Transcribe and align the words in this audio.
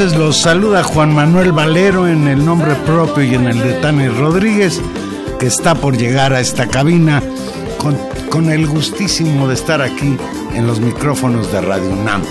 Los 0.00 0.38
saluda 0.38 0.82
Juan 0.82 1.14
Manuel 1.14 1.52
Valero 1.52 2.08
en 2.08 2.26
el 2.26 2.44
nombre 2.44 2.74
propio 2.84 3.22
y 3.22 3.34
en 3.34 3.46
el 3.46 3.60
de 3.60 3.74
Tani 3.74 4.08
Rodríguez, 4.08 4.82
que 5.38 5.46
está 5.46 5.76
por 5.76 5.96
llegar 5.96 6.32
a 6.32 6.40
esta 6.40 6.66
cabina 6.66 7.22
con, 8.28 8.50
el 8.50 8.66
gustísimo 8.66 9.46
de 9.46 9.54
estar 9.54 9.80
aquí 9.80 10.16
en 10.52 10.66
los 10.66 10.80
micrófonos 10.80 11.52
de 11.52 11.60
Radio 11.60 11.90
UNAM. 11.90 12.22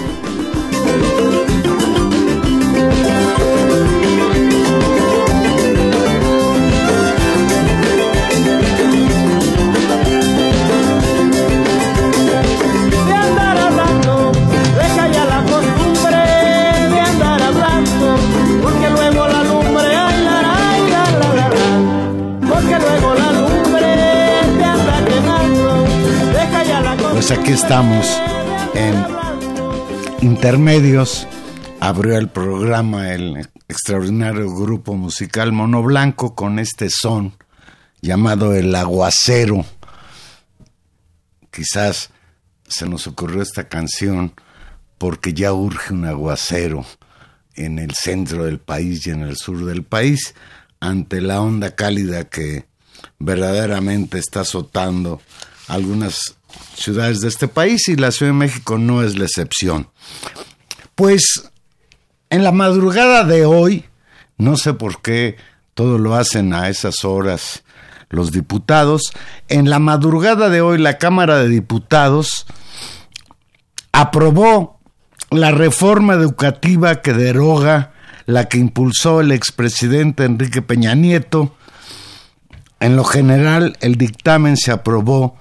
Aquí 27.31 27.51
estamos 27.51 28.06
en 28.73 29.06
Intermedios. 30.22 31.25
Abrió 31.79 32.17
el 32.17 32.28
programa 32.28 33.13
el 33.13 33.47
extraordinario 33.67 34.53
grupo 34.53 34.95
musical 34.95 35.51
Mono 35.51 35.81
Blanco 35.83 36.35
con 36.35 36.59
este 36.59 36.89
son 36.89 37.38
llamado 38.01 38.53
El 38.53 38.75
Aguacero. 38.75 39.63
Quizás 41.50 42.09
se 42.67 42.88
nos 42.88 43.07
ocurrió 43.07 43.41
esta 43.41 43.69
canción 43.69 44.33
porque 44.97 45.33
ya 45.33 45.53
urge 45.53 45.94
un 45.94 46.06
aguacero 46.06 46.85
en 47.56 47.79
el 47.79 47.94
centro 47.94 48.45
del 48.45 48.59
país 48.59 49.07
y 49.07 49.12
en 49.12 49.22
el 49.22 49.38
sur 49.38 49.63
del 49.66 49.83
país 49.83 50.35
ante 50.79 51.22
la 51.22 51.41
onda 51.41 51.75
cálida 51.75 52.25
que 52.25 52.66
verdaderamente 53.19 54.17
está 54.17 54.42
azotando 54.42 55.21
algunas 55.68 56.36
ciudades 56.75 57.21
de 57.21 57.27
este 57.27 57.47
país 57.47 57.88
y 57.88 57.95
la 57.95 58.11
Ciudad 58.11 58.31
de 58.31 58.38
México 58.38 58.77
no 58.77 59.03
es 59.03 59.17
la 59.17 59.25
excepción. 59.25 59.89
Pues 60.95 61.51
en 62.29 62.44
la 62.44 62.51
madrugada 62.51 63.23
de 63.23 63.45
hoy, 63.45 63.85
no 64.38 64.57
sé 64.57 64.73
por 64.73 65.01
qué 65.01 65.38
todo 65.73 65.97
lo 65.97 66.15
hacen 66.15 66.53
a 66.53 66.69
esas 66.69 67.05
horas 67.05 67.63
los 68.09 68.31
diputados, 68.31 69.11
en 69.50 69.69
la 69.69 69.79
madrugada 69.79 70.50
de 70.50 70.61
hoy 70.61 70.77
la 70.77 71.00
Cámara 71.00 71.39
de 71.39 71.50
Diputados 71.50 72.45
aprobó 73.91 74.79
la 75.31 75.51
reforma 75.51 76.13
educativa 76.13 77.01
que 77.01 77.13
deroga 77.13 77.94
la 78.25 78.47
que 78.47 78.57
impulsó 78.57 79.21
el 79.21 79.31
expresidente 79.31 80.25
Enrique 80.25 80.61
Peña 80.61 80.95
Nieto. 80.95 81.56
En 82.79 82.95
lo 82.95 83.03
general, 83.03 83.77
el 83.81 83.95
dictamen 83.95 84.57
se 84.57 84.71
aprobó 84.71 85.38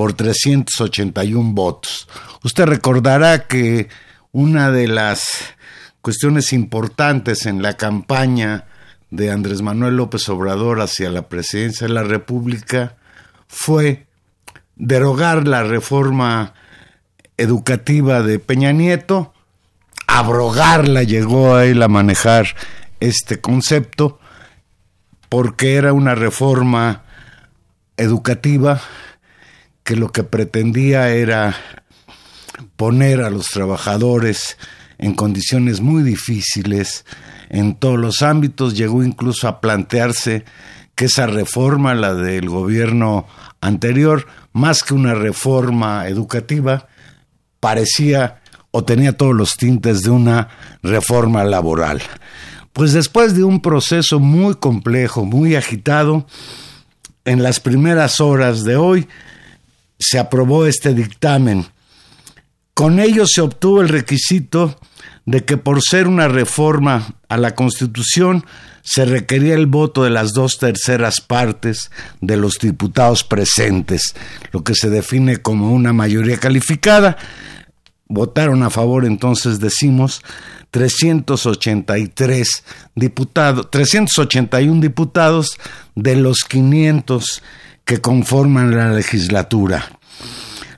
por 0.00 0.14
381 0.14 1.52
votos. 1.52 2.08
Usted 2.42 2.64
recordará 2.64 3.46
que 3.46 3.90
una 4.32 4.70
de 4.70 4.88
las 4.88 5.28
cuestiones 6.00 6.54
importantes 6.54 7.44
en 7.44 7.60
la 7.60 7.76
campaña 7.76 8.64
de 9.10 9.30
Andrés 9.30 9.60
Manuel 9.60 9.96
López 9.96 10.26
Obrador 10.30 10.80
hacia 10.80 11.10
la 11.10 11.28
presidencia 11.28 11.86
de 11.86 11.92
la 11.92 12.02
República 12.02 12.96
fue 13.46 14.06
derogar 14.74 15.46
la 15.46 15.64
reforma 15.64 16.54
educativa 17.36 18.22
de 18.22 18.38
Peña 18.38 18.72
Nieto, 18.72 19.34
abrogarla, 20.06 21.02
llegó 21.02 21.56
a 21.56 21.66
él 21.66 21.82
a 21.82 21.88
manejar 21.88 22.46
este 23.00 23.38
concepto, 23.42 24.18
porque 25.28 25.74
era 25.74 25.92
una 25.92 26.14
reforma 26.14 27.02
educativa 27.98 28.80
que 29.84 29.96
lo 29.96 30.12
que 30.12 30.24
pretendía 30.24 31.10
era 31.10 31.56
poner 32.76 33.22
a 33.22 33.30
los 33.30 33.46
trabajadores 33.46 34.56
en 34.98 35.14
condiciones 35.14 35.80
muy 35.80 36.02
difíciles 36.02 37.04
en 37.48 37.74
todos 37.74 37.98
los 37.98 38.22
ámbitos, 38.22 38.76
llegó 38.76 39.02
incluso 39.02 39.48
a 39.48 39.60
plantearse 39.60 40.44
que 40.94 41.06
esa 41.06 41.26
reforma, 41.26 41.94
la 41.94 42.14
del 42.14 42.48
gobierno 42.48 43.26
anterior, 43.60 44.26
más 44.52 44.82
que 44.82 44.94
una 44.94 45.14
reforma 45.14 46.06
educativa, 46.08 46.88
parecía 47.58 48.40
o 48.70 48.84
tenía 48.84 49.16
todos 49.16 49.34
los 49.34 49.56
tintes 49.56 50.02
de 50.02 50.10
una 50.10 50.48
reforma 50.82 51.42
laboral. 51.44 52.02
Pues 52.72 52.92
después 52.92 53.34
de 53.34 53.42
un 53.42 53.60
proceso 53.62 54.20
muy 54.20 54.54
complejo, 54.54 55.24
muy 55.24 55.56
agitado, 55.56 56.26
en 57.24 57.42
las 57.42 57.60
primeras 57.60 58.20
horas 58.20 58.64
de 58.64 58.76
hoy 58.76 59.08
se 60.00 60.18
aprobó 60.18 60.66
este 60.66 60.94
dictamen. 60.94 61.66
Con 62.74 62.98
ello 62.98 63.26
se 63.26 63.42
obtuvo 63.42 63.82
el 63.82 63.88
requisito 63.88 64.80
de 65.26 65.44
que 65.44 65.56
por 65.58 65.82
ser 65.82 66.08
una 66.08 66.26
reforma 66.26 67.14
a 67.28 67.36
la 67.36 67.54
Constitución 67.54 68.44
se 68.82 69.04
requería 69.04 69.54
el 69.54 69.66
voto 69.66 70.02
de 70.02 70.10
las 70.10 70.32
dos 70.32 70.58
terceras 70.58 71.20
partes 71.20 71.90
de 72.20 72.36
los 72.36 72.54
diputados 72.54 73.22
presentes, 73.22 74.14
lo 74.52 74.64
que 74.64 74.74
se 74.74 74.88
define 74.88 75.36
como 75.36 75.72
una 75.72 75.92
mayoría 75.92 76.38
calificada. 76.38 77.18
Votaron 78.08 78.62
a 78.62 78.70
favor, 78.70 79.04
entonces 79.04 79.60
decimos, 79.60 80.22
383 80.70 82.64
diputados, 82.94 83.70
381 83.70 84.80
diputados 84.80 85.58
de 85.94 86.16
los 86.16 86.38
500 86.48 87.42
que 87.90 88.00
conforman 88.00 88.76
la 88.76 88.92
legislatura. 88.92 89.84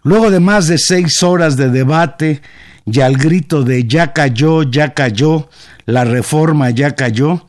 Luego 0.03 0.31
de 0.31 0.41
más 0.41 0.67
de 0.67 0.79
seis 0.79 1.23
horas 1.23 1.59
de 1.59 1.69
debate 1.69 2.41
y 2.87 3.03
al 3.03 3.19
grito 3.19 3.65
de 3.65 3.87
ya 3.87 4.15
cayó, 4.15 4.63
ya 4.63 4.95
cayó, 4.95 5.51
la 5.85 6.05
reforma 6.05 6.71
ya 6.71 6.93
cayó, 6.93 7.47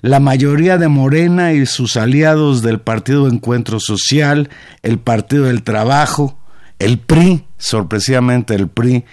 la 0.00 0.18
mayoría 0.18 0.78
de 0.78 0.88
Morena 0.88 1.52
y 1.52 1.64
sus 1.64 1.96
aliados 1.96 2.62
del 2.62 2.80
Partido 2.80 3.28
Encuentro 3.28 3.78
Social, 3.78 4.50
el 4.82 4.98
Partido 4.98 5.44
del 5.44 5.62
Trabajo, 5.62 6.36
el 6.80 6.98
PRI, 6.98 7.44
sorpresivamente 7.56 8.56
el 8.56 8.66
PRI, 8.66 9.04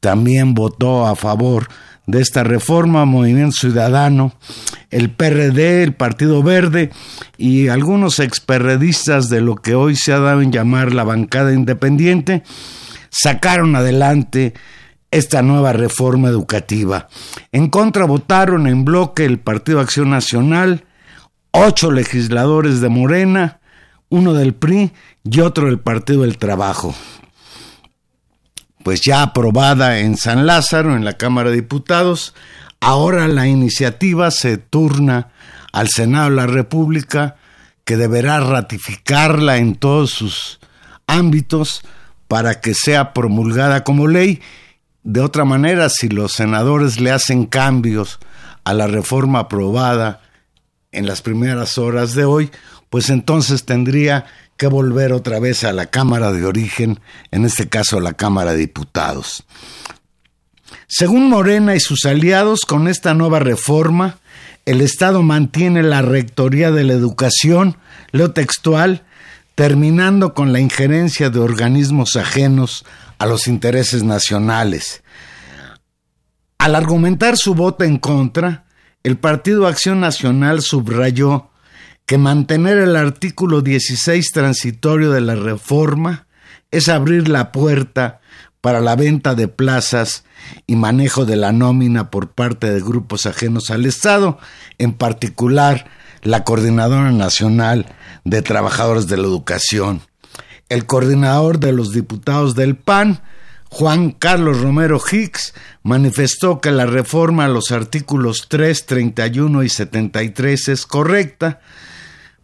también 0.00 0.54
votó 0.54 1.06
a 1.06 1.14
favor 1.14 1.68
de 2.08 2.22
esta 2.22 2.42
reforma, 2.42 3.04
Movimiento 3.04 3.52
Ciudadano, 3.52 4.32
el 4.90 5.10
PRD, 5.10 5.82
el 5.82 5.92
Partido 5.92 6.42
Verde 6.42 6.90
y 7.36 7.68
algunos 7.68 8.18
experredistas 8.18 9.28
de 9.28 9.42
lo 9.42 9.56
que 9.56 9.74
hoy 9.74 9.94
se 9.94 10.14
ha 10.14 10.18
dado 10.18 10.40
en 10.40 10.50
llamar 10.50 10.94
la 10.94 11.04
bancada 11.04 11.52
independiente, 11.52 12.42
sacaron 13.10 13.76
adelante 13.76 14.54
esta 15.10 15.42
nueva 15.42 15.74
reforma 15.74 16.28
educativa. 16.28 17.08
En 17.52 17.68
contra 17.68 18.06
votaron 18.06 18.66
en 18.66 18.86
bloque 18.86 19.26
el 19.26 19.38
Partido 19.38 19.78
Acción 19.78 20.08
Nacional, 20.08 20.84
ocho 21.50 21.90
legisladores 21.90 22.80
de 22.80 22.88
Morena, 22.88 23.60
uno 24.08 24.32
del 24.32 24.54
PRI 24.54 24.92
y 25.24 25.40
otro 25.40 25.66
del 25.66 25.78
Partido 25.78 26.22
del 26.22 26.38
Trabajo. 26.38 26.94
Pues 28.88 29.02
ya 29.02 29.20
aprobada 29.20 29.98
en 29.98 30.16
San 30.16 30.46
Lázaro, 30.46 30.96
en 30.96 31.04
la 31.04 31.18
Cámara 31.18 31.50
de 31.50 31.56
Diputados, 31.56 32.34
ahora 32.80 33.28
la 33.28 33.46
iniciativa 33.46 34.30
se 34.30 34.56
turna 34.56 35.28
al 35.72 35.90
Senado 35.90 36.30
de 36.30 36.36
la 36.36 36.46
República, 36.46 37.36
que 37.84 37.98
deberá 37.98 38.40
ratificarla 38.40 39.58
en 39.58 39.74
todos 39.74 40.12
sus 40.12 40.58
ámbitos 41.06 41.82
para 42.28 42.62
que 42.62 42.72
sea 42.72 43.12
promulgada 43.12 43.84
como 43.84 44.06
ley. 44.06 44.40
De 45.02 45.20
otra 45.20 45.44
manera, 45.44 45.90
si 45.90 46.08
los 46.08 46.32
senadores 46.32 46.98
le 46.98 47.10
hacen 47.10 47.44
cambios 47.44 48.18
a 48.64 48.72
la 48.72 48.86
reforma 48.86 49.40
aprobada 49.40 50.22
en 50.92 51.06
las 51.06 51.20
primeras 51.20 51.76
horas 51.76 52.14
de 52.14 52.24
hoy, 52.24 52.50
pues 52.88 53.10
entonces 53.10 53.66
tendría 53.66 54.24
que 54.58 54.66
volver 54.66 55.12
otra 55.12 55.38
vez 55.38 55.64
a 55.64 55.72
la 55.72 55.86
Cámara 55.86 56.32
de 56.32 56.44
origen, 56.44 57.00
en 57.30 57.46
este 57.46 57.68
caso 57.68 58.00
la 58.00 58.12
Cámara 58.12 58.52
de 58.52 58.58
Diputados. 58.58 59.44
Según 60.88 61.30
Morena 61.30 61.74
y 61.74 61.80
sus 61.80 62.04
aliados, 62.04 62.62
con 62.66 62.88
esta 62.88 63.14
nueva 63.14 63.38
reforma, 63.38 64.18
el 64.66 64.80
Estado 64.80 65.22
mantiene 65.22 65.82
la 65.82 66.02
rectoría 66.02 66.70
de 66.70 66.84
la 66.84 66.92
educación, 66.92 67.78
leo 68.10 68.32
textual, 68.32 69.04
terminando 69.54 70.34
con 70.34 70.52
la 70.52 70.60
injerencia 70.60 71.30
de 71.30 71.38
organismos 71.38 72.16
ajenos 72.16 72.84
a 73.18 73.26
los 73.26 73.46
intereses 73.46 74.02
nacionales. 74.02 75.02
Al 76.58 76.74
argumentar 76.74 77.36
su 77.36 77.54
voto 77.54 77.84
en 77.84 77.98
contra, 77.98 78.64
el 79.04 79.16
Partido 79.16 79.68
Acción 79.68 80.00
Nacional 80.00 80.62
subrayó 80.62 81.50
que 82.08 82.18
mantener 82.18 82.78
el 82.78 82.96
artículo 82.96 83.60
16 83.60 84.32
transitorio 84.32 85.12
de 85.12 85.20
la 85.20 85.36
reforma 85.36 86.26
es 86.72 86.88
abrir 86.88 87.28
la 87.28 87.52
puerta 87.52 88.20
para 88.60 88.80
la 88.80 88.96
venta 88.96 89.36
de 89.36 89.46
plazas 89.46 90.24
y 90.66 90.74
manejo 90.74 91.24
de 91.26 91.36
la 91.36 91.52
nómina 91.52 92.10
por 92.10 92.30
parte 92.30 92.72
de 92.72 92.80
grupos 92.80 93.26
ajenos 93.26 93.70
al 93.70 93.86
Estado, 93.86 94.38
en 94.78 94.94
particular 94.94 95.86
la 96.22 96.42
Coordinadora 96.42 97.12
Nacional 97.12 97.94
de 98.24 98.42
Trabajadores 98.42 99.06
de 99.06 99.18
la 99.18 99.24
Educación 99.24 100.02
el 100.68 100.86
coordinador 100.86 101.60
de 101.60 101.72
los 101.72 101.92
diputados 101.92 102.54
del 102.54 102.76
PAN, 102.76 103.22
Juan 103.70 104.12
Carlos 104.12 104.60
Romero 104.60 105.00
Hicks, 105.00 105.54
manifestó 105.82 106.60
que 106.60 106.70
la 106.70 106.86
reforma 106.86 107.46
a 107.46 107.48
los 107.48 107.70
artículos 107.70 108.46
3, 108.48 108.86
31 108.86 109.62
y 109.62 109.68
73 109.68 110.68
es 110.68 110.86
correcta, 110.86 111.60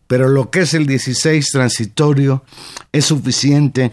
pero 0.06 0.28
lo 0.28 0.50
que 0.50 0.60
es 0.60 0.74
el 0.74 0.86
16 0.86 1.46
transitorio 1.52 2.44
es 2.92 3.06
suficiente 3.06 3.92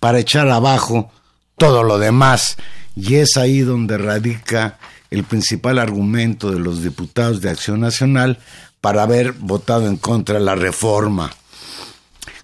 para 0.00 0.18
echar 0.18 0.48
abajo 0.48 1.10
todo 1.56 1.82
lo 1.82 1.98
demás, 1.98 2.56
y 2.94 3.16
es 3.16 3.36
ahí 3.36 3.60
donde 3.60 3.98
radica 3.98 4.78
el 5.10 5.24
principal 5.24 5.78
argumento 5.78 6.50
de 6.50 6.58
los 6.58 6.82
diputados 6.82 7.40
de 7.40 7.50
Acción 7.50 7.80
Nacional 7.80 8.38
para 8.80 9.02
haber 9.02 9.32
votado 9.32 9.88
en 9.88 9.96
contra 9.96 10.38
de 10.38 10.44
la 10.44 10.54
reforma. 10.54 11.30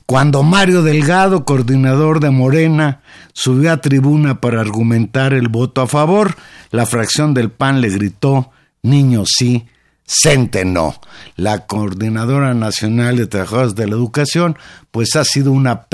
Cuando 0.07 0.43
Mario 0.43 0.83
Delgado, 0.83 1.45
coordinador 1.45 2.21
de 2.21 2.31
Morena, 2.31 3.03
subió 3.33 3.73
a 3.73 3.81
tribuna 3.81 4.41
para 4.41 4.61
argumentar 4.61 5.33
el 5.33 5.49
voto 5.49 5.81
a 5.81 5.87
favor, 5.87 6.37
la 6.71 6.87
fracción 6.87 7.35
del 7.35 7.51
PAN 7.51 7.81
le 7.81 7.89
gritó, 7.89 8.51
niño 8.83 9.25
sí, 9.27 9.67
Cente 10.15 10.67
no. 10.67 11.01
La 11.37 11.67
Coordinadora 11.67 12.53
Nacional 12.53 13.17
de 13.17 13.27
Trabajadores 13.27 13.75
de 13.75 13.87
la 13.87 13.95
Educación, 13.95 14.59
pues 14.91 15.17
ha 15.17 15.25
sido 15.25 15.53
una, 15.53 15.87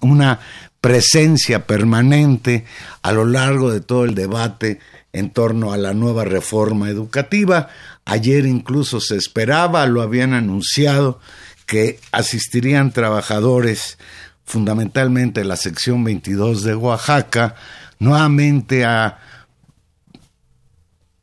una 0.00 0.40
presencia 0.80 1.66
permanente 1.66 2.64
a 3.02 3.12
lo 3.12 3.26
largo 3.26 3.70
de 3.70 3.80
todo 3.80 4.06
el 4.06 4.14
debate 4.14 4.80
en 5.12 5.30
torno 5.30 5.72
a 5.72 5.76
la 5.76 5.92
nueva 5.92 6.24
reforma 6.24 6.88
educativa. 6.88 7.68
Ayer 8.06 8.46
incluso 8.46 9.00
se 9.00 9.16
esperaba, 9.16 9.84
lo 9.86 10.00
habían 10.00 10.32
anunciado, 10.32 11.20
que 11.66 12.00
asistirían 12.12 12.92
trabajadores 12.92 13.98
fundamentalmente 14.46 15.44
la 15.44 15.56
sección 15.56 16.02
22 16.02 16.62
de 16.62 16.76
Oaxaca, 16.76 17.56
nuevamente 17.98 18.86
a 18.86 19.18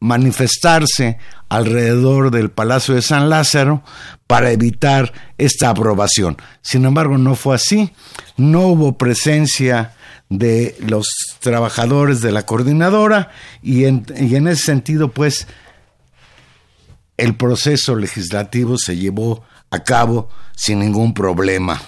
manifestarse 0.03 1.17
alrededor 1.48 2.29
del 2.29 2.51
Palacio 2.51 2.93
de 2.93 3.01
San 3.01 3.29
Lázaro 3.29 3.83
para 4.27 4.51
evitar 4.51 5.13
esta 5.38 5.69
aprobación. 5.69 6.36
Sin 6.62 6.83
embargo, 6.83 7.17
no 7.17 7.36
fue 7.36 7.55
así, 7.55 7.93
no 8.36 8.67
hubo 8.67 8.98
presencia 8.98 9.93
de 10.27 10.75
los 10.79 11.07
trabajadores 11.39 12.19
de 12.19 12.33
la 12.33 12.45
coordinadora 12.45 13.31
y 13.62 13.86
en, 13.86 14.03
ese 14.48 14.63
sentido, 14.63 15.12
pues, 15.12 15.48
el 17.15 17.38
proceso 17.38 17.95
legislativo 17.95 18.77
se 18.77 18.98
llevó 18.98 19.45
a 19.72 19.83
cabo 19.83 20.27
sin 20.53 20.79
ningún 20.79 21.13
problema. 21.13 21.81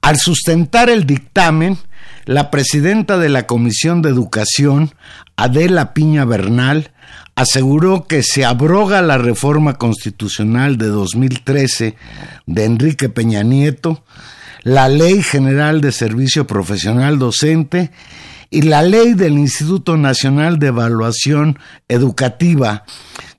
Al 0.00 0.16
sustentar 0.16 0.90
el 0.90 1.06
dictamen, 1.06 1.76
la 2.26 2.50
presidenta 2.50 3.18
de 3.18 3.28
la 3.28 3.46
Comisión 3.46 4.02
de 4.02 4.10
Educación, 4.10 4.92
Adela 5.36 5.94
Piña 5.94 6.24
Bernal, 6.24 6.90
aseguró 7.36 8.06
que 8.06 8.22
se 8.22 8.44
abroga 8.44 9.00
la 9.00 9.16
reforma 9.16 9.74
constitucional 9.74 10.76
de 10.76 10.88
2013 10.88 11.96
de 12.46 12.64
Enrique 12.64 13.08
Peña 13.08 13.44
Nieto, 13.44 14.04
la 14.62 14.88
Ley 14.88 15.22
General 15.22 15.80
de 15.80 15.92
Servicio 15.92 16.48
Profesional 16.48 17.20
Docente 17.20 17.92
y 18.50 18.62
la 18.62 18.82
Ley 18.82 19.14
del 19.14 19.34
Instituto 19.34 19.96
Nacional 19.96 20.58
de 20.58 20.68
Evaluación 20.68 21.58
Educativa, 21.88 22.84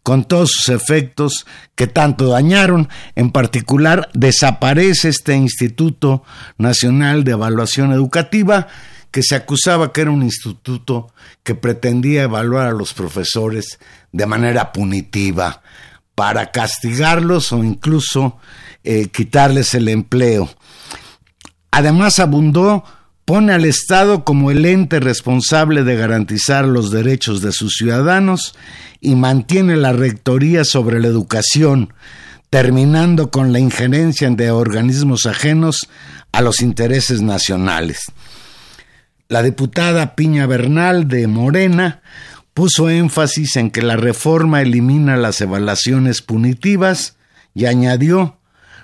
con 0.07 0.23
todos 0.23 0.51
sus 0.51 0.69
efectos 0.69 1.45
que 1.75 1.85
tanto 1.85 2.29
dañaron. 2.29 2.87
En 3.15 3.29
particular, 3.29 4.09
desaparece 4.13 5.09
este 5.09 5.35
Instituto 5.35 6.23
Nacional 6.57 7.25
de 7.25 7.33
Evaluación 7.33 7.91
Educativa, 7.91 8.67
que 9.11 9.21
se 9.21 9.35
acusaba 9.35 9.91
que 9.91 9.99
era 9.99 10.11
un 10.11 10.23
instituto 10.23 11.11
que 11.43 11.55
pretendía 11.55 12.23
evaluar 12.23 12.67
a 12.67 12.71
los 12.71 12.93
profesores 12.93 13.79
de 14.13 14.25
manera 14.25 14.71
punitiva 14.71 15.61
para 16.15 16.51
castigarlos 16.51 17.51
o 17.51 17.61
incluso 17.61 18.37
eh, 18.85 19.09
quitarles 19.09 19.73
el 19.73 19.89
empleo. 19.89 20.49
Además 21.69 22.19
abundó, 22.19 22.85
pone 23.27 23.51
al 23.51 23.65
Estado 23.65 24.23
como 24.23 24.51
el 24.51 24.65
ente 24.65 25.01
responsable 25.01 25.83
de 25.83 25.97
garantizar 25.97 26.65
los 26.65 26.91
derechos 26.91 27.41
de 27.41 27.51
sus 27.51 27.73
ciudadanos 27.75 28.55
y 29.01 29.15
mantiene 29.15 29.75
la 29.75 29.91
rectoría 29.91 30.63
sobre 30.63 31.01
la 31.01 31.07
educación, 31.07 31.93
terminando 32.49 33.29
con 33.29 33.51
la 33.51 33.59
injerencia 33.59 34.29
de 34.29 34.49
organismos 34.49 35.25
ajenos 35.25 35.89
a 36.31 36.41
los 36.41 36.61
intereses 36.61 37.21
nacionales. 37.21 37.99
La 39.27 39.43
diputada 39.43 40.15
Piña 40.15 40.45
Bernal 40.45 41.09
de 41.09 41.27
Morena 41.27 42.01
puso 42.53 42.89
énfasis 42.89 43.57
en 43.57 43.71
que 43.71 43.81
la 43.81 43.97
reforma 43.97 44.61
elimina 44.61 45.17
las 45.17 45.41
evaluaciones 45.41 46.21
punitivas 46.21 47.17
y 47.53 47.65
añadió 47.65 48.37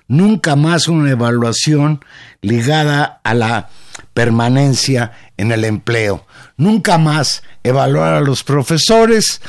nunca 0.10 0.58
más 0.58 0.90
una 0.90 1.12
evaluación 1.12 2.04
ligada 2.42 3.22
a 3.24 3.34
la 3.34 3.70
permanencia 4.14 5.12
en 5.38 5.52
el 5.52 5.66
empleo, 5.66 6.26
nunca 6.58 6.98
más 6.98 7.44
evaluar 7.64 8.14
a 8.14 8.22
los 8.22 8.44
profesores 8.44 9.42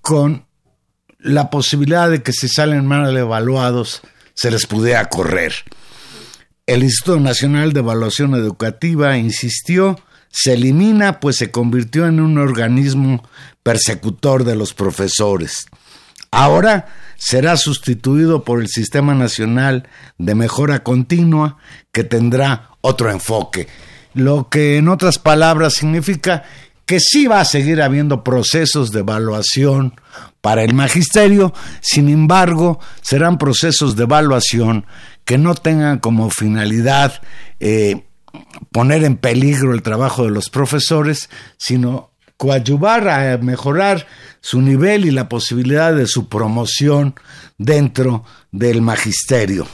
con 0.00 0.46
la 1.18 1.50
posibilidad 1.50 2.10
de 2.10 2.22
que 2.22 2.32
si 2.32 2.48
salen 2.48 2.86
mal 2.86 3.16
evaluados 3.16 4.02
se 4.34 4.50
les 4.50 4.66
pudiera 4.66 5.08
correr. 5.08 5.52
El 6.66 6.82
Instituto 6.82 7.20
Nacional 7.20 7.72
de 7.72 7.80
Evaluación 7.80 8.34
Educativa 8.34 9.18
insistió 9.18 9.98
se 10.30 10.54
elimina 10.54 11.20
pues 11.20 11.36
se 11.36 11.50
convirtió 11.50 12.06
en 12.06 12.20
un 12.20 12.38
organismo 12.38 13.28
persecutor 13.62 14.44
de 14.44 14.56
los 14.56 14.74
profesores. 14.74 15.66
Ahora 16.30 16.86
será 17.16 17.56
sustituido 17.56 18.44
por 18.44 18.60
el 18.60 18.68
Sistema 18.68 19.14
Nacional 19.14 19.88
de 20.18 20.34
Mejora 20.34 20.84
Continua 20.84 21.58
que 21.92 22.04
tendrá 22.04 22.70
otro 22.80 23.10
enfoque, 23.10 23.68
lo 24.14 24.48
que 24.48 24.76
en 24.76 24.88
otras 24.88 25.18
palabras 25.18 25.74
significa 25.74 26.44
que 26.86 26.98
sí 26.98 27.26
va 27.26 27.40
a 27.40 27.44
seguir 27.44 27.82
habiendo 27.82 28.24
procesos 28.24 28.90
de 28.90 29.00
evaluación 29.00 29.94
para 30.40 30.64
el 30.64 30.74
magisterio, 30.74 31.52
sin 31.80 32.08
embargo, 32.08 32.80
serán 33.02 33.38
procesos 33.38 33.94
de 33.94 34.04
evaluación 34.04 34.86
que 35.24 35.38
no 35.38 35.54
tengan 35.54 36.00
como 36.00 36.30
finalidad 36.30 37.22
eh, 37.60 38.06
poner 38.72 39.04
en 39.04 39.16
peligro 39.16 39.74
el 39.74 39.82
trabajo 39.82 40.24
de 40.24 40.30
los 40.30 40.50
profesores, 40.50 41.30
sino 41.58 42.10
coadyuvar 42.36 43.08
a 43.08 43.38
mejorar 43.38 44.06
su 44.40 44.62
nivel 44.62 45.04
y 45.04 45.10
la 45.10 45.28
posibilidad 45.28 45.94
de 45.94 46.06
su 46.06 46.28
promoción 46.28 47.14
dentro 47.58 48.24
del 48.50 48.80
magisterio. 48.80 49.66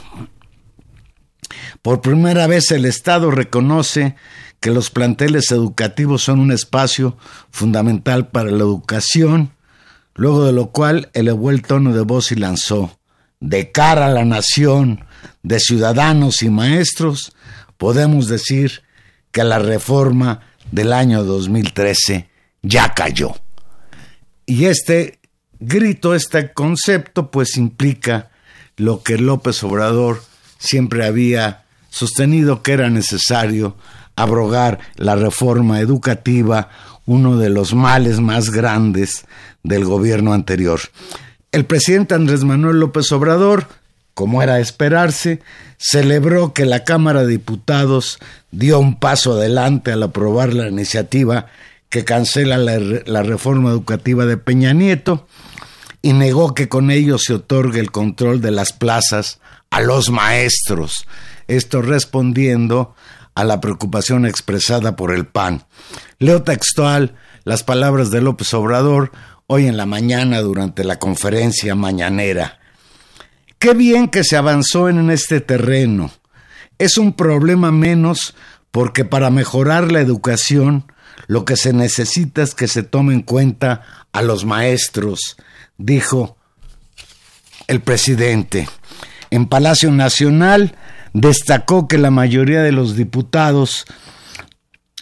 Por 1.81 2.01
primera 2.01 2.47
vez 2.47 2.71
el 2.71 2.85
Estado 2.85 3.31
reconoce 3.31 4.15
que 4.59 4.71
los 4.71 4.89
planteles 4.89 5.51
educativos 5.51 6.23
son 6.23 6.39
un 6.39 6.51
espacio 6.51 7.17
fundamental 7.51 8.29
para 8.29 8.49
la 8.49 8.57
educación, 8.57 9.51
luego 10.15 10.45
de 10.45 10.53
lo 10.53 10.71
cual 10.71 11.09
elevó 11.13 11.51
el 11.51 11.61
tono 11.61 11.93
de 11.93 12.01
voz 12.01 12.31
y 12.31 12.35
lanzó, 12.35 12.99
de 13.39 13.71
cara 13.71 14.07
a 14.07 14.11
la 14.11 14.25
nación, 14.25 15.05
de 15.43 15.59
ciudadanos 15.59 16.41
y 16.41 16.49
maestros, 16.49 17.33
podemos 17.77 18.27
decir 18.27 18.83
que 19.31 19.43
la 19.43 19.59
reforma 19.59 20.41
del 20.71 20.93
año 20.93 21.23
2013 21.23 22.29
ya 22.63 22.93
cayó. 22.93 23.35
Y 24.45 24.65
este 24.65 25.19
grito, 25.59 26.15
este 26.15 26.53
concepto, 26.53 27.31
pues 27.31 27.57
implica 27.57 28.31
lo 28.75 29.03
que 29.03 29.17
López 29.17 29.63
Obrador 29.63 30.21
siempre 30.57 31.05
había 31.05 31.63
sostenido 31.89 32.61
que 32.61 32.73
era 32.73 32.89
necesario 32.89 33.75
abrogar 34.15 34.79
la 34.95 35.15
reforma 35.15 35.79
educativa, 35.79 36.69
uno 37.05 37.37
de 37.37 37.49
los 37.49 37.73
males 37.73 38.19
más 38.19 38.49
grandes 38.49 39.25
del 39.63 39.85
gobierno 39.85 40.33
anterior. 40.33 40.79
El 41.51 41.65
presidente 41.65 42.15
Andrés 42.15 42.43
Manuel 42.43 42.79
López 42.79 43.11
Obrador 43.11 43.67
como 44.17 44.41
era 44.41 44.59
esperarse, 44.59 45.41
celebró 45.77 46.51
que 46.51 46.65
la 46.65 46.83
Cámara 46.83 47.21
de 47.21 47.33
Diputados 47.33 48.17
dio 48.49 48.79
un 48.79 48.99
paso 48.99 49.33
adelante 49.33 49.91
al 49.91 50.01
aprobar 50.01 50.55
la 50.55 50.67
iniciativa 50.67 51.45
que 51.89 52.03
cancela 52.03 52.57
la, 52.57 53.21
reforma 53.21 53.69
educativa 53.69 54.25
de 54.25 54.37
Peña 54.37 54.73
Nieto 54.73 55.27
y 56.01 56.13
negó 56.13 56.55
que 56.55 56.67
con 56.67 56.89
ello 56.89 57.19
se 57.19 57.35
otorgue 57.35 57.79
el 57.79 57.91
control 57.91 58.41
de 58.41 58.49
las 58.49 58.73
plazas 58.73 59.39
a 59.77 59.81
los 59.81 60.09
maestros, 60.09 61.05
esto 61.47 61.83
respondiendo 61.83 62.95
a 63.35 63.43
la 63.43 63.61
preocupación 63.61 64.25
expresada 64.25 64.95
por 64.95 65.13
el 65.13 65.27
PAN. 65.27 65.67
Leo 66.17 66.41
textual 66.41 67.15
las 67.43 67.61
palabras 67.61 68.09
de 68.09 68.21
López 68.21 68.51
Obrador 68.55 69.11
hoy 69.45 69.67
en 69.67 69.77
la 69.77 69.85
mañana 69.85 70.41
durante 70.41 70.83
la 70.83 70.97
conferencia 70.97 71.75
mañanera. 71.75 72.59
Qué 73.59 73.75
bien 73.75 74.07
que 74.07 74.23
se 74.23 74.35
avanzó 74.35 74.89
en 74.89 75.11
este 75.11 75.41
terreno. 75.41 76.09
Es 76.79 76.97
un 76.97 77.13
problema 77.13 77.71
menos 77.71 78.33
porque 78.71 79.05
para 79.05 79.29
mejorar 79.29 79.91
la 79.91 80.01
educación 80.01 80.91
lo 81.27 81.45
que 81.45 81.55
se 81.55 81.71
necesita 81.71 82.41
es 82.41 82.55
que 82.55 82.67
se 82.67 82.81
tome 82.81 83.13
en 83.13 83.21
cuenta 83.21 83.83
a 84.11 84.23
los 84.23 84.43
maestros, 84.43 85.37
dijo 85.77 86.35
el 87.67 87.81
presidente. 87.81 88.67
En 89.29 89.47
Palacio 89.47 89.91
Nacional 89.91 90.75
destacó 91.13 91.87
que 91.87 91.97
la 91.97 92.11
mayoría 92.11 92.61
de 92.61 92.71
los 92.71 92.95
diputados 92.95 93.85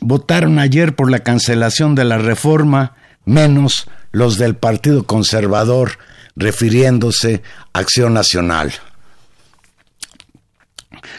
votaron 0.02 0.60
ayer 0.60 0.96
por 0.96 1.12
la 1.12 1.20
cancelación 1.20 1.96
de 1.96 2.06
la 2.06 2.18
reforma, 2.18 2.94
menos 3.26 3.88
los 4.12 4.38
del 4.38 4.56
Partido 4.56 5.04
Conservador, 5.06 5.98
refiriéndose 6.36 7.44
a 7.74 7.80
Acción 7.80 8.14
Nacional. 8.14 8.74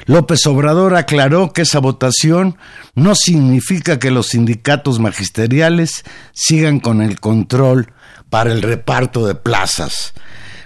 López 0.06 0.46
Obrador 0.46 0.94
aclaró 0.96 1.52
que 1.52 1.62
esa 1.62 1.78
votación 1.78 2.56
no 2.94 3.14
significa 3.14 3.98
que 3.98 4.10
los 4.10 4.28
sindicatos 4.28 4.98
magisteriales 4.98 6.04
sigan 6.32 6.80
con 6.80 7.02
el 7.02 7.20
control 7.20 7.92
para 8.30 8.52
el 8.52 8.62
reparto 8.62 9.26
de 9.26 9.34
plazas. 9.34 10.14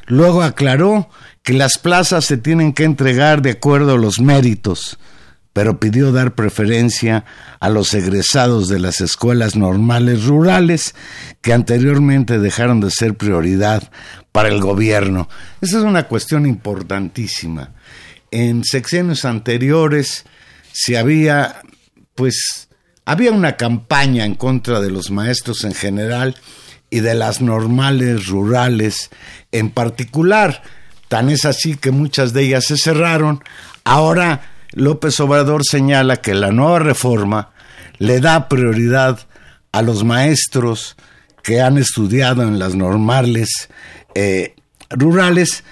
Luego 0.06 0.42
aclaró 0.42 1.08
que 1.42 1.52
las 1.52 1.78
plazas 1.78 2.24
se 2.24 2.36
tienen 2.36 2.72
que 2.72 2.84
entregar 2.84 3.42
de 3.42 3.50
acuerdo 3.50 3.94
a 3.94 3.98
los 3.98 4.20
méritos, 4.20 4.98
pero 5.52 5.80
pidió 5.80 6.12
dar 6.12 6.34
preferencia 6.34 7.24
a 7.58 7.68
los 7.68 7.92
egresados 7.94 8.68
de 8.68 8.78
las 8.78 9.00
escuelas 9.00 9.56
normales 9.56 10.24
rurales 10.24 10.94
que 11.40 11.52
anteriormente 11.52 12.38
dejaron 12.38 12.80
de 12.80 12.90
ser 12.90 13.14
prioridad 13.14 13.90
para 14.32 14.48
el 14.48 14.60
gobierno. 14.60 15.28
Esa 15.60 15.78
es 15.78 15.84
una 15.84 16.04
cuestión 16.04 16.46
importantísima. 16.46 17.72
En 18.30 18.62
sexenios 18.64 19.24
anteriores 19.24 20.24
se 20.72 20.96
había, 20.96 21.62
pues, 22.14 22.68
había 23.04 23.32
una 23.32 23.56
campaña 23.56 24.24
en 24.24 24.36
contra 24.36 24.80
de 24.80 24.90
los 24.90 25.10
maestros 25.10 25.64
en 25.64 25.74
general 25.74 26.36
y 26.90 27.00
de 27.00 27.14
las 27.14 27.40
normales 27.40 28.26
rurales 28.26 29.10
en 29.50 29.70
particular. 29.70 30.62
Tan 31.10 31.28
es 31.28 31.44
así 31.44 31.74
que 31.74 31.90
muchas 31.90 32.32
de 32.32 32.42
ellas 32.42 32.66
se 32.66 32.76
cerraron. 32.76 33.42
Ahora 33.82 34.42
López 34.70 35.18
Obrador 35.18 35.64
señala 35.64 36.18
que 36.18 36.34
la 36.34 36.52
nueva 36.52 36.78
reforma 36.78 37.50
le 37.98 38.20
da 38.20 38.48
prioridad 38.48 39.18
a 39.72 39.82
los 39.82 40.04
maestros 40.04 40.94
que 41.42 41.60
han 41.60 41.78
estudiado 41.78 42.44
en 42.44 42.60
las 42.60 42.76
normales 42.76 43.70
eh, 44.14 44.54
rurales 44.88 45.64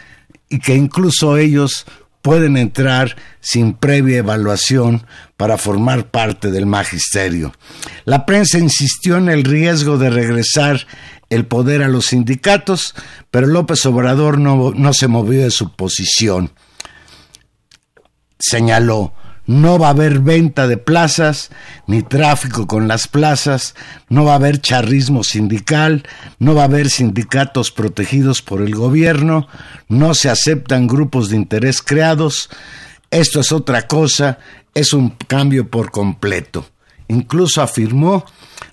y 0.49 0.59
que 0.59 0.75
incluso 0.75 1.37
ellos 1.37 1.87
pueden 2.21 2.57
entrar 2.57 3.15
sin 3.39 3.75
previa 3.75 4.19
evaluación 4.19 5.07
para 5.37 5.57
formar 5.57 6.11
parte 6.11 6.51
del 6.51 6.67
magisterio. 6.67 7.53
La 8.07 8.27
prensa 8.27 8.59
insistió 8.59 9.19
en 9.19 9.29
el 9.29 9.45
riesgo 9.45 9.99
de 9.99 10.11
regresar 10.11 10.85
el 11.31 11.47
poder 11.47 11.83
a 11.83 11.89
los 11.89 12.07
sindicatos, 12.07 12.95
pero 13.31 13.47
López 13.47 13.85
Obrador 13.87 14.39
no, 14.39 14.73
no 14.75 14.93
se 14.93 15.09
movió 15.09 15.43
de 15.43 15.51
su 15.51 15.75
posición. 15.75 16.53
Señaló, 18.39 19.13
no 19.49 19.79
va 19.79 19.89
a 19.89 19.91
haber 19.91 20.21
venta 20.21 20.69
de 20.69 20.77
plazas, 20.77 21.51
ni 21.87 22.03
tráfico 22.03 22.67
con 22.67 22.87
las 22.87 23.09
plazas, 23.09 23.75
no 24.11 24.25
va 24.25 24.33
a 24.33 24.37
haber 24.37 24.61
charrismo 24.61 25.25
sindical, 25.25 26.07
no 26.39 26.55
va 26.55 26.63
a 26.63 26.67
haber 26.67 26.91
sindicatos 26.91 27.71
protegidos 27.71 28.43
por 28.43 28.61
el 28.61 28.75
gobierno, 28.75 29.49
no 29.89 30.13
se 30.13 30.29
aceptan 30.29 30.87
grupos 30.87 31.31
de 31.31 31.37
interés 31.37 31.81
creados, 31.81 32.51
esto 33.11 33.41
es 33.41 33.51
otra 33.51 33.87
cosa, 33.87 34.39
es 34.75 34.93
un 34.93 35.11
cambio 35.11 35.71
por 35.71 35.91
completo. 35.91 36.67
Incluso 37.09 37.63
afirmó, 37.63 38.25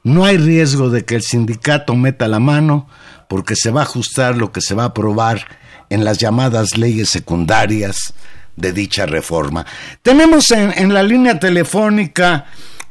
no 0.03 0.25
hay 0.25 0.37
riesgo 0.37 0.89
de 0.89 1.05
que 1.05 1.15
el 1.15 1.21
sindicato 1.23 1.95
meta 1.95 2.27
la 2.27 2.39
mano 2.39 2.87
porque 3.27 3.55
se 3.55 3.71
va 3.71 3.81
a 3.81 3.85
ajustar 3.85 4.35
lo 4.37 4.51
que 4.51 4.61
se 4.61 4.75
va 4.75 4.83
a 4.83 4.87
aprobar 4.87 5.45
en 5.89 6.03
las 6.03 6.17
llamadas 6.17 6.77
leyes 6.77 7.09
secundarias 7.09 8.13
de 8.55 8.71
dicha 8.71 9.05
reforma. 9.05 9.65
Tenemos 10.01 10.51
en, 10.51 10.93
la 10.93 11.03
línea 11.03 11.39
telefónica 11.39 12.45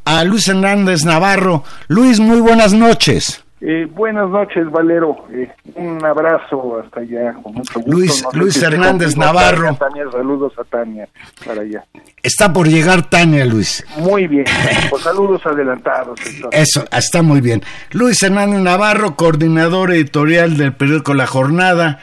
a 0.05 0.25
Luis 0.25 0.49
Hernández 0.49 1.05
Navarro. 1.05 1.65
Luis, 1.89 2.21
muy 2.21 2.41
buenas 2.41 2.73
noches. 2.73 3.44
Eh, 3.61 3.87
buenas 3.91 4.29
noches, 4.29 4.71
Valero. 4.71 5.27
Eh, 5.33 5.49
un 5.77 6.05
abrazo 6.05 6.81
hasta 6.83 7.01
allá. 7.01 7.35
Con 7.43 7.55
mucho 7.55 7.81
gusto. 7.81 7.91
Luis, 7.91 8.25
Luis 8.33 8.63
Hernández 8.63 9.17
Navarro. 9.17 9.75
Tania, 9.77 10.05
saludos 10.11 10.53
a 10.59 10.65
Tania 10.65 11.09
para 11.47 11.63
allá. 11.63 11.85
Está 12.23 12.53
por 12.53 12.69
llegar 12.69 13.09
Tania, 13.09 13.45
Luis. 13.45 13.85
Muy 13.99 14.27
bien. 14.27 14.45
Pues 14.91 15.03
saludos 15.03 15.45
adelantados. 15.47 16.21
Eso, 16.51 16.85
está 16.93 17.23
muy 17.23 17.41
bien. 17.41 17.63
Luis 17.91 18.23
Hernández 18.23 18.61
Navarro, 18.61 19.17
coordinador 19.17 19.93
editorial 19.93 20.57
del 20.57 20.75
periódico 20.75 21.15
La 21.15 21.27
Jornada, 21.27 22.01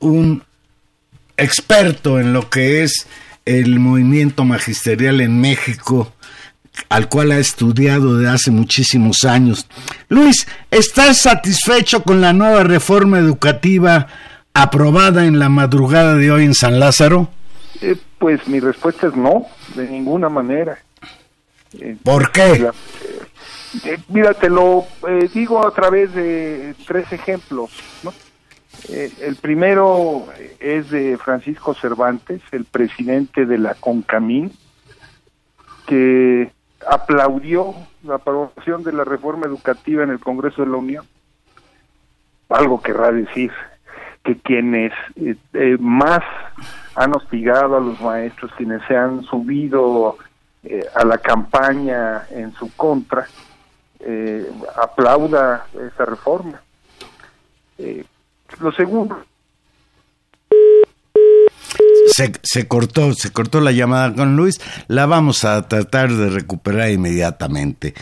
un 0.00 0.42
experto 1.36 2.20
en 2.20 2.32
lo 2.32 2.48
que 2.48 2.82
es 2.82 3.08
el 3.44 3.78
movimiento 3.78 4.44
magisterial 4.44 5.20
en 5.20 5.40
México, 5.40 6.12
al 6.88 7.08
cual 7.08 7.32
ha 7.32 7.38
estudiado 7.38 8.18
de 8.18 8.28
hace 8.28 8.50
muchísimos 8.50 9.24
años. 9.24 9.66
Luis, 10.08 10.46
¿estás 10.70 11.22
satisfecho 11.22 12.02
con 12.02 12.20
la 12.20 12.32
nueva 12.32 12.64
reforma 12.64 13.18
educativa 13.18 14.06
aprobada 14.52 15.26
en 15.26 15.38
la 15.38 15.48
madrugada 15.48 16.14
de 16.14 16.30
hoy 16.30 16.44
en 16.44 16.54
San 16.54 16.78
Lázaro? 16.78 17.28
Eh, 17.80 17.96
pues 18.18 18.46
mi 18.48 18.60
respuesta 18.60 19.08
es 19.08 19.16
no, 19.16 19.46
de 19.74 19.88
ninguna 19.88 20.28
manera. 20.28 20.78
Eh, 21.78 21.96
¿Por 22.02 22.30
qué? 22.30 22.70
Eh, 23.84 23.98
mira, 24.08 24.34
te 24.34 24.48
lo 24.48 24.86
digo 25.32 25.66
a 25.66 25.72
través 25.72 26.14
de 26.14 26.74
tres 26.86 27.12
ejemplos. 27.12 27.70
¿no? 28.02 28.12
Eh, 28.88 29.10
el 29.22 29.36
primero 29.36 30.26
es 30.60 30.90
de 30.90 31.16
Francisco 31.16 31.74
Cervantes, 31.74 32.42
el 32.52 32.64
presidente 32.64 33.46
de 33.46 33.58
la 33.58 33.74
CONCAMIN, 33.74 34.52
que 35.86 36.52
aplaudió 36.88 37.74
la 38.02 38.16
aprobación 38.16 38.82
de 38.82 38.92
la 38.92 39.04
reforma 39.04 39.46
educativa 39.46 40.02
en 40.02 40.10
el 40.10 40.20
Congreso 40.20 40.62
de 40.62 40.70
la 40.70 40.76
Unión. 40.76 41.04
Algo 42.48 42.80
querrá 42.82 43.10
decir 43.10 43.50
que 44.22 44.38
quienes 44.38 44.92
eh, 45.16 45.36
eh, 45.52 45.76
más 45.80 46.22
han 46.94 47.14
hostigado 47.14 47.76
a 47.76 47.80
los 47.80 48.00
maestros, 48.00 48.52
quienes 48.56 48.82
se 48.86 48.96
han 48.96 49.22
subido 49.24 50.16
a 50.94 51.04
la 51.04 51.18
campaña 51.18 52.22
en 52.30 52.54
su 52.54 52.74
contra, 52.74 53.26
aplauda 54.82 55.66
esa 55.74 56.06
reforma. 56.06 56.58
Lo 58.60 58.72
segundo. 58.72 59.18
Se, 62.14 62.32
se, 62.42 62.68
cortó, 62.68 63.12
se 63.14 63.30
cortó 63.30 63.60
la 63.60 63.72
llamada 63.72 64.14
con 64.14 64.36
Luis, 64.36 64.60
la 64.86 65.06
vamos 65.06 65.44
a 65.44 65.66
tratar 65.66 66.12
de 66.12 66.30
recuperar 66.30 66.90
inmediatamente. 66.90 67.94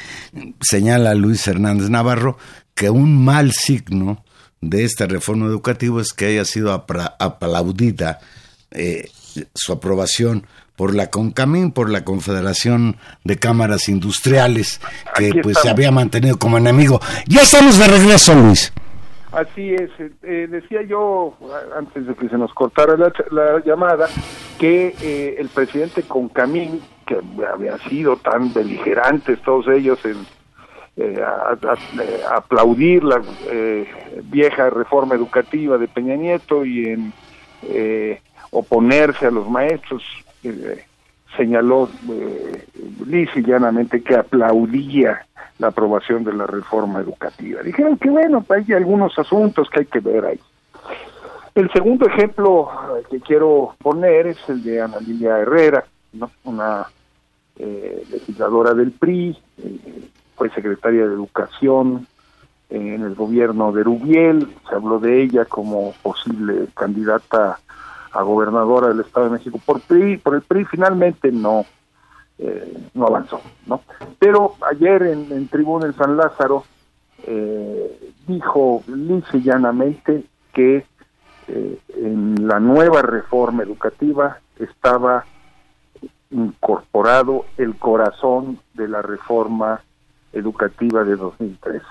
Señala 0.60 1.14
Luis 1.14 1.46
Hernández 1.46 1.88
Navarro 1.88 2.36
que 2.74 2.90
un 2.90 3.24
mal 3.24 3.52
signo 3.52 4.24
de 4.60 4.84
esta 4.84 5.06
reforma 5.06 5.46
educativa 5.46 6.00
es 6.00 6.12
que 6.12 6.26
haya 6.26 6.44
sido 6.44 6.72
aplaudida 6.72 8.20
eh, 8.70 9.10
su 9.54 9.72
aprobación 9.72 10.46
por 10.76 10.94
la 10.94 11.10
CONCAMIN, 11.10 11.72
por 11.72 11.90
la 11.90 12.04
Confederación 12.04 12.96
de 13.24 13.38
Cámaras 13.38 13.88
Industriales, 13.88 14.80
que 15.14 15.32
pues 15.42 15.58
se 15.62 15.68
había 15.68 15.90
mantenido 15.90 16.38
como 16.38 16.58
enemigo. 16.58 17.00
Ya 17.28 17.42
estamos 17.42 17.78
de 17.78 17.86
regreso, 17.88 18.34
Luis. 18.34 18.72
Así 19.32 19.74
es, 19.74 19.90
eh, 20.22 20.46
decía 20.46 20.82
yo 20.82 21.34
antes 21.74 22.06
de 22.06 22.14
que 22.14 22.28
se 22.28 22.36
nos 22.36 22.52
cortara 22.52 22.96
la, 23.30 23.60
llamada 23.64 24.06
que 24.58 24.94
eh, 25.00 25.36
el 25.38 25.48
presidente 25.48 26.02
Concamín, 26.02 26.82
que 27.06 27.18
había 27.46 27.78
sido 27.78 28.16
tan 28.18 28.52
beligerantes 28.52 29.40
todos 29.40 29.68
ellos 29.68 29.98
en 30.04 30.16
eh, 30.98 31.22
aplaudir 32.30 33.04
la 33.04 33.22
vieja 34.24 34.68
reforma 34.68 35.14
educativa 35.14 35.78
de 35.78 35.88
Peña 35.88 36.16
Nieto 36.16 36.66
y 36.66 36.88
en 36.88 37.12
oponerse 38.50 39.26
a 39.26 39.30
los 39.30 39.48
maestros, 39.48 40.02
señaló 41.36 41.88
llanamente 43.34 44.02
que 44.02 44.16
aplaudía 44.16 45.26
la 45.58 45.68
aprobación 45.68 46.24
de 46.24 46.32
la 46.32 46.46
reforma 46.46 47.00
educativa. 47.00 47.62
Dijeron 47.62 47.96
que 47.96 48.10
bueno, 48.10 48.44
hay 48.48 48.72
algunos 48.72 49.18
asuntos 49.18 49.68
que 49.70 49.80
hay 49.80 49.86
que 49.86 50.00
ver 50.00 50.24
ahí. 50.24 50.40
El 51.54 51.70
segundo 51.70 52.06
ejemplo 52.06 52.70
eh, 52.98 53.02
que 53.10 53.20
quiero 53.20 53.74
poner 53.78 54.26
es 54.26 54.38
el 54.48 54.62
de 54.62 54.80
Ana 54.80 54.98
Lilia 55.00 55.38
Herrera, 55.38 55.84
una 56.44 56.86
eh, 57.56 58.04
legisladora 58.10 58.72
del 58.72 58.92
PRI, 58.92 59.36
eh, 59.58 60.08
fue 60.34 60.50
secretaria 60.50 61.06
de 61.06 61.14
Educación 61.14 62.06
en 62.70 63.02
el 63.02 63.14
gobierno 63.14 63.70
de 63.70 63.84
Rubiel, 63.84 64.48
se 64.66 64.74
habló 64.74 64.98
de 64.98 65.22
ella 65.22 65.44
como 65.44 65.92
posible 66.02 66.68
candidata 66.74 67.60
a 68.12 68.22
gobernadora 68.22 68.88
del 68.88 69.00
Estado 69.00 69.26
de 69.26 69.32
México 69.32 69.60
por 69.64 69.80
PRI, 69.80 70.18
por 70.18 70.34
el 70.34 70.42
PRI 70.42 70.64
finalmente 70.64 71.32
no 71.32 71.64
eh, 72.38 72.88
no 72.94 73.06
avanzó, 73.06 73.40
¿no? 73.66 73.82
Pero 74.18 74.56
ayer 74.68 75.02
en, 75.02 75.30
en 75.30 75.48
Tribuna 75.48 75.86
en 75.86 75.94
San 75.94 76.16
Lázaro 76.16 76.64
eh, 77.24 78.12
dijo 78.26 78.82
lisa 78.88 79.38
llanamente 79.38 80.24
que 80.52 80.84
eh, 81.48 81.78
en 81.96 82.48
la 82.48 82.58
nueva 82.58 83.02
reforma 83.02 83.62
educativa 83.62 84.38
estaba 84.58 85.24
incorporado 86.30 87.44
el 87.58 87.76
corazón 87.76 88.58
de 88.74 88.88
la 88.88 89.02
reforma 89.02 89.80
educativa 90.32 91.04
de 91.04 91.16
2013. 91.16 91.84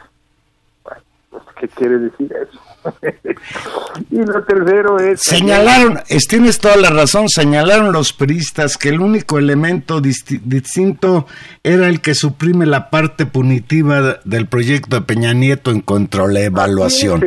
¿Qué 1.62 1.68
quiere 1.68 2.00
decir 2.00 2.34
eso? 2.34 2.60
y 4.10 4.16
lo 4.16 4.44
tercero 4.46 4.98
es... 4.98 5.22
Señalaron, 5.22 6.00
tienes 6.28 6.60
toda 6.60 6.76
la 6.76 6.90
razón, 6.90 7.30
señalaron 7.30 7.94
los 7.94 8.14
peristas 8.14 8.80
que 8.80 8.90
el 8.90 9.00
único 9.00 9.38
elemento 9.38 10.02
distinto 10.02 11.28
era 11.62 11.88
el 11.88 12.02
que 12.02 12.16
suprime 12.16 12.66
la 12.66 12.90
parte 12.90 13.28
punitiva 13.28 14.22
del 14.24 14.48
proyecto 14.48 14.96
de 14.96 15.02
Peña 15.04 15.34
Nieto 15.34 15.70
en 15.70 15.82
contra 15.82 16.26
de 16.26 16.34
la 16.34 16.40
evaluación. 16.40 17.22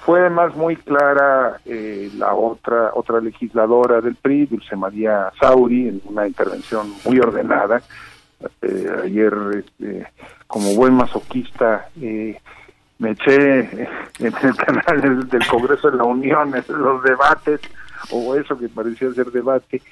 fue 0.00 0.18
además 0.18 0.56
muy 0.56 0.74
clara 0.74 1.60
eh, 1.64 2.10
la 2.16 2.34
otra 2.34 2.90
otra 2.94 3.20
legisladora 3.20 4.00
del 4.00 4.16
PRI, 4.16 4.46
Dulce 4.46 4.74
María 4.74 5.30
Sauri, 5.38 5.86
en 5.86 6.02
una 6.06 6.26
intervención 6.26 6.92
muy 7.04 7.20
ordenada. 7.20 7.80
Eh, 8.62 8.90
ayer, 9.04 9.32
este, 9.54 10.06
como 10.48 10.74
buen 10.74 10.94
masoquista, 10.94 11.88
eh, 12.00 12.40
me 13.00 13.12
eché 13.12 13.60
en 13.60 14.26
el 14.26 14.56
canal 14.56 15.28
del, 15.28 15.46
Congreso 15.46 15.90
de 15.90 15.96
la 15.96 16.04
Unión 16.04 16.52
los 16.68 17.02
debates, 17.02 17.60
o 18.10 18.36
eso 18.36 18.56
que 18.56 18.68
parecía 18.68 19.10
ser 19.12 19.30
debate, 19.32 19.82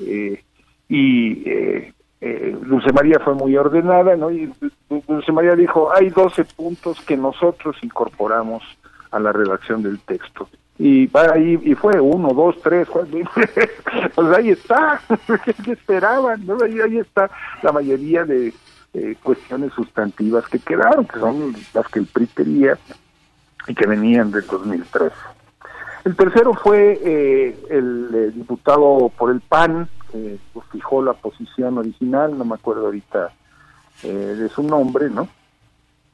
eh, 0.00 0.42
y 0.88 1.48
eh, 1.48 1.92
eh, 2.20 2.56
Dulce 2.62 2.90
María 2.92 3.20
fue 3.20 3.34
muy 3.34 3.54
ordenada, 3.56 4.16
¿no? 4.16 4.30
Y 4.30 4.50
Dulce 5.06 5.30
María 5.30 5.54
dijo, 5.54 5.92
hay 5.94 6.08
12 6.08 6.44
puntos 6.56 7.00
que 7.02 7.16
nosotros 7.16 7.76
incorporamos 7.82 8.62
a 9.10 9.20
la 9.20 9.30
redacción 9.30 9.82
del 9.82 10.00
texto. 10.00 10.48
Y 10.78 11.08
ahí 11.16 11.60
y 11.62 11.74
fue 11.74 12.00
uno, 12.00 12.30
dos, 12.30 12.56
tres, 12.62 12.88
cuatro, 12.88 13.18
pues 14.14 14.36
ahí 14.36 14.50
está, 14.50 15.00
¿qué 15.64 15.72
esperaban? 15.72 16.44
¿no? 16.46 16.56
Ahí, 16.64 16.80
ahí 16.80 16.98
está 16.98 17.30
la 17.62 17.70
mayoría 17.72 18.24
de, 18.24 18.52
eh, 18.94 19.16
cuestiones 19.22 19.72
sustantivas 19.72 20.48
que 20.48 20.60
quedaron, 20.60 21.04
que 21.04 21.18
son 21.18 21.52
las 21.72 21.88
que 21.88 21.98
el 21.98 22.06
PRI 22.06 22.28
quería 22.28 22.78
y 23.66 23.74
que 23.74 23.86
venían 23.86 24.30
del 24.30 24.46
2003. 24.46 25.12
El 26.04 26.14
tercero 26.14 26.54
fue 26.54 27.00
eh, 27.02 27.58
el 27.70 28.10
eh, 28.14 28.30
diputado 28.32 29.10
por 29.18 29.32
el 29.32 29.40
PAN, 29.40 29.88
que 30.12 30.38
pues, 30.52 30.64
fijó 30.70 31.02
la 31.02 31.14
posición 31.14 31.78
original, 31.78 32.38
no 32.38 32.44
me 32.44 32.54
acuerdo 32.54 32.86
ahorita 32.86 33.32
de 34.02 34.48
su 34.50 34.62
nombre, 34.62 35.08
¿no? 35.08 35.28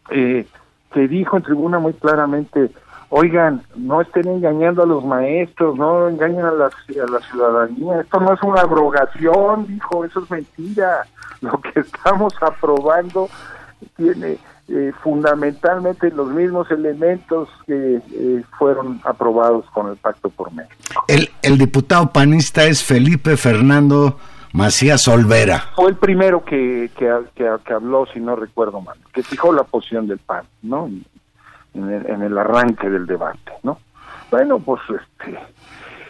que 0.09 1.09
dijo 1.09 1.37
en 1.37 1.43
tribuna 1.43 1.79
muy 1.79 1.93
claramente, 1.95 2.71
oigan, 3.11 3.63
no 3.75 4.01
estén 4.01 4.29
engañando 4.29 4.83
a 4.83 4.87
los 4.87 5.05
maestros, 5.05 5.77
no 5.77 6.09
engañen 6.09 6.45
a 6.45 6.53
la 6.53 6.71
ciudadanía, 7.31 8.01
esto 8.01 8.21
no 8.21 8.33
es 8.33 8.43
una 8.43 8.61
abrogación, 8.61 9.67
dijo, 9.67 10.05
eso 10.05 10.23
es 10.23 10.31
mentira, 10.31 11.07
lo 11.51 11.61
que 11.61 11.81
estamos 11.81 12.35
aprobando 12.41 13.29
tiene 13.97 14.39
eh, 14.69 14.93
fundamentalmente 15.03 16.11
los 16.11 16.29
mismos 16.29 16.71
elementos 16.71 17.49
que 17.67 17.97
eh, 17.97 18.45
fueron 18.59 19.01
aprobados 19.05 19.65
con 19.71 19.89
el 19.89 19.97
Pacto 19.97 20.31
por 20.31 20.53
México. 20.53 21.05
El, 21.09 21.29
el 21.43 21.59
diputado 21.59 22.13
panista 22.13 22.65
es 22.65 22.85
Felipe 22.85 23.37
Fernando 23.37 24.19
Macías 24.53 25.07
Olvera. 25.09 25.65
Fue 25.77 25.91
el 25.91 25.97
primero 25.97 26.45
que, 26.45 26.91
que, 26.97 27.13
que, 27.35 27.73
habló, 27.73 28.07
si 28.13 28.21
no 28.21 28.37
recuerdo 28.37 28.81
mal, 28.81 28.97
que 29.13 29.23
fijó 29.23 29.53
la 29.53 29.65
posición 29.65 30.07
del 30.07 30.19
PAN, 30.19 30.45
¿no? 30.63 30.89
En 31.73 32.23
el, 32.23 32.37
arranque 32.37 32.89
del 32.89 33.07
debate, 33.07 33.53
¿no? 33.63 33.79
Bueno, 34.31 34.59
pues 34.59 34.81
este, 34.89 35.39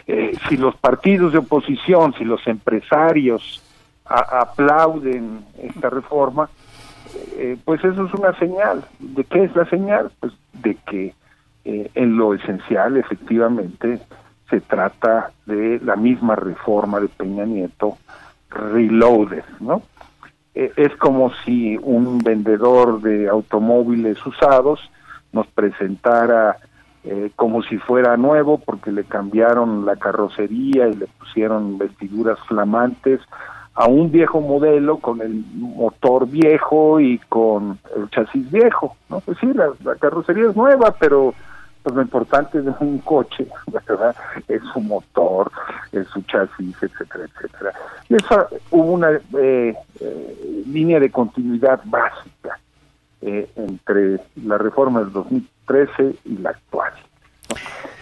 eh, 0.07 0.31
si 0.49 0.57
los 0.57 0.75
partidos 0.75 1.33
de 1.33 1.39
oposición, 1.39 2.13
si 2.17 2.25
los 2.25 2.45
empresarios 2.47 3.61
aplauden 4.05 5.45
esta 5.57 5.89
reforma, 5.89 6.49
eh, 7.37 7.57
pues 7.63 7.83
eso 7.83 8.05
es 8.05 8.13
una 8.13 8.37
señal. 8.37 8.83
¿De 8.99 9.23
qué 9.23 9.43
es 9.43 9.55
la 9.55 9.65
señal? 9.65 10.11
Pues 10.19 10.33
de 10.53 10.75
que 10.75 11.13
eh, 11.65 11.91
en 11.93 12.17
lo 12.17 12.33
esencial, 12.33 12.97
efectivamente, 12.97 13.99
se 14.49 14.61
trata 14.61 15.31
de 15.45 15.79
la 15.83 15.95
misma 15.95 16.35
reforma 16.35 16.99
de 16.99 17.07
Peña 17.07 17.45
Nieto 17.45 17.97
reloaded, 18.49 19.43
¿no? 19.59 19.81
Eh, 20.53 20.73
es 20.75 20.95
como 20.97 21.31
si 21.45 21.77
un 21.77 22.19
vendedor 22.19 23.01
de 23.01 23.29
automóviles 23.29 24.23
usados 24.25 24.79
nos 25.31 25.47
presentara 25.47 26.57
como 27.35 27.63
si 27.63 27.79
fuera 27.79 28.15
nuevo 28.15 28.59
porque 28.59 28.91
le 28.91 29.05
cambiaron 29.05 29.87
la 29.87 29.95
carrocería 29.95 30.87
y 30.87 30.93
le 30.93 31.07
pusieron 31.07 31.79
vestiduras 31.79 32.37
flamantes 32.47 33.19
a 33.75 33.87
un 33.87 34.11
viejo 34.11 34.41
modelo 34.41 34.97
con 34.97 35.21
el 35.21 35.43
motor 35.55 36.27
viejo 36.27 36.99
y 36.99 37.17
con 37.29 37.79
el 37.95 38.09
chasis 38.09 38.51
viejo, 38.51 38.97
¿no? 39.09 39.21
Pues 39.21 39.37
sí, 39.39 39.47
la, 39.53 39.95
carrocería 39.95 40.49
es 40.49 40.55
nueva, 40.55 40.93
pero 40.99 41.33
pues 41.81 41.95
lo 41.95 42.01
importante 42.01 42.61
de 42.61 42.71
un 42.79 42.99
coche, 42.99 43.47
¿verdad? 43.87 44.15
Es 44.47 44.61
su 44.73 44.81
motor, 44.81 45.51
es 45.91 46.05
su 46.07 46.21
chasis, 46.23 46.75
etcétera, 46.81 47.25
etcétera. 47.25 47.71
Y 48.09 48.15
esa 48.15 48.47
hubo 48.71 48.91
una 48.91 49.11
eh, 49.11 49.73
eh, 49.99 50.63
línea 50.67 50.99
de 50.99 51.09
continuidad 51.09 51.81
básica 51.85 52.59
eh, 53.21 53.49
entre 53.55 54.19
la 54.43 54.57
reforma 54.57 54.99
del 54.99 55.13
2013 55.13 56.15
y 56.25 56.37
la 56.37 56.49
actual. 56.49 56.91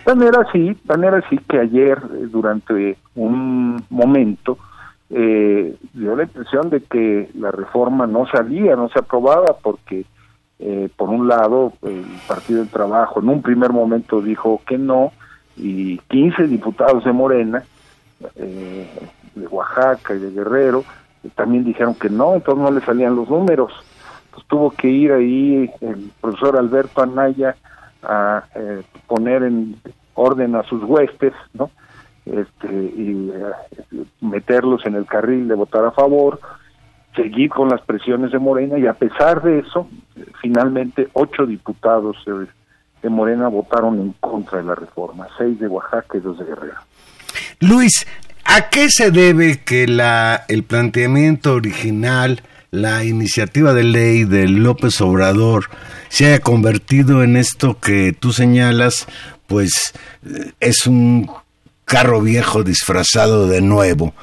Tan 0.04 0.24
era 0.24 0.42
así, 0.42 0.74
tan 0.88 1.04
era 1.04 1.18
así 1.18 1.38
que 1.48 1.60
ayer, 1.60 2.00
durante 2.32 2.98
un 3.16 3.84
momento, 3.90 4.58
eh, 5.10 5.76
dio 5.94 6.16
la 6.16 6.24
impresión 6.24 6.70
de 6.70 6.82
que 6.82 7.30
la 7.36 7.52
reforma 7.52 8.06
no 8.08 8.28
salía, 8.28 8.76
no 8.76 8.90
se 8.90 9.00
aprobaba, 9.00 9.58
porque 9.62 10.06
eh, 10.60 10.90
por 10.96 11.10
un 11.10 11.28
lado 11.28 11.74
el 11.84 12.06
Partido 12.28 12.60
del 12.60 12.70
Trabajo 12.70 13.22
en 13.22 13.30
un 13.30 13.42
primer 13.42 13.72
momento 13.72 14.22
dijo 14.22 14.62
que 14.68 14.78
no, 14.78 15.12
y 15.56 15.98
15 16.10 16.48
diputados 16.48 17.04
de 17.04 17.12
Morena, 17.12 17.64
eh, 18.36 18.88
de 19.36 19.48
Oaxaca 19.48 20.14
y 20.16 20.20
de 20.20 20.32
Guerrero, 20.32 20.84
también 21.36 21.64
dijeron 21.64 21.96
que 21.96 22.10
no, 22.10 22.36
entonces 22.36 22.64
no 22.64 22.72
le 22.72 22.82
salían 22.82 23.16
los 23.16 23.30
números. 23.30 23.74
Tuvo 24.48 24.72
que 24.72 24.88
ir 24.88 25.12
ahí 25.12 25.70
el 25.82 26.12
profesor 26.22 26.58
Alberto 26.58 27.02
Anaya 27.02 27.56
a 28.02 28.44
eh, 28.56 28.84
poner 29.06 29.44
en 29.44 29.76
orden 30.14 30.56
a 30.56 30.64
sus 30.64 30.84
huestes, 30.84 31.34
¿no? 31.54 31.70
Este, 32.32 32.68
y 32.74 33.32
eh, 33.34 34.04
meterlos 34.22 34.86
en 34.86 34.96
el 34.96 35.06
carril 35.06 35.48
de 35.48 35.56
votar 35.56 35.86
a 35.86 35.92
favor, 35.92 36.40
seguir 37.16 37.50
con 37.50 37.70
las 37.70 37.82
presiones 37.82 38.32
de 38.32 38.40
Morena 38.40 38.78
y 38.78 38.88
a 38.88 38.94
pesar 38.94 39.42
de 39.42 39.60
eso, 39.60 39.90
finalmente 40.42 41.10
ocho 41.14 41.46
diputados 41.46 42.18
de, 42.26 42.48
Morena 43.10 43.48
votaron 43.48 44.00
en 44.00 44.14
contra 44.20 44.60
de 44.60 44.66
la 44.66 44.76
reforma, 44.76 45.28
seis 45.38 45.58
de 45.60 45.68
Oaxaca 45.68 46.18
y 46.18 46.20
dos 46.20 46.38
de 46.38 46.46
Guerrero. 46.46 46.80
Luis, 47.62 48.06
¿a 48.44 48.70
qué 48.70 48.90
se 48.90 49.10
debe 49.10 49.62
que 49.64 49.88
la, 49.88 50.44
el 50.50 50.64
planteamiento 50.64 51.54
original, 51.54 52.42
la 52.72 53.04
iniciativa 53.06 53.74
de 53.74 53.84
ley 53.84 54.26
de 54.26 54.48
López 54.50 55.00
Obrador 55.02 55.66
se 56.10 56.28
haya 56.28 56.40
convertido 56.40 57.24
en 57.24 57.38
esto 57.38 57.80
que 57.80 58.14
tú 58.14 58.34
señalas, 58.34 59.08
pues 59.48 59.94
eh, 60.26 60.52
es 60.60 60.86
un 60.86 61.30
carro 61.90 62.22
viejo 62.22 62.64
disfrazado 62.64 63.48
de 63.48 63.62
nuevo. 63.62 64.14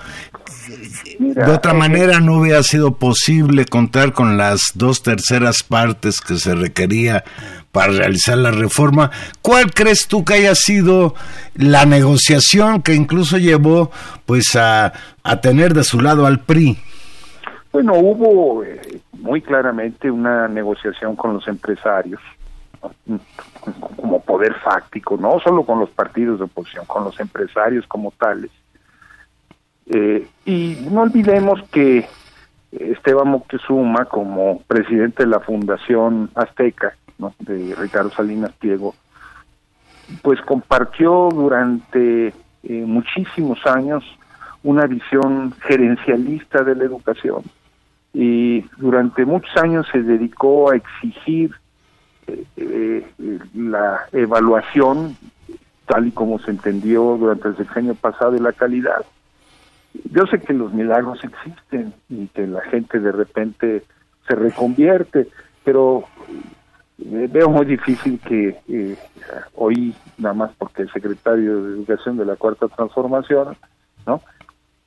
de 1.18 1.50
otra 1.50 1.72
eh, 1.72 1.76
manera 1.76 2.20
no 2.20 2.38
hubiera 2.38 2.62
sido 2.62 2.94
posible 2.94 3.66
contar 3.66 4.12
con 4.12 4.36
las 4.36 4.70
dos 4.74 5.02
terceras 5.02 5.64
partes 5.64 6.20
que 6.20 6.36
se 6.36 6.54
requería 6.54 7.24
para 7.72 7.92
realizar 7.92 8.38
la 8.38 8.52
reforma. 8.52 9.10
¿Cuál 9.42 9.72
crees 9.74 10.06
tú 10.06 10.24
que 10.24 10.34
haya 10.34 10.54
sido 10.54 11.14
la 11.56 11.84
negociación 11.86 12.82
que 12.82 12.94
incluso 12.94 13.36
llevó 13.36 13.90
pues 14.26 14.54
a, 14.54 14.92
a 15.24 15.40
tener 15.40 15.74
de 15.74 15.82
su 15.82 16.00
lado 16.00 16.24
al 16.24 16.38
PRI? 16.38 16.78
Bueno, 17.72 17.94
hubo 17.94 18.62
eh, 18.62 19.00
muy 19.12 19.42
claramente 19.42 20.08
una 20.08 20.46
negociación 20.46 21.16
con 21.16 21.34
los 21.34 21.48
empresarios 21.48 22.20
como 23.96 24.20
poder 24.20 24.54
fáctico, 24.54 25.16
no 25.16 25.38
solo 25.40 25.64
con 25.64 25.80
los 25.80 25.90
partidos 25.90 26.38
de 26.38 26.44
oposición, 26.44 26.84
con 26.86 27.04
los 27.04 27.18
empresarios 27.20 27.86
como 27.86 28.12
tales. 28.12 28.50
Eh, 29.86 30.26
y 30.44 30.78
no 30.90 31.02
olvidemos 31.02 31.60
que 31.70 32.06
Esteban 32.72 33.28
Moctezuma, 33.28 34.06
como 34.06 34.60
presidente 34.62 35.24
de 35.24 35.30
la 35.30 35.40
Fundación 35.40 36.30
Azteca, 36.34 36.96
de 37.38 37.74
Ricardo 37.76 38.10
Salinas 38.10 38.52
Pliego, 38.52 38.94
pues 40.22 40.40
compartió 40.42 41.28
durante 41.32 42.28
eh, 42.28 42.32
muchísimos 42.86 43.64
años 43.66 44.04
una 44.62 44.86
visión 44.86 45.54
gerencialista 45.62 46.62
de 46.62 46.74
la 46.74 46.84
educación 46.84 47.42
y 48.12 48.62
durante 48.78 49.24
muchos 49.24 49.54
años 49.56 49.86
se 49.92 50.02
dedicó 50.02 50.70
a 50.70 50.76
exigir 50.76 51.52
eh, 52.26 53.06
la 53.54 54.06
evaluación, 54.12 55.16
tal 55.86 56.08
y 56.08 56.10
como 56.12 56.38
se 56.38 56.50
entendió 56.50 57.16
durante 57.18 57.48
el 57.48 57.56
sexenio 57.56 57.94
pasado, 57.94 58.32
de 58.32 58.40
la 58.40 58.52
calidad. 58.52 59.04
Yo 60.10 60.26
sé 60.26 60.40
que 60.40 60.52
los 60.52 60.72
milagros 60.72 61.22
existen 61.24 61.94
y 62.08 62.26
que 62.28 62.46
la 62.46 62.60
gente 62.62 62.98
de 63.00 63.12
repente 63.12 63.82
se 64.26 64.34
reconvierte, 64.34 65.28
pero 65.64 66.04
eh, 66.98 67.28
veo 67.30 67.50
muy 67.50 67.66
difícil 67.66 68.18
que 68.20 68.58
eh, 68.68 68.96
hoy, 69.54 69.94
nada 70.18 70.34
más 70.34 70.50
porque 70.58 70.82
el 70.82 70.92
secretario 70.92 71.62
de 71.62 71.74
Educación 71.74 72.16
de 72.16 72.24
la 72.24 72.36
Cuarta 72.36 72.68
Transformación, 72.68 73.56
¿no? 74.06 74.22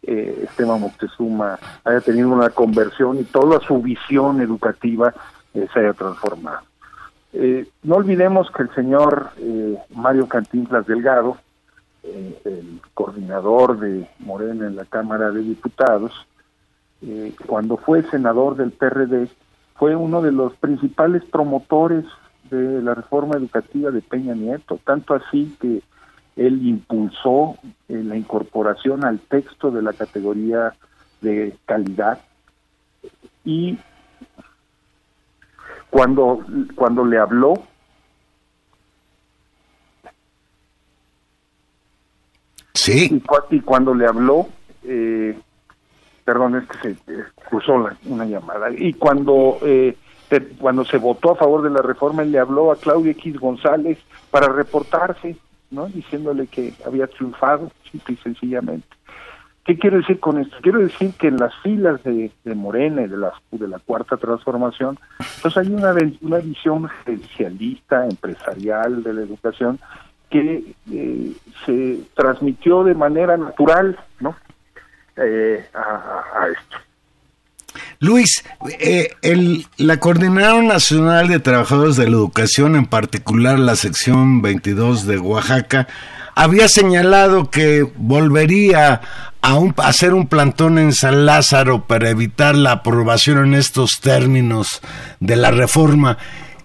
Eh, 0.01 0.45
Esteban 0.49 0.81
Moctezuma 0.81 1.59
haya 1.83 2.01
tenido 2.01 2.29
una 2.29 2.49
conversión 2.49 3.19
y 3.19 3.23
toda 3.25 3.59
su 3.59 3.81
visión 3.81 4.41
educativa 4.41 5.13
se 5.53 5.79
haya 5.79 5.93
transformado. 5.93 6.68
Eh, 7.31 7.67
no 7.83 7.95
olvidemos 7.95 8.49
que 8.51 8.63
el 8.63 8.73
señor 8.73 9.29
eh, 9.37 9.77
Mario 9.93 10.27
Cantinflas 10.27 10.87
Delgado, 10.87 11.37
eh, 12.03 12.41
el 12.45 12.81
coordinador 12.93 13.79
de 13.79 14.09
Morena 14.19 14.67
en 14.67 14.75
la 14.75 14.85
Cámara 14.85 15.31
de 15.31 15.41
Diputados, 15.41 16.25
cuando 17.47 17.77
fue 17.77 18.03
senador 18.03 18.57
del 18.57 18.71
PRD, 18.71 19.29
fue 19.75 19.95
uno 19.95 20.21
de 20.21 20.33
los 20.33 20.53
principales 20.55 21.23
promotores 21.23 22.03
de 22.51 22.81
la 22.81 22.93
reforma 22.93 23.37
educativa 23.37 23.89
de 23.89 24.01
Peña 24.01 24.35
Nieto, 24.35 24.81
tanto 24.83 25.13
así 25.13 25.55
que 25.61 25.81
él 26.35 26.67
impulsó 26.67 27.55
la 27.87 28.17
incorporación 28.17 29.05
al 29.05 29.19
texto 29.19 29.71
de 29.71 29.81
la 29.81 29.93
categoría 29.93 30.73
de 31.21 31.55
calidad 31.65 32.19
y 33.45 33.77
cuando, 35.89 36.45
cuando 36.75 37.05
le 37.05 37.17
habló, 37.17 37.53
Sí. 42.73 43.21
Y, 43.49 43.59
cuando 43.59 43.93
le 43.93 44.07
habló, 44.07 44.47
eh, 44.83 45.37
perdón, 46.23 46.55
es 46.55 46.67
que 46.69 46.93
se 46.93 47.23
cruzó 47.49 47.73
una 48.05 48.25
llamada. 48.25 48.69
Y 48.71 48.93
cuando 48.93 49.59
eh, 49.63 49.97
cuando 50.59 50.85
se 50.85 50.97
votó 50.97 51.31
a 51.31 51.35
favor 51.35 51.63
de 51.63 51.71
la 51.71 51.81
reforma, 51.81 52.21
él 52.21 52.31
le 52.31 52.39
habló 52.39 52.71
a 52.71 52.75
Claudia 52.75 53.11
X 53.11 53.39
González 53.39 53.97
para 54.29 54.47
reportarse, 54.47 55.35
¿no? 55.71 55.87
Diciéndole 55.87 56.47
que 56.47 56.73
había 56.85 57.07
triunfado, 57.07 57.71
simple 57.91 58.13
y 58.13 58.17
sencillamente. 58.17 58.87
¿Qué 59.65 59.77
quiero 59.77 59.97
decir 59.97 60.19
con 60.19 60.39
esto? 60.39 60.57
Quiero 60.61 60.79
decir 60.79 61.13
que 61.13 61.27
en 61.27 61.37
las 61.37 61.53
filas 61.61 62.01
de, 62.03 62.31
Morena 62.55 63.03
y 63.03 63.07
de 63.07 63.17
la, 63.17 63.33
de 63.51 63.67
Cuarta 63.85 64.17
Transformación, 64.17 64.97
pues 65.41 65.57
hay 65.57 65.67
una, 65.67 65.93
una 66.21 66.37
visión 66.37 66.89
especialista, 66.99 68.05
empresarial 68.05 69.03
de 69.03 69.13
la 69.13 69.21
educación 69.21 69.79
que 70.29 70.75
eh, 70.91 71.31
se 71.65 71.99
transmitió 72.15 72.83
de 72.83 72.93
manera 72.93 73.35
natural 73.35 73.97
¿no? 74.19 74.35
Eh, 75.17 75.65
a, 75.73 76.47
esto. 76.47 76.77
Luis, 77.99 78.43
eh, 78.79 79.09
el, 79.21 79.65
la 79.77 79.99
Coordinadora 79.99 80.63
Nacional 80.63 81.27
de 81.27 81.39
Trabajadores 81.39 81.97
de 81.97 82.05
la 82.05 82.11
Educación, 82.11 82.75
en 82.75 82.85
particular 82.85 83.59
la 83.59 83.75
sección 83.75 84.41
22 84.41 85.05
de 85.05 85.19
Oaxaca, 85.19 85.87
había 86.39 86.69
señalado 86.69 87.49
que 87.49 87.85
volvería 87.97 89.01
a, 89.41 89.55
un, 89.55 89.73
hacer 89.75 90.13
un 90.13 90.27
plantón 90.27 90.77
en 90.77 90.93
San 90.93 91.25
Lázaro 91.25 91.85
para 91.85 92.09
evitar 92.09 92.55
la 92.55 92.71
aprobación 92.71 93.45
en 93.45 93.55
estos 93.55 93.99
términos 94.01 94.81
de 95.19 95.35
la 95.35 95.51
reforma. 95.51 96.17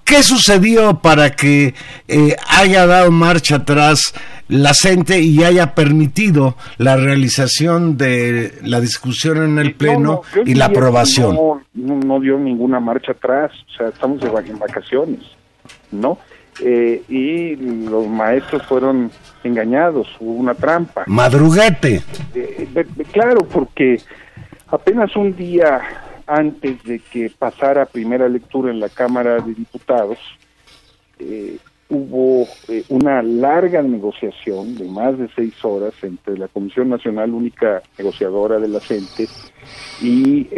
¿Qué 0.04 0.22
sucedió 0.22 1.00
para 1.00 1.30
que 1.30 1.74
eh, 2.06 2.36
haya 2.50 2.86
dado 2.86 3.10
marcha 3.10 3.56
atrás 3.56 4.14
la 4.46 4.74
CENTE 4.74 5.18
y 5.18 5.42
haya 5.42 5.74
permitido 5.74 6.56
la 6.78 6.94
realización 6.96 7.96
de 7.96 8.56
la 8.62 8.80
discusión 8.80 9.38
en 9.38 9.58
el 9.58 9.74
Pleno 9.74 10.22
y 10.46 10.54
la 10.54 10.66
aprobación? 10.66 11.36
No, 11.74 12.20
dio 12.20 12.38
ninguna 12.38 12.78
marcha 12.78 13.10
atrás, 13.10 13.50
o 13.72 13.76
sea, 13.76 13.88
estamos 13.88 14.22
en 14.22 14.56
vacaciones, 14.56 15.22
¿no? 15.90 16.18
Eh, 16.60 17.02
y 17.08 17.56
los 17.56 18.06
maestros 18.06 18.62
fueron 18.66 19.10
engañados, 19.42 20.08
hubo 20.20 20.34
una 20.34 20.54
trampa. 20.54 21.04
Madruguete. 21.06 22.02
Eh, 22.34 22.68
claro, 23.12 23.40
porque 23.40 24.00
apenas 24.68 25.14
un 25.16 25.34
día 25.34 25.80
antes 26.26 26.82
de 26.84 27.00
que 27.00 27.30
pasara 27.30 27.86
primera 27.86 28.28
lectura 28.28 28.70
en 28.70 28.80
la 28.80 28.88
Cámara 28.88 29.40
de 29.40 29.54
Diputados, 29.54 30.18
eh, 31.18 31.58
hubo 31.90 32.46
eh, 32.68 32.84
una 32.88 33.22
larga 33.22 33.82
negociación 33.82 34.76
de 34.76 34.88
más 34.88 35.18
de 35.18 35.28
seis 35.34 35.62
horas 35.64 35.92
entre 36.02 36.38
la 36.38 36.48
Comisión 36.48 36.88
Nacional 36.88 37.30
Única 37.34 37.82
Negociadora 37.98 38.58
de 38.58 38.68
la 38.68 38.80
CENTE 38.80 39.28
y 40.00 40.48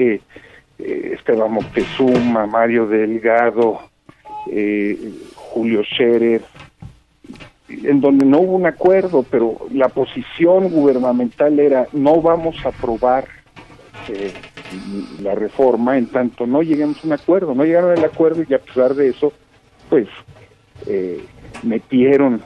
Esteban 0.79 1.53
Moctezuma, 1.53 2.47
Mario 2.47 2.87
Delgado, 2.87 3.81
Julio 5.57 5.83
Scherer, 5.85 6.43
en 7.67 8.03
donde 8.03 8.27
no 8.27 8.41
hubo 8.41 8.57
un 8.57 8.67
acuerdo, 8.67 9.23
pero 9.23 9.57
la 9.73 9.89
posición 9.89 10.69
gubernamental 10.69 11.59
era 11.59 11.87
no 11.95 12.21
vamos 12.21 12.57
a 12.67 12.69
aprobar 12.69 13.27
eh, 14.11 14.35
la 15.23 15.35
reforma 15.35 15.97
en 15.97 16.09
tanto 16.09 16.47
no 16.47 16.61
lleguemos 16.61 17.03
a 17.03 17.07
un 17.07 17.15
acuerdo. 17.15 17.55
No 17.55 17.65
llegaron 17.65 17.97
al 17.97 18.05
acuerdo 18.05 18.43
y 18.47 18.53
a 18.53 18.59
pesar 18.59 18.95
de 18.95 19.09
eso, 19.09 19.33
pues 19.89 20.09
eh, 20.87 21.25
metieron 21.63 22.43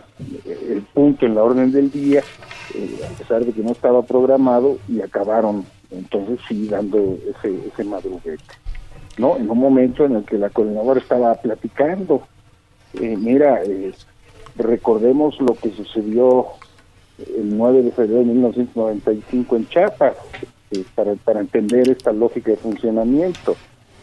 el 0.47 0.83
punto 0.95 1.27
en 1.27 1.35
la 1.35 1.43
orden 1.43 1.73
del 1.73 1.91
día, 1.91 2.23
eh, 2.77 3.01
a 3.13 3.19
pesar 3.19 3.45
de 3.45 3.53
que 3.53 3.63
no 3.63 3.73
estaba 3.73 4.03
programado, 4.03 4.79
y 4.89 5.01
acabaron 5.01 5.67
entonces 5.91 6.39
sí 6.47 6.69
dando 6.69 7.19
ese, 7.29 7.59
ese 7.67 7.83
madruguete. 7.83 8.55
¿no? 9.19 9.37
En 9.37 9.51
un 9.51 9.59
momento 9.59 10.05
en 10.05 10.15
el 10.15 10.25
que 10.25 10.39
la 10.39 10.51
coordinadora 10.51 11.01
estaba 11.01 11.35
platicando, 11.35 12.23
mira, 12.95 13.63
eh, 13.65 13.93
Recordemos 14.57 15.41
lo 15.41 15.55
que 15.55 15.71
sucedió 15.71 16.47
el 17.19 17.57
9 17.57 17.83
de 17.83 17.93
febrero 17.93 18.21
de 18.21 18.27
1995 18.27 19.57
en 19.57 19.69
Chiapas, 19.69 20.15
eh, 20.71 20.85
para, 20.95 21.15
para 21.15 21.41
entender 21.41 21.89
esta 21.89 22.13
lógica 22.13 22.51
de 22.51 22.57
funcionamiento. 22.57 23.57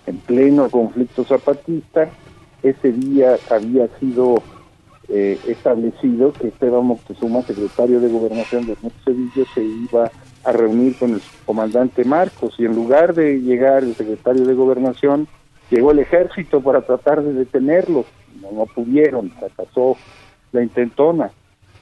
En 0.06 0.18
pleno 0.18 0.70
conflicto 0.70 1.24
zapatista, 1.26 2.10
ese 2.64 2.92
día 2.92 3.38
había 3.50 3.88
sido 4.00 4.42
eh, 5.10 5.38
establecido 5.48 6.34
que 6.34 6.48
Esteban 6.48 6.86
Moctezuma, 6.86 7.42
secretario 7.42 8.00
de 8.00 8.10
Gobernación 8.10 8.66
de 8.66 8.76
Sevilla, 9.04 9.44
se 9.54 9.64
iba 9.64 10.12
a 10.44 10.52
reunir 10.52 10.98
con 10.98 11.14
el 11.14 11.22
comandante 11.46 12.06
Marcos 12.06 12.56
y 12.58 12.66
en 12.66 12.76
lugar 12.76 13.14
de 13.14 13.42
llegar 13.42 13.84
el 13.84 13.96
secretario 13.96 14.46
de 14.46 14.54
Gobernación, 14.54 15.28
llegó 15.70 15.92
el 15.92 16.00
ejército 16.00 16.62
para 16.62 16.82
tratar 16.82 17.22
de 17.22 17.34
detenerlo. 17.34 18.06
No, 18.42 18.52
no 18.52 18.66
pudieron, 18.66 19.32
fracasó 19.32 19.98
la 20.52 20.64
intentona. 20.64 21.32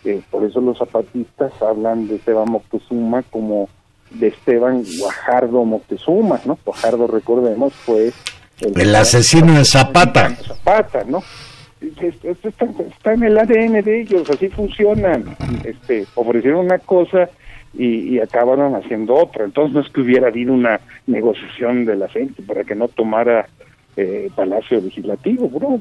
Eh, 0.03 0.21
por 0.29 0.43
eso 0.43 0.61
los 0.61 0.77
zapatistas 0.77 1.51
hablan 1.61 2.07
de 2.07 2.15
Esteban 2.15 2.51
Moctezuma 2.51 3.23
como 3.23 3.69
de 4.11 4.27
Esteban 4.27 4.83
Guajardo 4.99 5.65
Moctezuma, 5.65 6.39
¿no? 6.45 6.57
Guajardo, 6.63 7.07
recordemos, 7.07 7.73
fue 7.73 8.11
el, 8.61 8.95
asesino 8.95 9.53
de 9.53 9.65
Zapata. 9.65 10.29
Zapata, 10.35 11.03
¿no? 11.05 11.21
Está, 11.81 12.65
está, 12.65 13.13
en 13.13 13.23
el 13.23 13.37
ADN 13.37 13.83
de 13.83 14.01
ellos, 14.01 14.29
así 14.29 14.47
funcionan. 14.49 15.35
Este, 15.63 16.05
ofrecieron 16.15 16.65
una 16.65 16.79
cosa 16.79 17.29
y, 17.73 18.19
acabaron 18.19 18.75
haciendo 18.75 19.15
otra. 19.15 19.43
Entonces 19.43 19.73
no 19.73 19.81
es 19.81 19.91
que 19.91 20.01
hubiera 20.01 20.27
habido 20.27 20.53
una 20.53 20.79
negociación 21.05 21.85
de 21.85 21.95
la 21.97 22.07
gente 22.07 22.41
para 22.43 22.63
que 22.63 22.75
no 22.75 22.87
tomara 22.87 23.47
eh, 23.97 24.29
Palacio 24.35 24.81
Legislativo, 24.81 25.49
bro. 25.49 25.79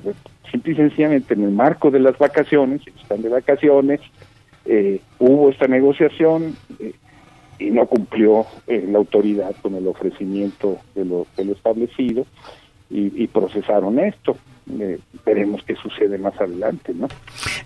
Simple 0.50 0.72
y 0.72 0.77
sencillamente 0.77 1.35
en 1.35 1.44
el 1.44 1.50
marco 1.50 1.90
de 1.90 2.00
las 2.00 2.16
vacaciones, 2.18 2.81
están 2.87 3.22
de 3.22 3.29
vacaciones, 3.29 4.00
eh, 4.66 5.00
hubo 5.18 5.50
esta 5.50 5.66
negociación 5.66 6.57
eh, 6.79 6.94
y 7.59 7.70
no 7.70 7.87
cumplió 7.87 8.46
eh, 8.66 8.87
la 8.90 8.98
autoridad 8.98 9.55
con 9.61 9.74
el 9.74 9.87
ofrecimiento 9.87 10.79
de 10.94 11.05
lo, 11.05 11.27
de 11.37 11.44
lo 11.44 11.53
establecido 11.53 12.27
y, 12.90 13.27
procesaron 13.27 13.98
esto. 13.98 14.37
veremos 15.27 15.62
qué 15.66 15.74
sucede 15.74 16.16
más 16.16 16.40
adelante, 16.40 16.92
¿no? 16.94 17.09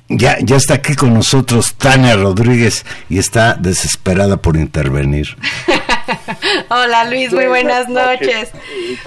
Ya, 0.08 0.38
ya 0.40 0.56
está 0.56 0.74
aquí 0.74 0.94
con 0.94 1.12
nosotros 1.12 1.74
Tania 1.74 2.16
Rodríguez 2.16 2.86
y 3.10 3.18
está 3.18 3.54
desesperada 3.54 4.38
por 4.38 4.56
intervenir. 4.56 5.26
Hola 6.70 7.04
Luis, 7.04 7.32
muy 7.32 7.46
buenas 7.46 7.88
noches. 7.88 8.52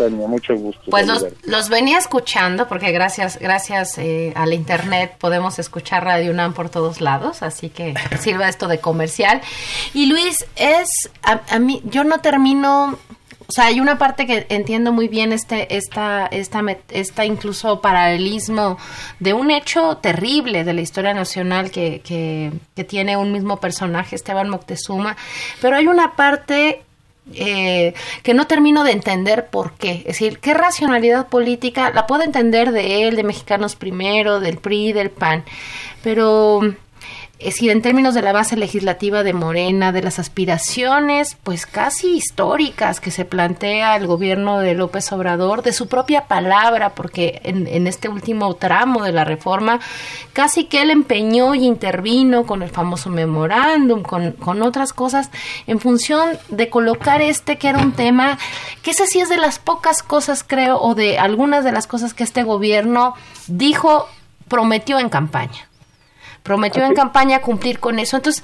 mucho 0.10 0.56
gusto. 0.56 0.82
Pues 0.90 1.08
los, 1.44 1.70
venía 1.70 1.98
escuchando 1.98 2.68
porque 2.68 2.92
gracias 2.92 3.40
gracias 3.40 3.98
eh, 3.98 4.34
a 4.36 4.46
la 4.46 4.56
internet 4.56 5.16
podemos 5.18 5.60
escuchar 5.60 6.04
Radio 6.04 6.32
UNAM 6.32 6.54
por 6.54 6.70
todos 6.70 7.02
lados, 7.02 7.42
así 7.44 7.70
que 7.70 7.94
sirva 8.20 8.50
esto 8.50 8.68
de 8.68 8.80
comercial. 8.80 9.42
Y 9.94 10.08
Luis, 10.08 10.46
es 10.56 10.90
a, 11.24 11.60
mí 11.60 11.82
yo 11.86 12.04
no 12.04 12.20
termino 12.20 12.98
o 13.48 13.54
sea, 13.54 13.66
hay 13.66 13.82
una 13.82 13.98
parte 13.98 14.26
que 14.26 14.46
entiendo 14.48 14.94
muy 14.94 15.10
bien 15.10 15.34
este, 15.34 15.76
esta, 15.76 16.26
esta, 16.28 16.62
esta 16.90 17.26
incluso 17.26 17.82
paralelismo 17.82 18.78
de 19.20 19.34
un 19.34 19.52
hecho 19.52 19.98
terrible 19.98 20.64
de 20.64 20.72
la 20.72 20.80
historia 20.80 21.14
nacional 21.14 21.70
que, 21.70 22.00
que, 22.00 22.54
que 22.78 22.86
tiene 22.86 23.18
un 23.18 23.34
mismo 23.34 23.60
personaje, 23.60 24.16
Esteban 24.16 24.48
Moctezuma, 24.48 25.18
pero 25.60 25.76
hay 25.76 25.88
una 25.88 26.16
parte 26.16 26.86
eh, 27.34 27.94
que 28.24 28.34
no 28.34 28.48
termino 28.48 28.84
de 28.84 28.92
entender 28.92 29.48
por 29.48 29.74
qué. 29.74 29.98
Es 30.00 30.20
decir, 30.20 30.40
qué 30.40 30.54
racionalidad 30.54 31.28
política 31.28 31.92
la 31.92 32.08
puedo 32.08 32.24
entender 32.24 32.72
de 32.72 33.08
él, 33.08 33.16
de 33.16 33.24
Mexicanos 33.24 33.76
Primero, 33.76 34.40
del 34.40 34.58
PRI, 34.58 34.94
del 34.94 35.12
PAN, 35.12 35.44
pero 36.04 36.62
es 37.42 37.56
decir, 37.56 37.72
en 37.72 37.82
términos 37.82 38.14
de 38.14 38.22
la 38.22 38.34
base 38.34 38.56
legislativa 38.56 39.24
de 39.24 39.34
Morena, 39.34 39.92
de 39.92 40.04
las 40.04 40.20
aspiraciones, 40.20 41.38
pues 41.42 41.66
casi 41.66 42.16
históricas 42.16 43.00
que 43.00 43.10
se 43.10 43.26
plantea 43.26 43.96
el 43.96 44.06
gobierno 44.06 44.60
de 44.60 44.76
López 44.76 45.12
Obrador, 45.12 45.64
de 45.64 45.74
su 45.74 45.88
propia 45.88 46.28
palabra, 46.28 46.94
porque 46.94 47.42
en, 47.44 47.88
este 47.88 48.10
último 48.10 48.54
tramo 48.54 49.04
de 49.04 49.12
la 49.12 49.26
reforma, 49.26 49.80
casi 50.34 50.66
que 50.66 50.84
él 50.84 50.92
empeñó 50.92 51.56
y 51.56 51.66
intervino 51.66 52.46
con 52.46 52.62
el 52.62 52.70
famoso 52.70 53.10
memorándum, 53.10 54.04
con, 54.04 54.34
con 54.34 54.62
otras 54.62 54.94
cosas, 54.94 55.32
en 55.66 55.80
función 55.80 56.38
de 56.50 56.70
colocar 56.70 57.22
este 57.22 57.58
que 57.58 57.70
era 57.70 57.80
un 57.80 57.94
tema, 57.94 58.38
que 58.84 58.92
ese 58.92 59.08
sí 59.08 59.20
es 59.20 59.30
de 59.30 59.38
las 59.38 59.58
pocas 59.58 60.04
cosas, 60.04 60.44
creo, 60.46 60.80
o 60.80 60.94
de 60.94 61.18
algunas 61.18 61.64
de 61.64 61.72
las 61.72 61.88
cosas 61.88 62.14
que 62.14 62.24
este 62.24 62.44
gobierno 62.44 63.16
dijo, 63.48 64.08
prometió 64.48 65.00
en 65.00 65.10
campaña 65.10 65.71
prometió 66.44 66.84
en 66.86 66.94
campaña 66.94 67.42
cumplir 67.42 67.80
con 67.80 68.00
eso. 68.00 68.18
Entonces, 68.18 68.44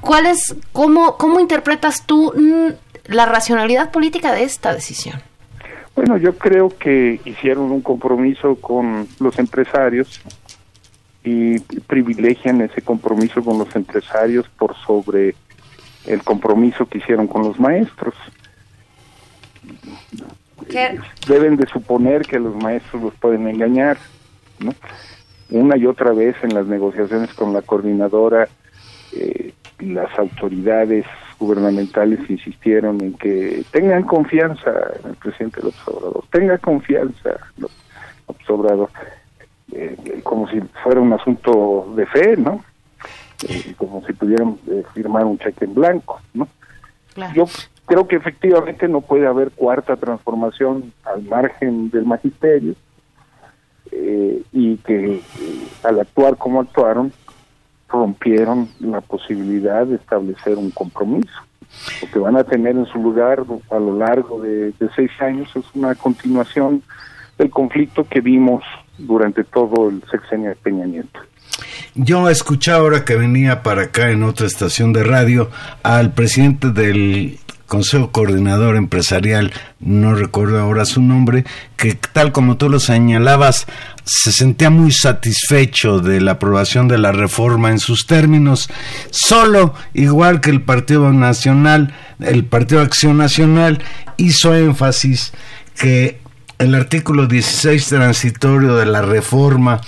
¿cuál 0.00 0.26
es, 0.26 0.56
cómo, 0.72 1.16
cómo 1.16 1.40
interpretas 1.40 2.04
tú 2.06 2.32
mm, 2.36 3.12
la 3.12 3.26
racionalidad 3.26 3.90
política 3.90 4.32
de 4.32 4.44
esta 4.44 4.72
decisión? 4.74 5.20
Bueno, 5.94 6.16
yo 6.16 6.38
creo 6.38 6.68
que 6.68 7.20
hicieron 7.24 7.72
un 7.72 7.80
compromiso 7.80 8.54
con 8.56 9.08
los 9.18 9.38
empresarios 9.38 10.20
y 11.24 11.58
privilegian 11.58 12.60
ese 12.60 12.82
compromiso 12.82 13.42
con 13.42 13.58
los 13.58 13.74
empresarios 13.74 14.48
por 14.58 14.76
sobre 14.76 15.34
el 16.06 16.22
compromiso 16.22 16.86
que 16.86 16.98
hicieron 16.98 17.26
con 17.26 17.42
los 17.42 17.58
maestros. 17.58 18.14
Deben 21.26 21.56
de 21.56 21.66
suponer 21.66 22.22
que 22.22 22.38
los 22.38 22.54
maestros 22.56 23.02
los 23.02 23.14
pueden 23.14 23.48
engañar, 23.48 23.98
¿no? 24.58 24.72
Una 25.50 25.76
y 25.76 25.86
otra 25.86 26.12
vez 26.12 26.36
en 26.42 26.54
las 26.54 26.66
negociaciones 26.66 27.32
con 27.34 27.52
la 27.52 27.62
coordinadora, 27.62 28.48
eh, 29.12 29.52
las 29.80 30.18
autoridades 30.18 31.06
gubernamentales 31.38 32.28
insistieron 32.28 33.00
en 33.00 33.14
que 33.14 33.64
tengan 33.70 34.02
confianza 34.02 34.70
en 35.02 35.10
el 35.10 35.16
presidente 35.16 35.60
López 35.62 35.80
Obrador, 35.86 36.24
tenga 36.30 36.58
confianza 36.58 37.30
López 37.56 38.50
Obrador, 38.50 38.90
eh, 39.72 40.20
como 40.24 40.48
si 40.48 40.60
fuera 40.82 41.00
un 41.00 41.12
asunto 41.12 41.92
de 41.96 42.06
fe, 42.06 42.36
¿no? 42.36 42.64
Eh, 43.48 43.74
como 43.76 44.04
si 44.04 44.12
pudieran 44.12 44.58
eh, 44.68 44.82
firmar 44.94 45.24
un 45.24 45.38
cheque 45.38 45.64
en 45.64 45.74
blanco, 45.74 46.20
¿no? 46.34 46.48
Yo 47.34 47.46
creo 47.86 48.06
que 48.06 48.16
efectivamente 48.16 48.86
no 48.86 49.00
puede 49.00 49.26
haber 49.26 49.50
cuarta 49.50 49.96
transformación 49.96 50.92
al 51.04 51.22
margen 51.22 51.90
del 51.90 52.04
magisterio 52.04 52.74
y 54.52 54.76
que 54.78 55.20
al 55.84 56.00
actuar 56.00 56.36
como 56.36 56.60
actuaron, 56.60 57.12
rompieron 57.88 58.68
la 58.80 59.00
posibilidad 59.00 59.86
de 59.86 59.96
establecer 59.96 60.56
un 60.56 60.70
compromiso. 60.70 61.32
Lo 62.02 62.10
que 62.10 62.18
van 62.18 62.36
a 62.36 62.44
tener 62.44 62.76
en 62.76 62.86
su 62.86 62.98
lugar 62.98 63.44
a 63.70 63.78
lo 63.78 63.96
largo 63.96 64.40
de, 64.40 64.72
seis 64.94 65.10
años 65.20 65.48
es 65.54 65.64
una 65.74 65.94
continuación 65.94 66.82
del 67.38 67.50
conflicto 67.50 68.04
que 68.04 68.20
vimos 68.20 68.64
durante 68.98 69.44
todo 69.44 69.88
el 69.88 70.02
sexenio 70.10 70.50
de 70.50 70.56
Peña 70.56 70.86
Nieto. 70.86 71.20
Yo 71.94 72.28
escuché 72.28 72.72
ahora 72.72 73.04
que 73.04 73.16
venía 73.16 73.62
para 73.62 73.84
acá 73.84 74.10
en 74.10 74.22
otra 74.22 74.46
estación 74.46 74.92
de 74.92 75.04
radio 75.04 75.50
al 75.82 76.12
presidente 76.12 76.70
del 76.70 77.38
Consejo 77.68 78.10
Coordinador 78.10 78.76
Empresarial, 78.76 79.52
no 79.78 80.14
recuerdo 80.14 80.58
ahora 80.58 80.86
su 80.86 81.02
nombre, 81.02 81.44
que 81.76 81.94
tal 81.94 82.32
como 82.32 82.56
tú 82.56 82.70
lo 82.70 82.80
señalabas, 82.80 83.66
se 84.04 84.32
sentía 84.32 84.70
muy 84.70 84.90
satisfecho 84.90 86.00
de 86.00 86.22
la 86.22 86.32
aprobación 86.32 86.88
de 86.88 86.96
la 86.96 87.12
reforma 87.12 87.70
en 87.70 87.78
sus 87.78 88.06
términos, 88.06 88.70
solo 89.10 89.74
igual 89.92 90.40
que 90.40 90.48
el 90.50 90.62
Partido 90.62 91.12
Nacional, 91.12 91.94
el 92.20 92.46
Partido 92.46 92.80
Acción 92.80 93.18
Nacional 93.18 93.82
hizo 94.16 94.54
énfasis 94.54 95.32
que 95.78 96.20
el 96.58 96.74
artículo 96.74 97.26
16 97.26 97.86
transitorio 97.86 98.76
de 98.76 98.86
la 98.86 99.02
reforma 99.02 99.82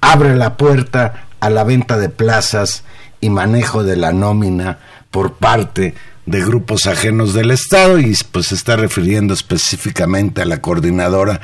abre 0.00 0.36
la 0.36 0.56
puerta 0.56 1.26
a 1.38 1.50
la 1.50 1.64
venta 1.64 1.98
de 1.98 2.08
plazas 2.08 2.82
y 3.20 3.28
manejo 3.28 3.84
de 3.84 3.96
la 3.96 4.12
nómina 4.12 4.78
por 5.10 5.34
parte 5.34 5.82
de 5.82 6.09
grupos 6.38 6.86
ajenos 6.86 7.34
del 7.34 7.50
Estado 7.50 7.98
y 7.98 8.14
pues 8.30 8.46
se 8.46 8.54
está 8.54 8.76
refiriendo 8.76 9.34
específicamente 9.34 10.42
a 10.42 10.44
la 10.44 10.60
coordinadora. 10.60 11.40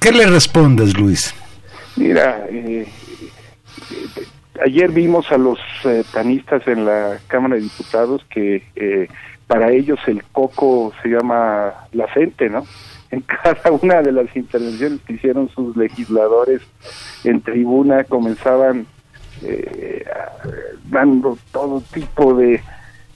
¿Qué 0.00 0.10
le 0.10 0.26
respondes, 0.26 0.98
Luis? 0.98 1.34
Mira, 1.96 2.46
eh, 2.50 2.86
ayer 4.64 4.90
vimos 4.90 5.30
a 5.32 5.38
los 5.38 5.58
eh, 5.84 6.04
panistas 6.12 6.66
en 6.66 6.84
la 6.84 7.18
Cámara 7.28 7.56
de 7.56 7.62
Diputados 7.62 8.24
que 8.30 8.64
eh, 8.76 9.08
para 9.46 9.70
ellos 9.72 9.98
el 10.06 10.22
coco 10.24 10.92
se 11.02 11.08
llama 11.08 11.74
la 11.92 12.08
gente, 12.08 12.48
¿no? 12.48 12.64
En 13.10 13.22
cada 13.22 13.72
una 13.72 14.02
de 14.02 14.12
las 14.12 14.36
intervenciones 14.36 15.00
que 15.06 15.14
hicieron 15.14 15.48
sus 15.48 15.74
legisladores 15.78 16.60
en 17.24 17.40
tribuna 17.40 18.04
comenzaban 18.04 18.86
dando 20.90 21.38
todo 21.50 21.80
tipo 21.80 22.34
de 22.34 22.60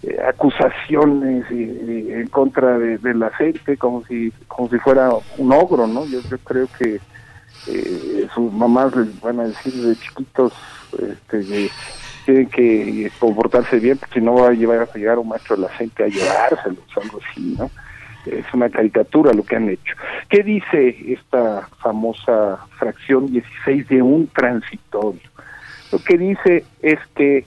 eh, 0.02 0.18
acusaciones 0.26 1.44
en 1.50 2.26
contra 2.28 2.78
de, 2.78 3.14
la 3.14 3.30
gente 3.30 3.76
como 3.76 4.04
si 4.06 4.32
como 4.48 4.68
si 4.68 4.78
fuera 4.78 5.10
un 5.38 5.52
ogro 5.52 5.86
no 5.86 6.04
yo, 6.06 6.20
creo 6.44 6.68
que 6.78 7.00
eh, 7.68 8.26
sus 8.34 8.52
mamás 8.52 8.94
les 8.96 9.20
van 9.20 9.40
a 9.40 9.44
decir 9.44 9.72
de 9.72 9.96
chiquitos 9.96 10.52
este, 10.92 11.40
que 11.46 11.70
tienen 12.24 12.48
que 12.48 13.12
comportarse 13.18 13.78
bien 13.78 13.98
porque 13.98 14.20
si 14.20 14.24
no 14.24 14.34
va 14.34 14.48
a 14.48 14.52
llevar 14.52 14.80
a 14.80 14.98
llegar 14.98 15.18
un 15.18 15.28
maestro 15.28 15.56
de 15.56 15.62
la 15.62 15.68
gente 15.68 16.04
a 16.04 16.08
llevárselos 16.08 16.84
algo 16.96 17.20
así 17.30 17.54
no 17.58 17.70
es 18.26 18.44
una 18.52 18.70
caricatura 18.70 19.32
lo 19.32 19.42
que 19.42 19.56
han 19.56 19.68
hecho. 19.68 19.94
¿Qué 20.28 20.42
dice 20.42 20.96
esta 21.08 21.68
famosa 21.82 22.58
fracción 22.78 23.26
16 23.26 23.88
de 23.88 24.02
un 24.02 24.28
transitorio? 24.28 25.28
Lo 25.90 25.98
que 25.98 26.16
dice 26.16 26.64
es 26.80 26.98
que 27.14 27.46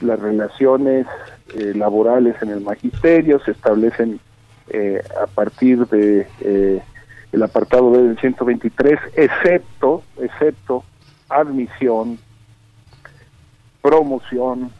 las 0.00 0.20
relaciones 0.20 1.06
eh, 1.54 1.72
laborales 1.74 2.40
en 2.42 2.50
el 2.50 2.60
magisterio 2.60 3.40
se 3.40 3.52
establecen 3.52 4.20
eh, 4.68 5.02
a 5.20 5.26
partir 5.26 5.86
de 5.86 6.26
eh, 6.40 6.82
el 7.32 7.42
apartado 7.42 7.92
del 7.92 8.18
123, 8.18 8.98
excepto, 9.16 10.02
excepto 10.18 10.84
admisión, 11.28 12.18
promoción 13.82 14.70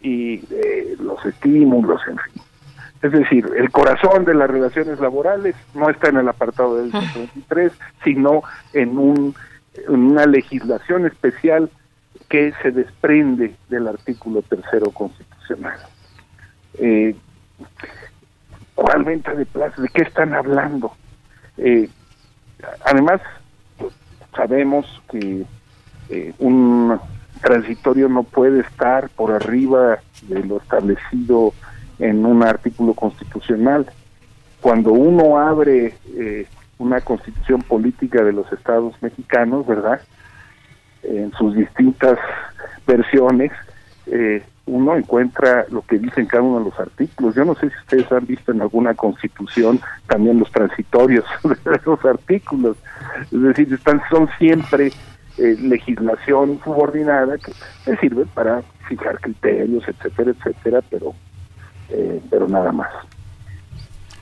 y 0.00 0.42
los 0.98 1.24
estímulos, 1.24 2.00
en 2.08 2.18
fin. 2.18 2.42
Es 3.02 3.12
decir, 3.12 3.48
el 3.56 3.70
corazón 3.70 4.24
de 4.24 4.34
las 4.34 4.48
relaciones 4.48 5.00
laborales 5.00 5.54
no 5.74 5.90
está 5.90 6.08
en 6.08 6.18
el 6.18 6.28
apartado 6.28 6.76
del 6.76 6.90
123, 6.90 7.72
sino 8.04 8.42
en, 8.72 8.96
un, 8.96 9.34
en 9.74 9.94
una 9.94 10.26
legislación 10.26 11.06
especial 11.06 11.68
que 12.32 12.54
se 12.62 12.70
desprende 12.70 13.54
del 13.68 13.88
artículo 13.88 14.40
tercero 14.40 14.90
constitucional. 14.90 15.78
Eh, 16.78 17.14
¿Cuál 18.74 19.04
venta 19.04 19.34
de 19.34 19.44
plazas? 19.44 19.82
¿De 19.82 19.90
qué 19.90 20.00
están 20.00 20.32
hablando? 20.32 20.92
Eh, 21.58 21.90
además, 22.86 23.20
sabemos 24.34 24.86
que 25.10 25.44
eh, 26.08 26.32
un 26.38 26.98
transitorio 27.42 28.08
no 28.08 28.22
puede 28.22 28.60
estar 28.60 29.10
por 29.10 29.32
arriba 29.32 29.98
de 30.22 30.42
lo 30.42 30.56
establecido 30.56 31.52
en 31.98 32.24
un 32.24 32.42
artículo 32.42 32.94
constitucional. 32.94 33.92
Cuando 34.62 34.92
uno 34.92 35.38
abre 35.38 35.98
una 36.78 37.02
constitución 37.02 37.60
política 37.60 38.24
de 38.24 38.32
los 38.32 38.50
estados 38.54 38.94
mexicanos, 39.02 39.66
¿verdad? 39.66 40.00
En 41.02 41.32
sus 41.32 41.54
distintas 41.54 42.18
versiones, 42.86 43.52
eh, 44.06 44.42
uno 44.66 44.96
encuentra 44.96 45.66
lo 45.70 45.82
que 45.82 45.98
dicen 45.98 46.26
cada 46.26 46.42
uno 46.42 46.58
de 46.60 46.66
los 46.66 46.78
artículos. 46.78 47.34
Yo 47.34 47.44
no 47.44 47.54
sé 47.54 47.68
si 47.68 47.76
ustedes 47.76 48.12
han 48.12 48.26
visto 48.26 48.52
en 48.52 48.62
alguna 48.62 48.94
constitución 48.94 49.80
también 50.06 50.38
los 50.38 50.50
transitorios 50.52 51.24
de 51.44 51.74
esos 51.74 52.04
artículos. 52.04 52.76
Es 53.30 53.42
decir, 53.42 53.72
están, 53.72 54.00
son 54.10 54.28
siempre 54.38 54.92
eh, 55.38 55.56
legislación 55.60 56.60
subordinada 56.62 57.36
que 57.38 57.52
sirve 57.96 58.26
para 58.34 58.62
fijar 58.88 59.18
criterios, 59.20 59.84
etcétera, 59.88 60.30
etcétera, 60.30 60.80
pero, 60.90 61.14
eh, 61.90 62.20
pero 62.30 62.46
nada 62.48 62.70
más. 62.70 62.90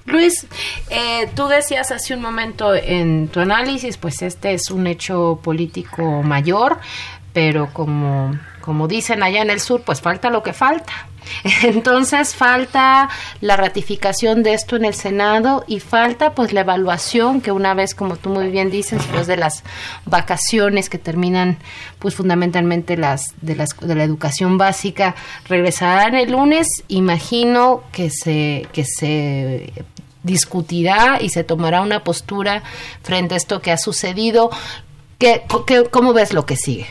Luis, 0.06 0.46
eh, 0.88 1.28
tú 1.34 1.46
decías 1.48 1.90
hace 1.90 2.14
un 2.14 2.22
momento 2.22 2.74
en 2.74 3.28
tu 3.28 3.40
análisis, 3.40 3.96
pues 3.96 4.22
este 4.22 4.54
es 4.54 4.70
un 4.70 4.86
hecho 4.86 5.40
político 5.42 6.22
mayor, 6.22 6.78
pero 7.32 7.72
como, 7.72 8.32
como 8.61 8.88
dicen 8.88 9.23
allá 9.23 9.42
en 9.42 9.51
el 9.51 9.61
sur, 9.61 9.83
pues 9.83 10.01
falta 10.01 10.31
lo 10.31 10.42
que 10.42 10.53
falta. 10.53 10.92
Entonces 11.62 12.35
falta 12.35 13.09
la 13.40 13.57
ratificación 13.57 14.42
de 14.42 14.55
esto 14.55 14.77
en 14.77 14.85
el 14.85 14.94
Senado 14.94 15.64
y 15.66 15.81
falta 15.81 16.35
pues 16.35 16.53
la 16.53 16.61
evaluación 16.61 17.40
que 17.40 17.53
una 17.53 17.75
vez, 17.75 17.94
como 17.94 18.16
tú 18.16 18.31
muy 18.31 18.49
bien 18.49 18.70
dices, 18.70 18.99
después 18.99 19.27
de 19.27 19.37
las 19.37 19.62
vacaciones 20.07 20.88
que 20.88 20.99
terminan 20.99 21.59
pues 21.99 22.14
fundamentalmente 22.14 22.96
las 22.96 23.23
de, 23.40 23.57
las, 23.57 23.70
de 23.81 23.94
la 23.94 24.05
educación 24.05 24.59
básica, 24.59 25.14
regresarán 25.49 26.14
el 26.14 26.33
lunes. 26.33 26.66
Imagino 26.88 27.83
que 27.92 28.11
se, 28.11 28.66
que 28.73 28.85
se 28.85 29.73
discutirá 30.23 31.18
y 31.20 31.31
se 31.31 31.44
tomará 31.44 31.81
una 31.83 32.05
postura 32.05 32.62
frente 33.03 33.35
a 33.35 33.37
esto 33.37 33.61
que 33.61 33.73
ha 33.73 33.79
sucedido. 33.79 34.51
¿Qué, 35.18 35.42
cómo 35.90 36.12
ves 36.12 36.33
lo 36.33 36.46
que 36.46 36.57
sigue? 36.57 36.87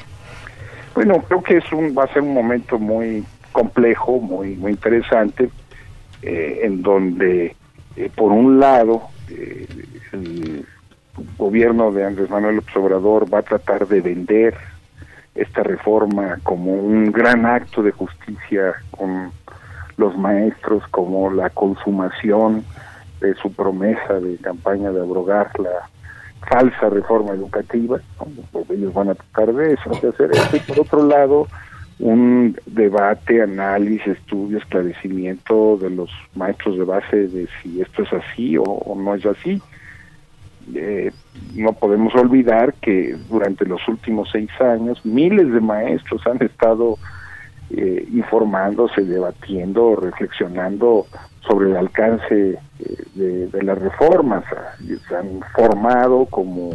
Bueno, 1.00 1.24
creo 1.26 1.42
que 1.42 1.56
es 1.56 1.72
un, 1.72 1.96
va 1.98 2.04
a 2.04 2.12
ser 2.14 2.24
un 2.24 2.34
momento 2.34 2.78
muy 2.78 3.24
complejo, 3.54 4.20
muy, 4.20 4.58
muy 4.58 4.72
interesante, 4.72 5.50
eh, 6.22 6.60
en 6.64 6.82
donde, 6.82 7.56
eh, 7.96 8.12
por 8.14 8.34
un 8.34 8.60
lado, 8.60 9.04
eh, 9.30 9.66
el 10.12 10.66
gobierno 11.38 11.94
de 11.94 12.04
Andrés 12.04 12.30
Manuel 12.30 12.58
López 12.58 12.76
Obrador 12.76 13.34
va 13.34 13.40
a 13.40 13.44
tratar 13.44 13.88
de 13.88 14.02
vender 14.02 14.58
esta 15.36 15.64
reforma 15.64 16.38
como 16.44 16.74
un 16.74 17.14
gran 17.14 17.46
acto 17.46 17.82
de 17.82 17.94
justicia 17.94 18.74
con 18.92 19.32
los 19.96 20.18
maestros, 20.18 20.84
como 20.90 21.32
la 21.32 21.50
consumación 21.50 22.66
de 23.22 23.36
su 23.36 23.54
promesa 23.54 24.16
de 24.16 24.36
campaña 24.40 24.92
de 24.92 25.00
abrogar 25.00 25.58
la 25.62 25.88
falsa 26.48 26.90
reforma 26.90 27.34
educativa, 27.34 28.00
ellos 28.70 28.94
van 28.94 29.10
a 29.10 29.16
tratar 29.16 29.54
de 29.54 29.74
eso, 29.74 29.90
de 30.02 30.10
hacer 30.10 30.32
eso, 30.32 30.56
y 30.56 30.60
por 30.60 30.80
otro 30.80 31.06
lado, 31.06 31.48
un 32.00 32.58
debate, 32.66 33.42
análisis, 33.42 34.08
estudio, 34.08 34.58
esclarecimiento 34.58 35.78
de 35.78 35.90
los 35.90 36.10
maestros 36.34 36.78
de 36.78 36.86
base 36.86 37.28
de 37.28 37.48
si 37.62 37.82
esto 37.82 38.04
es 38.04 38.14
así 38.14 38.58
o, 38.58 38.96
no 38.96 39.16
es 39.16 39.26
así. 39.26 39.62
Eh, 40.74 41.12
no 41.56 41.74
podemos 41.74 42.14
olvidar 42.16 42.74
que 42.76 43.18
durante 43.28 43.66
los 43.66 43.86
últimos 43.88 44.30
seis 44.32 44.50
años 44.62 45.04
miles 45.06 45.52
de 45.52 45.60
maestros 45.60 46.26
han 46.28 46.42
estado 46.42 46.98
eh, 47.72 48.08
informándose, 48.14 49.02
debatiendo, 49.02 49.96
reflexionando 49.96 51.06
sobre 51.48 51.72
el 51.72 51.78
alcance 51.78 52.60
de, 53.16 53.48
de, 53.48 53.64
las 53.64 53.78
reformas. 53.78 54.44
Se 55.08 55.16
han 55.16 55.42
formado 55.54 56.26
como 56.26 56.72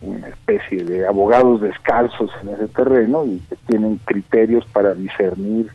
una 0.00 0.28
especie 0.28 0.84
de 0.84 1.06
abogados 1.06 1.60
descalzos 1.60 2.30
en 2.42 2.50
ese 2.50 2.68
terreno 2.68 3.26
y 3.26 3.38
que 3.48 3.56
tienen 3.66 3.98
criterios 4.04 4.64
para 4.72 4.94
discernir 4.94 5.70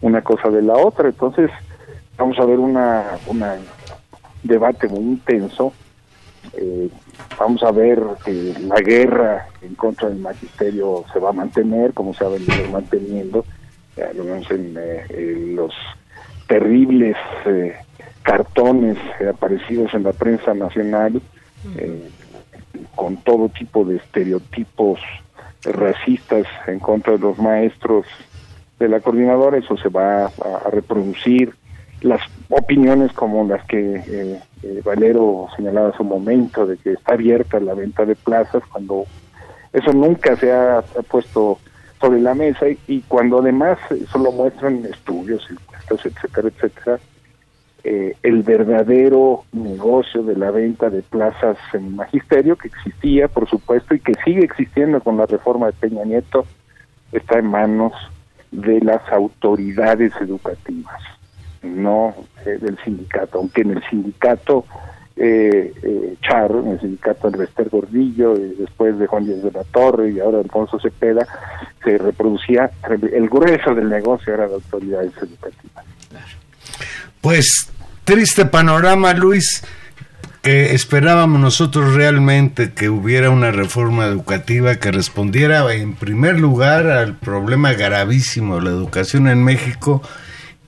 una 0.00 0.22
cosa 0.22 0.48
de 0.48 0.62
la 0.62 0.74
otra. 0.74 1.08
Entonces, 1.08 1.50
vamos 2.16 2.38
a 2.38 2.44
ver 2.44 2.58
una, 2.58 3.04
una 3.26 3.56
debate 4.42 4.88
muy 4.88 5.00
intenso. 5.00 5.72
Eh, 6.54 6.88
vamos 7.38 7.62
a 7.62 7.70
ver 7.70 8.00
que 8.24 8.54
la 8.60 8.80
guerra 8.80 9.46
en 9.62 9.74
contra 9.74 10.08
del 10.08 10.18
magisterio 10.18 11.04
se 11.12 11.18
va 11.18 11.30
a 11.30 11.34
mantener, 11.34 11.92
como 11.92 12.14
se 12.14 12.24
ha 12.24 12.28
venido 12.28 12.70
manteniendo, 12.70 13.44
lo 14.14 14.24
vemos 14.24 14.50
en, 14.50 14.74
eh, 14.78 15.52
los 15.54 15.72
terribles 16.46 17.16
eh, 17.46 17.74
cartones 18.26 18.98
aparecidos 19.32 19.94
en 19.94 20.02
la 20.02 20.12
prensa 20.12 20.52
nacional, 20.52 21.22
con 22.96 23.16
todo 23.18 23.48
tipo 23.48 23.84
de 23.84 23.96
estereotipos 23.96 24.98
racistas 25.62 26.44
en 26.66 26.80
contra 26.80 27.12
de 27.12 27.20
los 27.20 27.38
maestros 27.38 28.04
de 28.80 28.88
la 28.88 29.00
coordinadora, 29.00 29.58
eso 29.58 29.76
se 29.76 29.88
va 29.88 30.26
a 30.26 30.70
reproducir. 30.70 31.54
Las 32.02 32.20
opiniones 32.50 33.12
como 33.12 33.46
las 33.46 33.64
que 33.66 33.94
eh, 33.96 34.40
eh, 34.62 34.82
Valero 34.84 35.46
señalaba 35.56 35.90
hace 35.90 36.02
un 36.02 36.08
momento, 36.08 36.66
de 36.66 36.76
que 36.76 36.94
está 36.94 37.14
abierta 37.14 37.60
la 37.60 37.74
venta 37.74 38.04
de 38.04 38.16
plazas, 38.16 38.62
cuando 38.70 39.04
eso 39.72 39.92
nunca 39.92 40.36
se 40.36 40.52
ha, 40.52 40.82
puesto 41.08 41.58
sobre 42.00 42.20
la 42.20 42.34
mesa 42.34 42.66
y, 42.86 43.02
cuando 43.02 43.38
además 43.38 43.78
eso 43.90 44.18
lo 44.18 44.32
muestran 44.32 44.84
estudios, 44.84 45.46
encuestas, 45.48 46.04
etcétera, 46.04 46.48
etcétera, 46.48 46.98
eh, 47.86 48.16
el 48.22 48.42
verdadero 48.42 49.44
negocio 49.52 50.22
de 50.22 50.36
la 50.36 50.50
venta 50.50 50.90
de 50.90 51.02
plazas 51.02 51.56
en 51.72 51.96
magisterio, 51.96 52.56
que 52.56 52.68
existía, 52.68 53.28
por 53.28 53.48
supuesto, 53.48 53.94
y 53.94 54.00
que 54.00 54.14
sigue 54.24 54.44
existiendo 54.44 55.00
con 55.00 55.16
la 55.16 55.26
reforma 55.26 55.66
de 55.66 55.72
Peña 55.72 56.04
Nieto, 56.04 56.46
está 57.12 57.38
en 57.38 57.46
manos 57.46 57.92
de 58.50 58.80
las 58.80 59.02
autoridades 59.12 60.12
educativas 60.20 61.00
no 61.66 62.14
eh, 62.44 62.58
del 62.60 62.78
sindicato, 62.84 63.38
aunque 63.38 63.62
en 63.62 63.72
el 63.72 63.82
sindicato 63.88 64.64
eh, 65.16 65.72
eh, 65.82 66.16
Char, 66.22 66.50
en 66.50 66.72
el 66.72 66.80
sindicato 66.80 67.30
Rester 67.30 67.68
Gordillo, 67.68 68.36
y 68.36 68.54
después 68.54 68.98
de 68.98 69.06
Juan 69.06 69.24
Díaz 69.24 69.42
de 69.42 69.52
la 69.52 69.64
Torre 69.64 70.10
y 70.10 70.20
ahora 70.20 70.38
Alfonso 70.38 70.78
Cepeda, 70.78 71.26
se 71.82 71.98
reproducía 71.98 72.70
el 73.12 73.28
grueso 73.28 73.74
del 73.74 73.88
negocio 73.88 74.34
era 74.34 74.46
de 74.48 74.54
autoridades 74.54 75.12
educativas. 75.16 75.84
Pues 77.20 77.72
triste 78.06 78.46
panorama, 78.46 79.12
Luis. 79.12 79.64
Que 80.40 80.76
esperábamos 80.76 81.40
nosotros 81.40 81.94
realmente 81.94 82.72
que 82.72 82.88
hubiera 82.88 83.30
una 83.30 83.50
reforma 83.50 84.06
educativa 84.06 84.76
que 84.76 84.92
respondiera 84.92 85.74
en 85.74 85.94
primer 85.94 86.38
lugar 86.38 86.86
al 86.86 87.16
problema 87.16 87.72
gravísimo 87.72 88.56
de 88.56 88.62
la 88.62 88.70
educación 88.70 89.26
en 89.26 89.42
México 89.42 90.02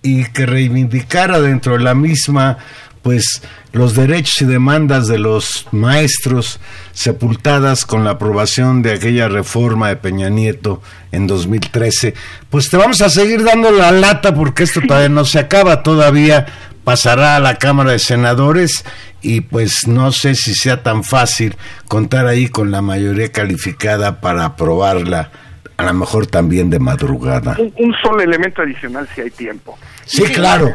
y 0.03 0.24
que 0.24 0.47
reivindicara 0.47 1.41
dentro 1.41 1.74
de 1.74 1.84
la 1.84 1.95
misma 1.95 2.59
pues 3.03 3.43
los 3.72 3.95
derechos 3.95 4.43
y 4.43 4.45
demandas 4.45 5.07
de 5.07 5.18
los 5.18 5.66
maestros 5.70 6.59
sepultadas 6.93 7.86
con 7.86 8.03
la 8.03 8.11
aprobación 8.11 8.82
de 8.82 8.95
aquella 8.95 9.28
reforma 9.28 9.89
de 9.89 9.97
Peña 9.97 10.28
Nieto 10.28 10.82
en 11.12 11.28
2013. 11.28 12.14
Pues 12.51 12.68
te 12.68 12.76
vamos 12.76 13.01
a 13.01 13.09
seguir 13.09 13.45
dando 13.45 13.70
la 13.70 13.93
lata 13.93 14.34
porque 14.34 14.64
esto 14.64 14.80
todavía 14.80 15.09
no 15.09 15.24
se 15.24 15.39
acaba, 15.39 15.82
todavía 15.84 16.47
pasará 16.89 17.36
a 17.36 17.39
la 17.39 17.57
Cámara 17.57 17.93
de 17.93 17.99
Senadores 17.99 18.82
y 19.20 19.43
pues 19.43 19.86
no 19.86 20.11
sé 20.11 20.34
si 20.34 20.55
sea 20.55 20.82
tan 20.82 21.05
fácil 21.05 21.55
contar 21.86 22.26
ahí 22.26 22.49
con 22.49 22.70
la 22.70 22.80
mayoría 22.80 23.30
calificada 23.30 24.22
para 24.22 24.47
aprobarla 24.47 25.30
a 25.76 25.84
lo 25.84 25.93
mejor 25.93 26.28
también 26.28 26.70
de 26.70 26.78
madrugada. 26.78 27.59
Un, 27.76 27.95
solo 28.03 28.22
elemento 28.22 28.62
adicional 28.62 29.07
si 29.14 29.20
hay 29.20 29.30
tiempo. 29.30 29.78
Sí, 30.07 30.22
claro. 30.32 30.74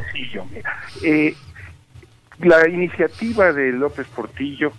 Eh, 1.02 1.36
la 2.42 2.70
iniciativa 2.70 3.52
de 3.52 3.72
López 3.72 4.06
Portillo, 4.16 4.72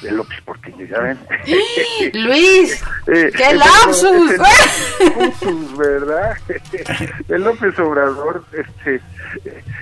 de 0.00 0.10
López 0.10 0.40
Portillo, 0.40 0.86
ya 0.86 1.00
ven. 1.00 1.18
Luis, 2.14 2.82
eh, 3.08 3.30
qué 3.36 3.54
lapsus. 3.54 4.38
lapsus, 4.38 5.76
¿verdad? 5.76 6.34
de 7.28 7.38
López 7.38 7.78
Obrador, 7.78 8.42
este, 8.52 9.02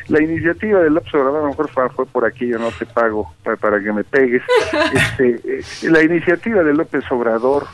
la 0.09 0.23
iniciativa 0.23 0.81
de 0.81 0.91
López 0.91 1.15
Obrador 1.15 1.37
a 1.37 1.43
lo 1.43 1.49
mejor 1.49 1.69
fue, 1.71 2.07
por 2.07 2.25
aquí, 2.25 2.47
yo 2.49 2.59
no 2.59 2.71
te 2.71 2.87
pago 2.87 3.35
para, 3.43 3.81
que 3.81 3.93
me 3.93 4.05
pegues. 4.05 4.43
Este, 4.93 5.41
eh, 5.45 5.63
la 5.91 6.03
iniciativa 6.03 6.63
de 6.63 6.75
López 6.75 7.05
Obrador 7.11 7.67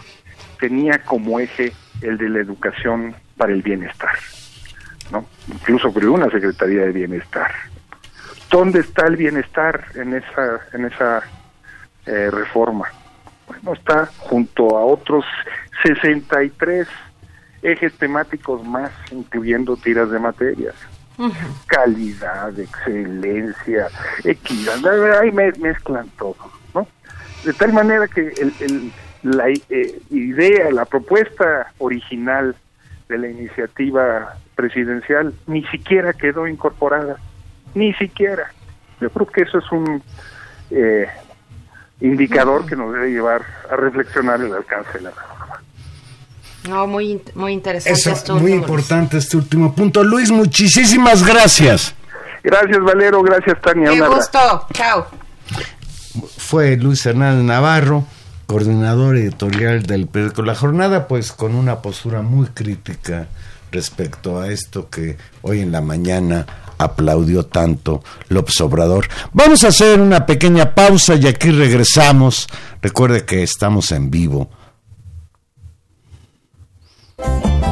tenía 0.58 1.02
como 1.04 1.40
eje 1.40 1.72
el 2.00 2.16
de 2.18 2.28
la 2.28 2.40
educación 2.40 3.14
para 3.36 3.52
el 3.52 3.62
bienestar. 3.62 4.14
¿no? 5.10 5.26
Incluso 5.48 5.92
creó 5.92 6.12
una 6.12 6.30
Secretaría 6.30 6.82
de 6.82 6.92
Bienestar. 6.92 7.50
¿Dónde 8.50 8.80
está 8.80 9.06
el 9.06 9.16
bienestar 9.16 9.84
en 9.94 10.14
esa, 10.14 10.60
en 10.72 10.86
esa 10.86 11.22
eh, 12.06 12.30
reforma? 12.30 12.86
Bueno, 13.46 13.74
está 13.74 14.06
junto 14.18 14.76
a 14.76 14.84
otros 14.84 15.24
63 15.82 16.86
ejes 17.62 17.92
temáticos 17.94 18.64
más, 18.64 18.90
incluyendo 19.10 19.76
tiras 19.76 20.10
de 20.10 20.18
materias. 20.18 20.74
Calidad, 21.66 22.58
excelencia, 22.58 23.88
equidad, 24.24 25.20
ahí 25.20 25.30
mezclan 25.30 26.08
todo, 26.18 26.36
¿no? 26.74 26.86
De 27.44 27.52
tal 27.52 27.72
manera 27.72 28.08
que 28.08 28.28
el 28.38 28.92
la 29.22 29.48
eh, 29.48 30.02
idea, 30.10 30.70
la 30.70 30.84
propuesta 30.84 31.72
original 31.78 32.56
de 33.08 33.18
la 33.18 33.28
iniciativa 33.28 34.36
presidencial 34.54 35.34
ni 35.46 35.64
siquiera 35.66 36.12
quedó 36.12 36.46
incorporada, 36.46 37.16
ni 37.74 37.92
siquiera. 37.94 38.52
Yo 39.00 39.10
creo 39.10 39.26
que 39.26 39.42
eso 39.42 39.58
es 39.58 39.72
un 39.72 40.02
eh, 40.70 41.06
indicador 42.00 42.66
que 42.66 42.76
nos 42.76 42.92
debe 42.92 43.10
llevar 43.10 43.42
a 43.70 43.76
reflexionar 43.76 44.40
el 44.40 44.52
alcance 44.52 44.98
de 44.98 45.04
la. 45.04 45.12
No, 46.68 46.86
muy, 46.86 47.20
muy 47.34 47.52
interesante. 47.52 48.12
Eso, 48.12 48.36
muy 48.36 48.52
importante 48.52 49.18
este 49.18 49.36
último 49.36 49.74
punto. 49.74 50.04
Luis, 50.04 50.30
muchísimas 50.30 51.26
gracias. 51.26 51.94
Gracias, 52.42 52.78
Valero. 52.80 53.22
Gracias, 53.22 53.60
Tania. 53.60 53.90
Qué 53.90 54.00
gusto. 54.00 54.66
Chao. 54.72 55.06
Fue 56.36 56.76
Luis 56.76 57.04
Hernández 57.06 57.44
Navarro 57.44 58.04
coordinador 58.52 59.16
editorial 59.16 59.82
del 59.82 60.06
periódico 60.08 60.42
La 60.42 60.54
Jornada, 60.54 61.08
pues 61.08 61.32
con 61.32 61.54
una 61.54 61.80
postura 61.80 62.20
muy 62.20 62.48
crítica 62.48 63.28
respecto 63.70 64.38
a 64.38 64.48
esto 64.48 64.90
que 64.90 65.16
hoy 65.40 65.60
en 65.60 65.72
la 65.72 65.80
mañana 65.80 66.44
aplaudió 66.76 67.46
tanto 67.46 68.02
López 68.28 68.60
Obrador. 68.60 69.08
Vamos 69.32 69.64
a 69.64 69.68
hacer 69.68 70.00
una 70.00 70.26
pequeña 70.26 70.74
pausa 70.74 71.14
y 71.14 71.26
aquí 71.26 71.50
regresamos. 71.50 72.46
Recuerde 72.82 73.24
que 73.24 73.42
estamos 73.42 73.90
en 73.90 74.10
vivo 74.10 74.50
Thank 77.22 77.66
you. 77.66 77.71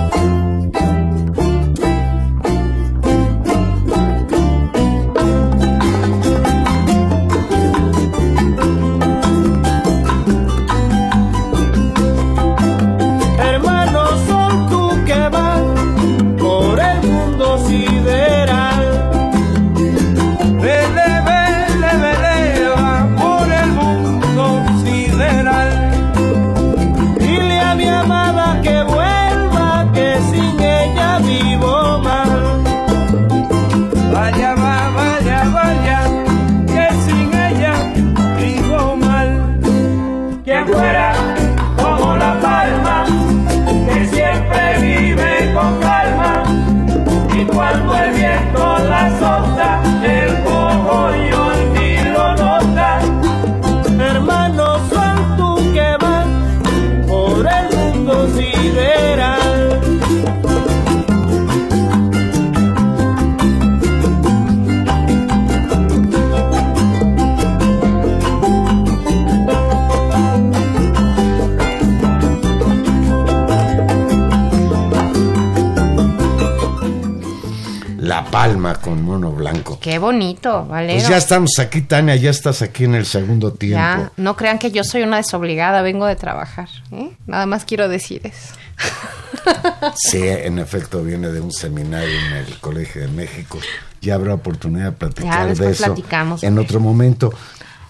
Palma 78.41 78.75
con 78.77 79.03
mono 79.03 79.33
blanco. 79.33 79.79
Qué 79.81 79.99
bonito, 79.99 80.65
Valero. 80.65 80.95
Pues 80.95 81.09
ya 81.09 81.19
estamos 81.19 81.59
aquí, 81.59 81.83
Tania, 81.83 82.17
ya 82.17 82.31
estás 82.31 82.63
aquí 82.63 82.85
en 82.85 82.95
el 82.95 83.05
segundo 83.05 83.53
tiempo. 83.53 83.77
Ya, 83.77 84.13
no 84.17 84.35
crean 84.35 84.59
que 84.59 84.71
yo 84.71 84.83
soy 84.83 85.03
una 85.03 85.19
desobligada, 85.19 85.83
vengo 85.83 86.07
de 86.07 86.17
trabajar. 86.17 86.71
¿eh? 86.91 87.11
Nada 87.27 87.45
más 87.45 87.67
quiero 87.67 87.89
decir 87.89 88.23
eso. 88.25 88.55
Sí, 89.95 90.21
en 90.23 90.59
efecto, 90.59 91.03
viene 91.03 91.29
de 91.29 91.41
un 91.41 91.53
seminario 91.53 92.15
en 92.27 92.33
el 92.35 92.59
Colegio 92.59 93.01
de 93.01 93.09
México. 93.09 93.59
Ya 94.03 94.15
habrá 94.15 94.35
oportunidad 94.35 94.87
de 94.87 94.93
platicar 94.93 95.57
de 95.57 95.71
eso 95.71 95.85
platicamos. 95.87 96.43
en 96.43 96.59
otro 96.59 96.79
momento. 96.81 97.33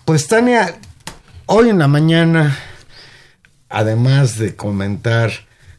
Pues 0.05 0.29
Tania, 0.29 0.79
hoy 1.47 1.71
en 1.71 1.79
la 1.79 1.89
mañana, 1.89 2.57
además 3.69 4.39
de 4.39 4.55
comentar 4.55 5.33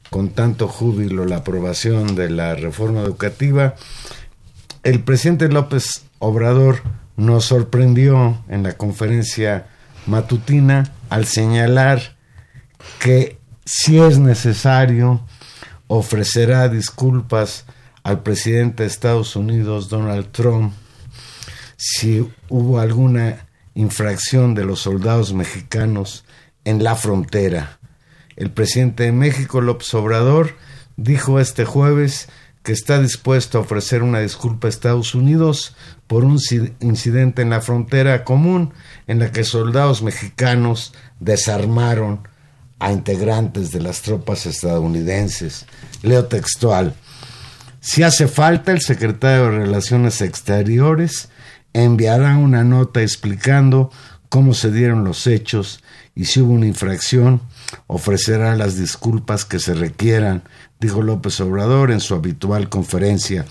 con 0.09 0.29
tanto 0.29 0.67
júbilo 0.67 1.25
la 1.25 1.37
aprobación 1.37 2.15
de 2.15 2.29
la 2.29 2.55
reforma 2.55 3.01
educativa, 3.01 3.75
el 4.83 5.03
presidente 5.03 5.47
López 5.47 6.05
Obrador 6.19 6.81
nos 7.15 7.45
sorprendió 7.45 8.43
en 8.47 8.63
la 8.63 8.73
conferencia 8.73 9.67
matutina 10.07 10.91
al 11.09 11.25
señalar 11.25 12.17
que 12.99 13.37
si 13.65 13.99
es 13.99 14.17
necesario 14.17 15.21
ofrecerá 15.87 16.67
disculpas 16.67 17.65
al 18.03 18.23
presidente 18.23 18.83
de 18.83 18.89
Estados 18.89 19.35
Unidos, 19.35 19.89
Donald 19.89 20.31
Trump, 20.31 20.73
si 21.77 22.27
hubo 22.49 22.79
alguna 22.79 23.45
infracción 23.75 24.55
de 24.55 24.65
los 24.65 24.79
soldados 24.79 25.33
mexicanos 25.33 26.25
en 26.65 26.83
la 26.83 26.95
frontera. 26.95 27.79
El 28.35 28.51
presidente 28.51 29.03
de 29.03 29.11
México, 29.11 29.61
López 29.61 29.93
Obrador, 29.93 30.55
dijo 30.97 31.39
este 31.39 31.65
jueves 31.65 32.29
que 32.63 32.73
está 32.73 33.01
dispuesto 33.01 33.57
a 33.57 33.61
ofrecer 33.61 34.03
una 34.03 34.19
disculpa 34.19 34.67
a 34.67 34.69
Estados 34.69 35.15
Unidos 35.15 35.75
por 36.07 36.23
un 36.23 36.39
incidente 36.79 37.41
en 37.41 37.49
la 37.49 37.61
frontera 37.61 38.23
común 38.23 38.73
en 39.07 39.19
la 39.19 39.31
que 39.31 39.43
soldados 39.43 40.03
mexicanos 40.03 40.93
desarmaron 41.19 42.27
a 42.79 42.91
integrantes 42.91 43.71
de 43.71 43.81
las 43.81 44.01
tropas 44.01 44.45
estadounidenses. 44.45 45.65
Leo 46.01 46.25
textual. 46.25 46.95
Si 47.79 48.03
hace 48.03 48.27
falta, 48.27 48.71
el 48.71 48.81
secretario 48.81 49.45
de 49.45 49.59
Relaciones 49.59 50.21
Exteriores 50.21 51.29
enviará 51.73 52.37
una 52.37 52.63
nota 52.63 53.01
explicando 53.01 53.91
cómo 54.29 54.53
se 54.53 54.71
dieron 54.71 55.03
los 55.03 55.25
hechos 55.27 55.83
y 56.15 56.25
si 56.25 56.41
hubo 56.41 56.53
una 56.53 56.67
infracción, 56.67 57.41
ofrecerá 57.87 58.55
las 58.55 58.77
disculpas 58.77 59.45
que 59.45 59.59
se 59.59 59.73
requieran, 59.73 60.43
dijo 60.79 61.01
López 61.01 61.39
Obrador 61.41 61.91
en 61.91 61.99
su 61.99 62.15
habitual 62.15 62.69
conferencia. 62.69 63.45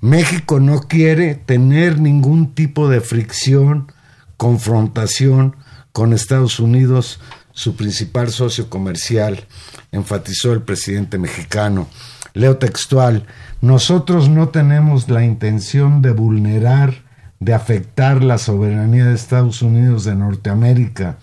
México 0.00 0.60
no 0.60 0.80
quiere 0.82 1.34
tener 1.34 2.00
ningún 2.00 2.54
tipo 2.54 2.88
de 2.88 3.00
fricción, 3.00 3.92
confrontación 4.36 5.56
con 5.92 6.12
Estados 6.12 6.60
Unidos, 6.60 7.20
su 7.52 7.74
principal 7.74 8.30
socio 8.30 8.68
comercial, 8.68 9.46
enfatizó 9.92 10.52
el 10.52 10.62
presidente 10.62 11.16
mexicano. 11.16 11.88
Leo 12.34 12.58
textual, 12.58 13.26
nosotros 13.62 14.28
no 14.28 14.50
tenemos 14.50 15.08
la 15.08 15.24
intención 15.24 16.02
de 16.02 16.10
vulnerar, 16.10 17.02
de 17.40 17.54
afectar 17.54 18.22
la 18.22 18.36
soberanía 18.36 19.06
de 19.06 19.14
Estados 19.14 19.62
Unidos 19.62 20.04
de 20.04 20.14
Norteamérica. 20.14 21.16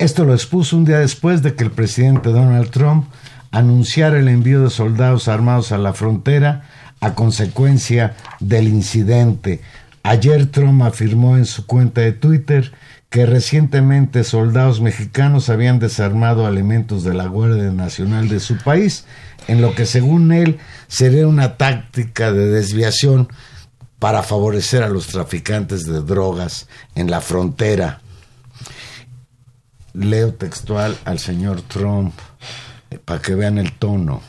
Esto 0.00 0.24
lo 0.24 0.32
expuso 0.32 0.78
un 0.78 0.86
día 0.86 1.00
después 1.00 1.42
de 1.42 1.54
que 1.54 1.62
el 1.62 1.72
presidente 1.72 2.30
Donald 2.30 2.70
Trump 2.70 3.04
anunciara 3.50 4.18
el 4.18 4.28
envío 4.28 4.62
de 4.62 4.70
soldados 4.70 5.28
armados 5.28 5.72
a 5.72 5.78
la 5.78 5.92
frontera 5.92 6.62
a 7.02 7.14
consecuencia 7.14 8.16
del 8.40 8.66
incidente. 8.66 9.60
Ayer 10.02 10.46
Trump 10.46 10.80
afirmó 10.84 11.36
en 11.36 11.44
su 11.44 11.66
cuenta 11.66 12.00
de 12.00 12.12
Twitter 12.12 12.72
que 13.10 13.26
recientemente 13.26 14.24
soldados 14.24 14.80
mexicanos 14.80 15.50
habían 15.50 15.78
desarmado 15.80 16.48
elementos 16.48 17.04
de 17.04 17.12
la 17.12 17.26
Guardia 17.26 17.70
Nacional 17.70 18.30
de 18.30 18.40
su 18.40 18.56
país, 18.56 19.04
en 19.48 19.60
lo 19.60 19.74
que 19.74 19.84
según 19.84 20.32
él 20.32 20.60
sería 20.88 21.28
una 21.28 21.58
táctica 21.58 22.32
de 22.32 22.46
desviación 22.48 23.28
para 23.98 24.22
favorecer 24.22 24.82
a 24.82 24.88
los 24.88 25.08
traficantes 25.08 25.84
de 25.84 26.00
drogas 26.00 26.68
en 26.94 27.10
la 27.10 27.20
frontera. 27.20 28.00
Leo 29.94 30.34
textual 30.34 30.96
al 31.04 31.18
señor 31.18 31.62
Trump 31.62 32.14
eh, 32.90 32.98
para 33.04 33.20
que 33.20 33.34
vean 33.34 33.58
el 33.58 33.72
tono. 33.72 34.20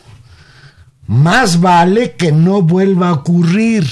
Más 1.08 1.60
vale 1.60 2.14
que 2.14 2.32
no 2.32 2.62
vuelva 2.62 3.10
a 3.10 3.14
ocurrir. 3.14 3.86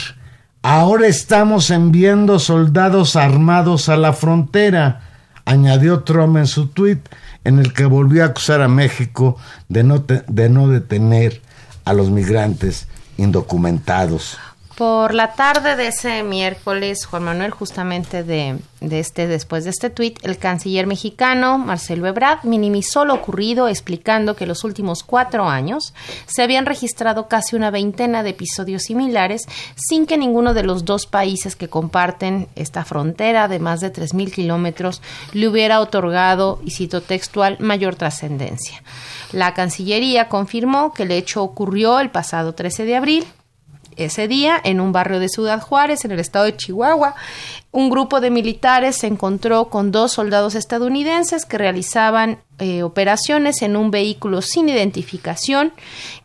Ahora 0.61 1.07
estamos 1.07 1.69
enviando 1.71 2.39
soldados 2.39 3.15
armados 3.15 3.89
a 3.89 3.97
la 3.97 4.13
frontera, 4.13 5.01
añadió 5.45 6.03
Trump 6.03 6.37
en 6.37 6.47
su 6.47 6.67
tuit, 6.67 6.99
en 7.43 7.59
el 7.59 7.73
que 7.73 7.85
volvió 7.85 8.23
a 8.23 8.27
acusar 8.27 8.61
a 8.61 8.67
México 8.67 9.37
de 9.69 9.83
no, 9.83 9.99
de 9.99 10.49
no 10.49 10.67
detener 10.67 11.41
a 11.85 11.93
los 11.93 12.09
migrantes 12.09 12.87
indocumentados. 13.17 14.37
Por 14.79 15.13
la 15.13 15.33
tarde 15.33 15.75
de 15.75 15.87
ese 15.87 16.23
miércoles, 16.23 17.05
Juan 17.05 17.23
Manuel, 17.23 17.51
justamente 17.51 18.23
de, 18.23 18.59
este, 18.79 19.27
después 19.27 19.65
de 19.65 19.71
este 19.71 19.89
tuit, 19.89 20.17
el 20.23 20.37
canciller 20.37 20.87
mexicano 20.87 21.57
Marcelo 21.57 22.07
Ebrard 22.07 22.45
minimizó 22.45 23.03
lo 23.03 23.13
ocurrido, 23.13 23.67
explicando 23.67 24.37
que 24.37 24.45
los 24.45 24.63
últimos 24.63 25.03
cuatro 25.03 25.49
años 25.49 25.93
se 26.27 26.43
habían 26.43 26.65
registrado 26.65 27.27
casi 27.27 27.57
una 27.57 27.71
veintena 27.71 28.23
de 28.23 28.29
episodios 28.29 28.83
similares, 28.83 29.47
sin 29.75 30.05
que 30.05 30.17
ninguno 30.17 30.53
de 30.53 30.63
los 30.63 30.85
dos 30.85 31.07
países 31.07 31.57
que 31.57 31.67
comparten 31.67 32.47
esta 32.55 32.85
frontera 32.85 33.49
de 33.49 33.59
más 33.59 33.81
de 33.81 33.91
3.000 33.91 34.31
kilómetros 34.31 35.01
le 35.33 35.49
hubiera 35.49 35.81
otorgado, 35.81 36.61
y 36.63 36.71
cito 36.71 37.01
textual, 37.01 37.57
mayor 37.59 37.97
trascendencia. 37.97 38.81
La 39.33 39.53
Cancillería 39.53 40.29
confirmó 40.29 40.93
que 40.93 41.03
el 41.03 41.11
hecho 41.11 41.43
ocurrió 41.43 41.99
el 41.99 42.11
pasado 42.11 42.55
13 42.55 42.85
de 42.85 42.95
abril 42.95 43.27
ese 44.05 44.27
día, 44.27 44.59
en 44.63 44.79
un 44.79 44.91
barrio 44.91 45.19
de 45.19 45.29
Ciudad 45.29 45.61
Juárez, 45.61 46.05
en 46.05 46.11
el 46.11 46.19
estado 46.19 46.45
de 46.45 46.55
Chihuahua, 46.55 47.15
un 47.71 47.89
grupo 47.89 48.19
de 48.19 48.31
militares 48.31 48.97
se 48.97 49.07
encontró 49.07 49.69
con 49.69 49.91
dos 49.91 50.13
soldados 50.13 50.55
estadounidenses 50.55 51.45
que 51.45 51.57
realizaban 51.57 52.39
eh, 52.57 52.83
operaciones 52.83 53.61
en 53.61 53.75
un 53.75 53.91
vehículo 53.91 54.41
sin 54.41 54.69
identificación 54.69 55.71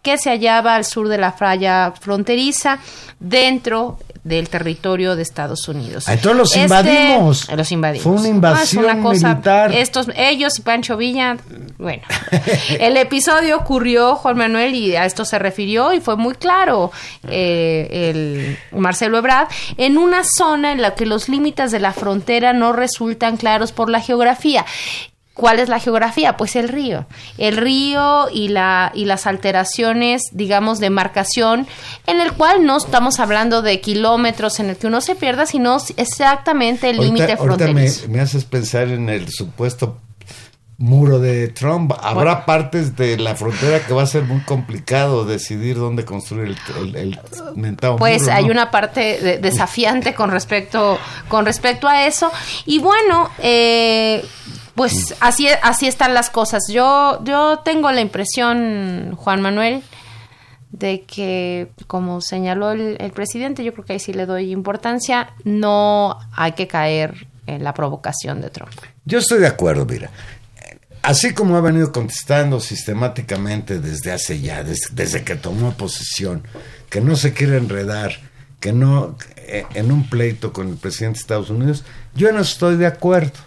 que 0.02 0.16
se 0.16 0.30
hallaba 0.30 0.74
al 0.74 0.84
sur 0.84 1.08
de 1.08 1.18
la 1.18 1.32
falla 1.32 1.92
fronteriza 2.00 2.78
dentro 3.20 3.98
del 4.24 4.48
territorio 4.48 5.16
de 5.16 5.22
Estados 5.22 5.68
Unidos. 5.68 6.08
Entonces 6.08 6.36
los 6.36 6.50
este, 6.50 6.62
invadimos. 6.62 7.48
los 7.54 7.72
invadimos. 7.72 8.02
Fue 8.02 8.12
una 8.12 8.28
invasión 8.28 8.84
una 8.84 9.02
cosa, 9.02 9.28
militar. 9.28 9.72
Estos, 9.72 10.08
ellos 10.16 10.58
y 10.58 10.62
Pancho 10.62 10.96
Villa, 10.96 11.36
bueno, 11.78 12.02
el 12.80 12.96
episodio 12.96 13.58
ocurrió, 13.58 14.16
Juan 14.16 14.38
Manuel, 14.38 14.74
y 14.74 14.96
a 14.96 15.04
esto 15.04 15.26
se 15.26 15.38
refirió 15.38 15.92
y 15.92 16.00
fue 16.00 16.16
muy 16.16 16.34
claro 16.34 16.90
eh, 17.28 18.10
el 18.10 18.58
Marcelo 18.78 19.18
Ebrard, 19.18 19.48
en 19.76 19.98
una 19.98 20.22
zona 20.24 20.72
en 20.72 20.80
la 20.80 20.94
que 20.94 21.04
los 21.04 21.28
límites 21.28 21.70
de 21.70 21.80
la 21.80 21.92
frontera 21.92 22.54
no 22.54 22.72
resultan 22.72 23.36
claros 23.36 23.72
por 23.72 23.90
la 23.90 24.00
geografía. 24.00 24.64
¿Cuál 25.34 25.58
es 25.58 25.68
la 25.68 25.80
geografía? 25.80 26.36
Pues 26.36 26.54
el 26.54 26.68
río. 26.68 27.06
El 27.38 27.56
río 27.56 28.28
y, 28.32 28.48
la, 28.48 28.92
y 28.94 29.04
las 29.04 29.26
alteraciones, 29.26 30.22
digamos, 30.30 30.78
de 30.78 30.90
marcación, 30.90 31.66
en 32.06 32.20
el 32.20 32.32
cual 32.34 32.64
no 32.64 32.76
estamos 32.76 33.18
hablando 33.18 33.60
de 33.60 33.80
kilómetros 33.80 34.60
en 34.60 34.70
el 34.70 34.76
que 34.76 34.86
uno 34.86 35.00
se 35.00 35.16
pierda, 35.16 35.44
sino 35.44 35.78
exactamente 35.96 36.88
el 36.90 36.98
límite 36.98 37.36
fronterizo. 37.36 38.06
Me, 38.06 38.14
me, 38.14 38.20
haces 38.20 38.44
pensar 38.44 38.88
en 38.88 39.08
el 39.08 39.28
supuesto 39.28 39.98
muro 40.78 41.18
de 41.18 41.48
Trump. 41.48 41.92
Habrá 42.00 42.46
partes 42.46 42.94
de 42.94 43.18
la 43.18 43.34
frontera 43.34 43.84
que 43.84 43.92
va 43.92 44.02
a 44.02 44.06
ser 44.06 44.22
muy 44.22 44.40
complicado 44.42 45.24
decidir 45.24 45.78
dónde 45.78 46.04
construir 46.04 46.56
el, 46.78 46.94
el, 46.94 47.20
mentado 47.56 47.96
Pues 47.96 48.28
hay 48.28 48.50
una 48.50 48.70
parte 48.70 49.38
desafiante 49.42 50.14
con 50.14 50.30
respecto, 50.30 50.96
con 51.26 51.44
respecto 51.44 51.88
a 51.88 52.06
eso. 52.06 52.30
Y 52.66 52.78
bueno, 52.78 53.30
eh 53.38 54.24
pues 54.74 55.14
así, 55.20 55.48
así 55.62 55.86
están 55.86 56.14
las 56.14 56.30
cosas. 56.30 56.64
Yo, 56.68 57.22
yo 57.24 57.60
tengo 57.64 57.90
la 57.92 58.00
impresión, 58.00 59.14
Juan 59.16 59.40
Manuel, 59.40 59.82
de 60.70 61.02
que, 61.02 61.70
como 61.86 62.20
señaló 62.20 62.72
el, 62.72 62.96
el, 62.98 63.12
presidente, 63.12 63.62
yo 63.62 63.72
creo 63.72 63.84
que 63.84 63.92
ahí 63.94 64.00
sí 64.00 64.12
le 64.12 64.26
doy 64.26 64.50
importancia, 64.50 65.34
no 65.44 66.18
hay 66.32 66.52
que 66.52 66.66
caer 66.66 67.28
en 67.46 67.62
la 67.62 67.74
provocación 67.74 68.40
de 68.40 68.50
Trump. 68.50 68.72
Yo 69.04 69.18
estoy 69.18 69.40
de 69.40 69.46
acuerdo, 69.46 69.86
mira. 69.86 70.10
Así 71.02 71.34
como 71.34 71.56
ha 71.56 71.60
venido 71.60 71.92
contestando 71.92 72.60
sistemáticamente 72.60 73.78
desde 73.78 74.10
hace 74.10 74.40
ya, 74.40 74.64
desde, 74.64 74.86
desde 74.92 75.22
que 75.22 75.34
tomó 75.36 75.72
posesión, 75.72 76.42
que 76.88 77.02
no 77.02 77.14
se 77.14 77.34
quiere 77.34 77.58
enredar, 77.58 78.12
que 78.58 78.72
no 78.72 79.16
eh, 79.36 79.66
en 79.74 79.92
un 79.92 80.08
pleito 80.08 80.54
con 80.54 80.70
el 80.70 80.76
presidente 80.76 81.18
de 81.18 81.20
Estados 81.20 81.50
Unidos, 81.50 81.84
yo 82.14 82.32
no 82.32 82.40
estoy 82.40 82.76
de 82.76 82.86
acuerdo 82.86 83.38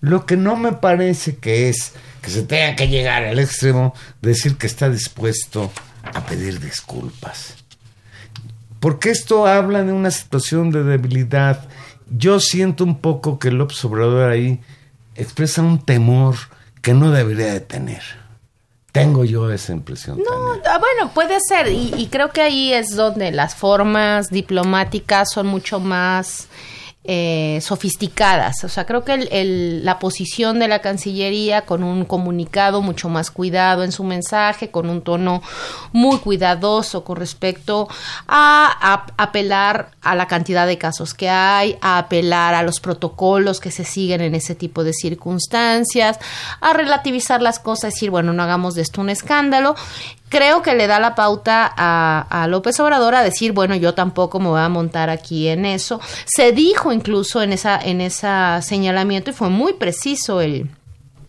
lo 0.00 0.26
que 0.26 0.36
no 0.36 0.56
me 0.56 0.72
parece 0.72 1.36
que 1.36 1.68
es 1.68 1.94
que 2.22 2.30
se 2.30 2.42
tenga 2.42 2.76
que 2.76 2.88
llegar 2.88 3.24
al 3.24 3.38
extremo 3.38 3.94
de 4.20 4.30
decir 4.30 4.56
que 4.56 4.66
está 4.66 4.88
dispuesto 4.88 5.70
a 6.02 6.24
pedir 6.26 6.60
disculpas. 6.60 7.54
porque 8.80 9.10
esto 9.10 9.46
habla 9.46 9.82
de 9.82 9.92
una 9.92 10.12
situación 10.12 10.70
de 10.70 10.84
debilidad. 10.84 11.68
Yo 12.10 12.38
siento 12.38 12.84
un 12.84 13.00
poco 13.00 13.40
que 13.40 13.50
López 13.50 13.84
Obrador 13.84 14.30
ahí 14.30 14.60
expresa 15.16 15.62
un 15.62 15.84
temor 15.84 16.36
que 16.80 16.94
no 16.94 17.10
debería 17.10 17.52
de 17.52 17.60
tener. 17.60 18.02
Tengo 18.92 19.24
yo 19.24 19.50
esa 19.52 19.72
impresión. 19.72 20.18
No, 20.18 20.52
ah, 20.64 20.78
bueno, 20.78 21.12
puede 21.12 21.38
ser. 21.40 21.68
Y, 21.68 21.92
y, 21.96 22.06
creo 22.06 22.30
que 22.30 22.40
ahí 22.40 22.72
es 22.72 22.94
donde 22.96 23.32
las 23.32 23.54
formas 23.54 24.30
diplomáticas 24.30 25.28
son 25.32 25.48
mucho 25.48 25.80
más 25.80 26.48
eh, 27.04 27.60
sofisticadas. 27.62 28.64
O 28.64 28.68
sea, 28.68 28.84
creo 28.84 29.02
que 29.02 29.14
el, 29.14 29.84
la 29.84 29.98
posición 29.98 30.58
de 30.58 30.68
la 30.68 30.80
Cancillería 30.80 31.62
con 31.62 31.82
un 31.82 32.04
comunicado 32.04 32.82
mucho 32.82 33.08
más 33.08 33.30
cuidado 33.30 33.82
en 33.82 33.92
su 33.92 34.04
mensaje, 34.04 34.70
con 34.70 34.90
un 34.90 35.00
tono 35.00 35.40
muy 35.92 36.18
cuidadoso 36.18 37.04
con 37.04 37.16
respecto 37.16 37.88
a, 38.26 39.06
apelar 39.16 39.92
a 40.02 40.14
la 40.16 40.26
cantidad 40.26 40.66
de 40.66 40.76
casos 40.76 41.14
que 41.14 41.30
hay, 41.30 41.78
a 41.80 41.96
apelar 41.96 42.54
a 42.54 42.62
los 42.62 42.78
protocolos 42.80 43.60
que 43.60 43.70
se 43.70 43.84
siguen 43.84 44.20
en 44.20 44.34
ese 44.34 44.54
tipo 44.54 44.84
de 44.84 44.92
circunstancias, 44.92 46.18
a 46.60 46.74
relativizar 46.74 47.40
las 47.40 47.58
cosas, 47.58 47.94
decir, 47.94 48.10
bueno, 48.10 48.34
no 48.34 48.42
hagamos 48.42 48.74
de 48.74 48.82
esto 48.82 49.00
un 49.00 49.08
escándalo 49.08 49.76
creo 50.28 50.62
que 50.62 50.74
le 50.74 50.86
da 50.86 51.00
la 51.00 51.14
pauta 51.14 51.72
a, 51.76 52.46
López 52.48 52.78
Obrador 52.80 53.14
a 53.14 53.22
decir, 53.22 53.52
bueno, 53.52 53.74
yo 53.74 53.94
tampoco 53.94 54.40
me 54.40 54.48
voy 54.48 54.60
a 54.60 54.68
montar 54.68 55.10
aquí 55.10 55.48
en 55.48 55.66
eso. 55.66 56.00
Se 56.26 56.52
dijo 56.52 56.92
incluso 56.92 57.42
en 57.42 57.52
esa, 57.52 57.78
en 57.78 58.00
ese 58.00 58.28
señalamiento 58.62 59.30
y 59.30 59.34
fue 59.34 59.50
muy 59.50 59.74
preciso 59.74 60.40
el, 60.40 60.70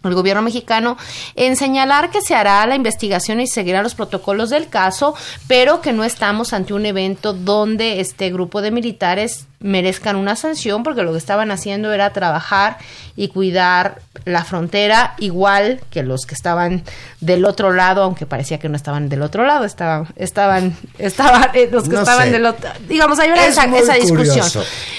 el 0.04 0.14
gobierno 0.14 0.42
mexicano 0.42 0.98
en 1.36 1.56
señalar 1.56 2.10
que 2.10 2.22
se 2.22 2.36
hará 2.36 2.66
la 2.66 2.76
investigación 2.76 3.42
y 3.42 3.48
seguirá 3.48 3.84
los 3.84 3.96
protocolos 3.96 4.50
del 4.50 4.70
caso, 4.70 5.16
pero 5.48 5.82
que 5.82 5.94
no 5.94 6.04
estamos 6.04 6.54
ante 6.54 6.74
un 6.74 6.86
evento 6.86 7.34
donde 7.34 8.00
este 8.00 8.32
grupo 8.32 8.62
de 8.62 8.72
militares 8.72 9.49
merezcan 9.60 10.16
una 10.16 10.36
sanción 10.36 10.84
porque 10.84 11.04
lo 11.04 11.12
que 11.12 11.18
estaban 11.18 11.52
haciendo 11.52 11.92
era 11.92 12.12
trabajar 12.12 12.78
y 13.16 13.28
cuidar 13.28 14.02
la 14.24 14.46
frontera 14.46 15.16
igual 15.18 15.82
que 15.90 16.04
los 16.04 16.22
que 16.26 16.34
estaban 16.34 16.84
del 17.20 17.44
otro 17.44 17.74
lado, 17.74 18.04
aunque 18.04 18.26
parecía 18.26 18.60
que 18.60 18.70
no 18.70 18.78
estaban 18.78 19.10
del 19.10 19.22
otro 19.22 19.46
lado, 19.46 19.66
estaban 19.66 20.08
estaban 20.16 20.78
estaban 20.98 21.50
eh, 21.54 21.68
los 21.72 21.90
que 21.90 21.96
estaban 21.96 22.32
del 22.32 22.46
otro, 22.46 22.70
digamos, 22.88 23.20
hay 23.20 23.30
una 23.32 23.46
esa, 23.46 23.66
discusión. 23.96 24.48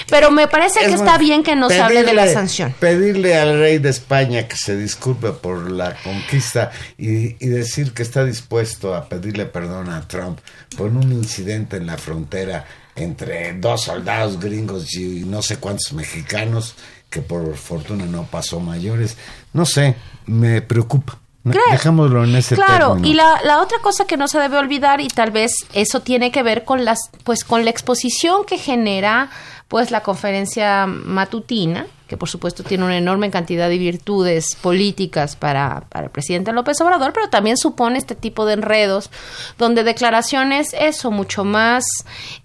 Pero 0.09 0.29
me 0.29 0.47
parece 0.47 0.81
que 0.81 0.93
está 0.93 1.17
bien 1.17 1.43
que 1.43 1.55
nos 1.55 1.71
hable 1.73 2.03
de 2.03 2.13
la 2.13 2.27
sanción. 2.27 2.73
Pedirle 2.79 3.37
al 3.37 3.57
rey 3.57 3.79
de 3.79 3.89
España 3.89 4.47
que 4.47 4.57
se 4.57 4.75
disculpe 4.75 5.31
por 5.31 5.71
la 5.71 5.95
conquista 6.03 6.71
y, 6.97 7.43
y 7.43 7.49
decir 7.49 7.93
que 7.93 8.03
está 8.03 8.23
dispuesto 8.23 8.93
a 8.93 9.09
pedirle 9.09 9.45
perdón 9.45 9.89
a 9.89 10.07
Trump 10.07 10.39
por 10.77 10.87
un 10.87 11.11
incidente 11.11 11.77
en 11.77 11.87
la 11.87 11.97
frontera 11.97 12.65
entre 12.95 13.53
dos 13.53 13.81
soldados 13.83 14.39
gringos 14.39 14.93
y 14.95 15.23
no 15.25 15.41
sé 15.41 15.57
cuántos 15.57 15.93
mexicanos, 15.93 16.75
que 17.09 17.21
por 17.21 17.55
fortuna 17.55 18.05
no 18.05 18.23
pasó 18.23 18.59
mayores. 18.59 19.17
No 19.53 19.65
sé, 19.65 19.95
me 20.25 20.61
preocupa. 20.61 21.17
Dejémoslo 21.43 22.23
en 22.23 22.35
ese 22.35 22.55
Claro, 22.55 22.97
y 23.03 23.13
la, 23.13 23.41
la, 23.43 23.61
otra 23.61 23.79
cosa 23.79 24.05
que 24.05 24.15
no 24.15 24.27
se 24.27 24.37
debe 24.37 24.57
olvidar, 24.57 25.01
y 25.01 25.07
tal 25.07 25.31
vez 25.31 25.53
eso 25.73 26.01
tiene 26.01 26.31
que 26.31 26.43
ver 26.43 26.65
con 26.65 26.85
las, 26.85 27.09
pues 27.23 27.43
con 27.43 27.65
la 27.65 27.71
exposición 27.71 28.45
que 28.45 28.59
genera 28.59 29.31
pues 29.67 29.89
la 29.89 30.03
conferencia 30.03 30.85
matutina, 30.85 31.87
que 32.11 32.17
por 32.17 32.27
supuesto 32.27 32.63
tiene 32.63 32.83
una 32.83 32.97
enorme 32.97 33.31
cantidad 33.31 33.69
de 33.69 33.77
virtudes 33.77 34.55
políticas 34.55 35.37
para, 35.37 35.85
para, 35.87 36.07
el 36.07 36.11
presidente 36.11 36.51
López 36.51 36.81
Obrador, 36.81 37.13
pero 37.13 37.29
también 37.29 37.55
supone 37.55 37.97
este 37.97 38.15
tipo 38.15 38.45
de 38.45 38.55
enredos, 38.55 39.09
donde 39.57 39.85
declaraciones, 39.85 40.75
eso, 40.77 41.09
mucho 41.09 41.45
más 41.45 41.85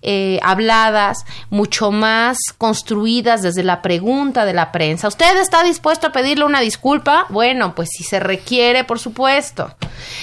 eh, 0.03 0.39
habladas, 0.45 1.25
mucho 1.51 1.91
más 1.91 2.39
construidas 2.57 3.43
desde 3.43 3.65
la 3.65 3.83
pregunta 3.83 4.45
de 4.45 4.55
la 4.55 4.71
prensa. 4.71 5.09
¿Usted 5.09 5.37
está 5.39 5.65
dispuesto 5.65 6.07
a 6.07 6.13
pedirle 6.13 6.45
una 6.45 6.61
disculpa? 6.61 7.27
Bueno, 7.31 7.75
pues 7.75 7.89
si 7.91 8.05
se 8.05 8.21
requiere, 8.21 8.85
por 8.85 9.01
supuesto. 9.01 9.75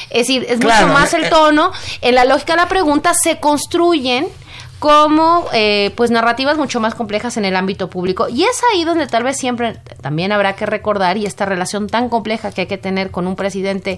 Es 0.10 0.28
decir, 0.28 0.46
es 0.48 0.64
mucho 0.64 0.88
más 0.88 1.14
el 1.14 1.28
tono. 1.28 1.74
En 2.00 2.16
la 2.16 2.24
lógica 2.24 2.54
de 2.54 2.62
la 2.62 2.70
pregunta 2.70 3.12
se 3.14 3.42
construyen 3.42 4.26
como 4.84 5.46
eh, 5.54 5.94
pues 5.96 6.12
narrativas 6.12 6.58
mucho 6.58 6.82
más 6.82 6.94
complejas 6.94 7.38
en 7.38 7.46
el 7.46 7.56
ámbito 7.56 7.90
público. 7.90 8.28
Y 8.28 8.44
es 8.44 8.62
ahí 8.70 8.84
donde 8.84 9.08
tal 9.08 9.24
vez 9.24 9.38
siempre 9.38 9.80
también 10.02 10.34
habrá 10.34 10.58
que 10.58 10.66
recordar 10.66 11.16
y 11.16 11.26
esta 11.26 11.46
relación 11.46 11.88
tan 11.88 12.10
compleja 12.10 12.52
que 12.52 12.60
hay 12.60 12.68
que 12.68 12.78
tener 12.78 13.10
con 13.10 13.26
un 13.26 13.38
presidente 13.38 13.98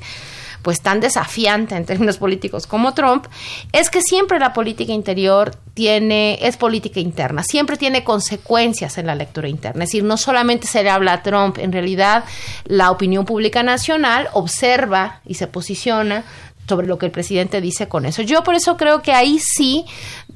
pues 0.62 0.82
tan 0.82 1.00
desafiante 1.00 1.76
en 1.76 1.86
términos 1.86 2.20
políticos 2.20 2.68
como 2.68 2.94
Trump, 2.94 3.26
es 3.72 3.90
que 3.90 4.02
siempre 4.04 4.38
la 4.38 4.54
política 4.54 4.94
interior 4.94 5.56
tiene, 5.74 6.38
es 6.40 6.56
política 6.56 7.00
interna, 7.00 7.42
siempre 7.42 7.78
tiene 7.78 8.04
consecuencias 8.04 9.00
en 9.00 9.08
la 9.08 9.16
lectura 9.16 9.48
interna. 9.48 9.86
Es 9.86 9.90
decir, 9.90 10.04
no 10.04 10.18
solamente 10.18 10.68
se 10.68 10.84
le 10.84 10.92
habla 10.92 11.14
a 11.14 11.24
Trump, 11.24 11.58
en 11.58 11.72
realidad 11.72 12.26
la 12.66 12.92
opinión 12.92 13.26
pública 13.26 13.64
nacional 13.64 14.28
observa 14.34 15.22
y 15.26 15.34
se 15.34 15.48
posiciona 15.48 16.26
sobre 16.68 16.88
lo 16.88 16.98
que 16.98 17.06
el 17.06 17.12
presidente 17.12 17.62
dice 17.62 17.88
con 17.88 18.06
eso. 18.06 18.22
Yo 18.22 18.44
por 18.44 18.56
eso 18.56 18.78
creo 18.78 19.02
que 19.02 19.14
ahí 19.14 19.40
sí 19.40 19.86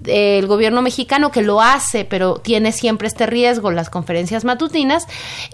el 0.05 0.47
gobierno 0.47 0.81
mexicano 0.81 1.31
que 1.31 1.41
lo 1.41 1.61
hace, 1.61 2.05
pero 2.05 2.35
tiene 2.35 2.71
siempre 2.71 3.07
este 3.07 3.25
riesgo, 3.25 3.71
las 3.71 3.89
conferencias 3.89 4.45
matutinas, 4.45 5.07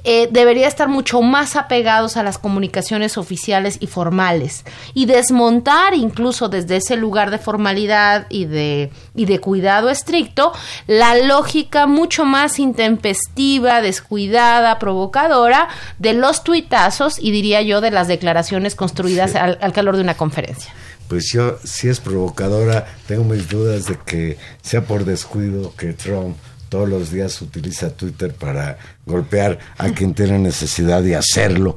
eh, 0.03 0.27
debería 0.31 0.67
estar 0.67 0.87
mucho 0.87 1.21
más 1.21 1.55
apegados 1.55 2.17
a 2.17 2.23
las 2.23 2.37
comunicaciones 2.37 3.17
oficiales 3.17 3.77
y 3.79 3.87
formales 3.87 4.65
y 4.93 5.05
desmontar 5.05 5.93
incluso 5.93 6.49
desde 6.49 6.77
ese 6.77 6.95
lugar 6.95 7.31
de 7.31 7.37
formalidad 7.37 8.27
y 8.29 8.45
de, 8.45 8.91
y 9.15 9.25
de 9.25 9.39
cuidado 9.39 9.89
estricto 9.89 10.51
la 10.87 11.15
lógica 11.15 11.87
mucho 11.87 12.25
más 12.25 12.59
intempestiva, 12.59 13.81
descuidada, 13.81 14.79
provocadora 14.79 15.67
de 15.99 16.13
los 16.13 16.43
tuitazos 16.43 17.19
y 17.19 17.31
diría 17.31 17.61
yo 17.61 17.81
de 17.81 17.91
las 17.91 18.07
declaraciones 18.07 18.75
construidas 18.75 19.35
al, 19.35 19.57
al 19.61 19.73
calor 19.73 19.95
de 19.95 20.03
una 20.03 20.15
conferencia 20.15 20.73
pues 21.07 21.31
yo, 21.31 21.57
si 21.63 21.87
es 21.87 21.99
provocadora, 21.99 22.85
tengo 23.07 23.23
mis 23.23 23.47
dudas 23.49 23.85
de 23.87 23.97
que 24.05 24.37
sea 24.61 24.85
por 24.85 25.05
descuido 25.05 25.75
que 25.75 25.93
Trump 25.93 26.35
todos 26.69 26.89
los 26.89 27.11
días 27.11 27.41
utiliza 27.41 27.95
Twitter 27.95 28.33
para 28.33 28.77
golpear 29.05 29.59
a 29.77 29.89
quien 29.89 30.13
tiene 30.13 30.39
necesidad 30.39 31.03
de 31.03 31.15
hacerlo. 31.15 31.75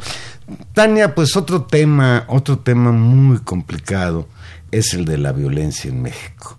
Tania, 0.73 1.15
pues 1.15 1.37
otro 1.37 1.63
tema, 1.63 2.25
otro 2.29 2.59
tema 2.59 2.91
muy 2.91 3.39
complicado 3.39 4.29
es 4.71 4.95
el 4.95 5.05
de 5.05 5.19
la 5.19 5.33
violencia 5.33 5.91
en 5.91 6.03
México. 6.03 6.59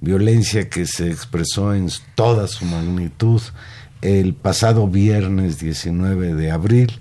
Violencia 0.00 0.68
que 0.68 0.86
se 0.86 1.10
expresó 1.10 1.74
en 1.74 1.90
toda 2.14 2.46
su 2.48 2.64
magnitud 2.64 3.42
el 4.02 4.34
pasado 4.34 4.86
viernes 4.86 5.58
19 5.58 6.34
de 6.34 6.50
abril 6.50 6.98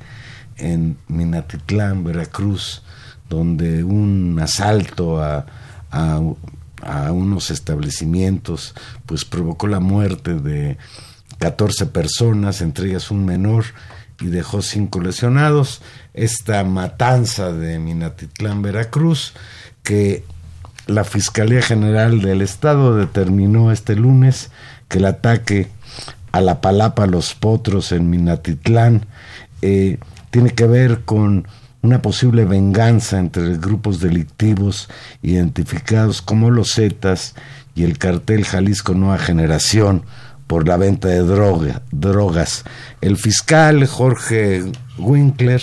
en 0.58 0.98
Minatitlán, 1.08 2.04
Veracruz, 2.04 2.84
donde 3.30 3.84
un 3.84 4.40
asalto 4.42 5.22
a, 5.22 5.46
a, 5.92 7.12
unos 7.12 7.52
establecimientos 7.52 8.74
pues 9.06 9.26
provocó 9.26 9.68
la 9.68 9.80
muerte 9.80 10.36
de 10.36 10.78
14 11.38 11.86
personas, 11.88 12.62
entre 12.62 12.90
ellas 12.90 13.12
un 13.12 13.26
menor, 13.26 13.66
y 14.20 14.28
dejó 14.28 14.62
cinco 14.62 15.00
lesionados. 15.00 15.82
Esta 16.14 16.64
matanza 16.64 17.52
de 17.54 17.80
Minatitlán, 17.80 18.62
Veracruz, 18.62 19.34
que 19.84 20.24
la 20.88 21.04
Fiscalía 21.04 21.62
General 21.62 22.22
del 22.22 22.42
Estado 22.42 22.96
determinó 22.96 23.72
este 23.72 23.96
lunes 23.96 24.52
que 24.88 24.98
el 24.98 25.06
ataque 25.06 25.68
a 26.32 26.42
la 26.42 26.62
Palapa 26.62 27.06
Los 27.06 27.36
Potros 27.36 27.92
en 27.92 28.10
Minatitlán 28.10 29.06
eh, 29.62 30.00
tiene 30.32 30.52
que 30.52 30.66
ver 30.66 31.02
con 31.02 31.48
una 31.82 32.02
posible 32.02 32.46
venganza 32.46 33.20
entre 33.20 33.58
grupos 33.58 34.00
delictivos 34.00 34.90
identificados 35.22 36.22
como 36.22 36.52
los 36.52 36.74
Zetas 36.74 37.36
y 37.76 37.84
el 37.84 37.98
cartel 37.98 38.46
Jalisco 38.46 38.94
Nueva 38.94 39.18
Generación 39.18 40.04
por 40.48 40.68
la 40.68 40.78
venta 40.78 41.08
de 41.08 41.20
droga, 41.20 41.84
drogas. 41.92 42.66
El 43.02 43.18
fiscal 43.18 43.86
Jorge 43.86 44.64
Winkler, 44.98 45.62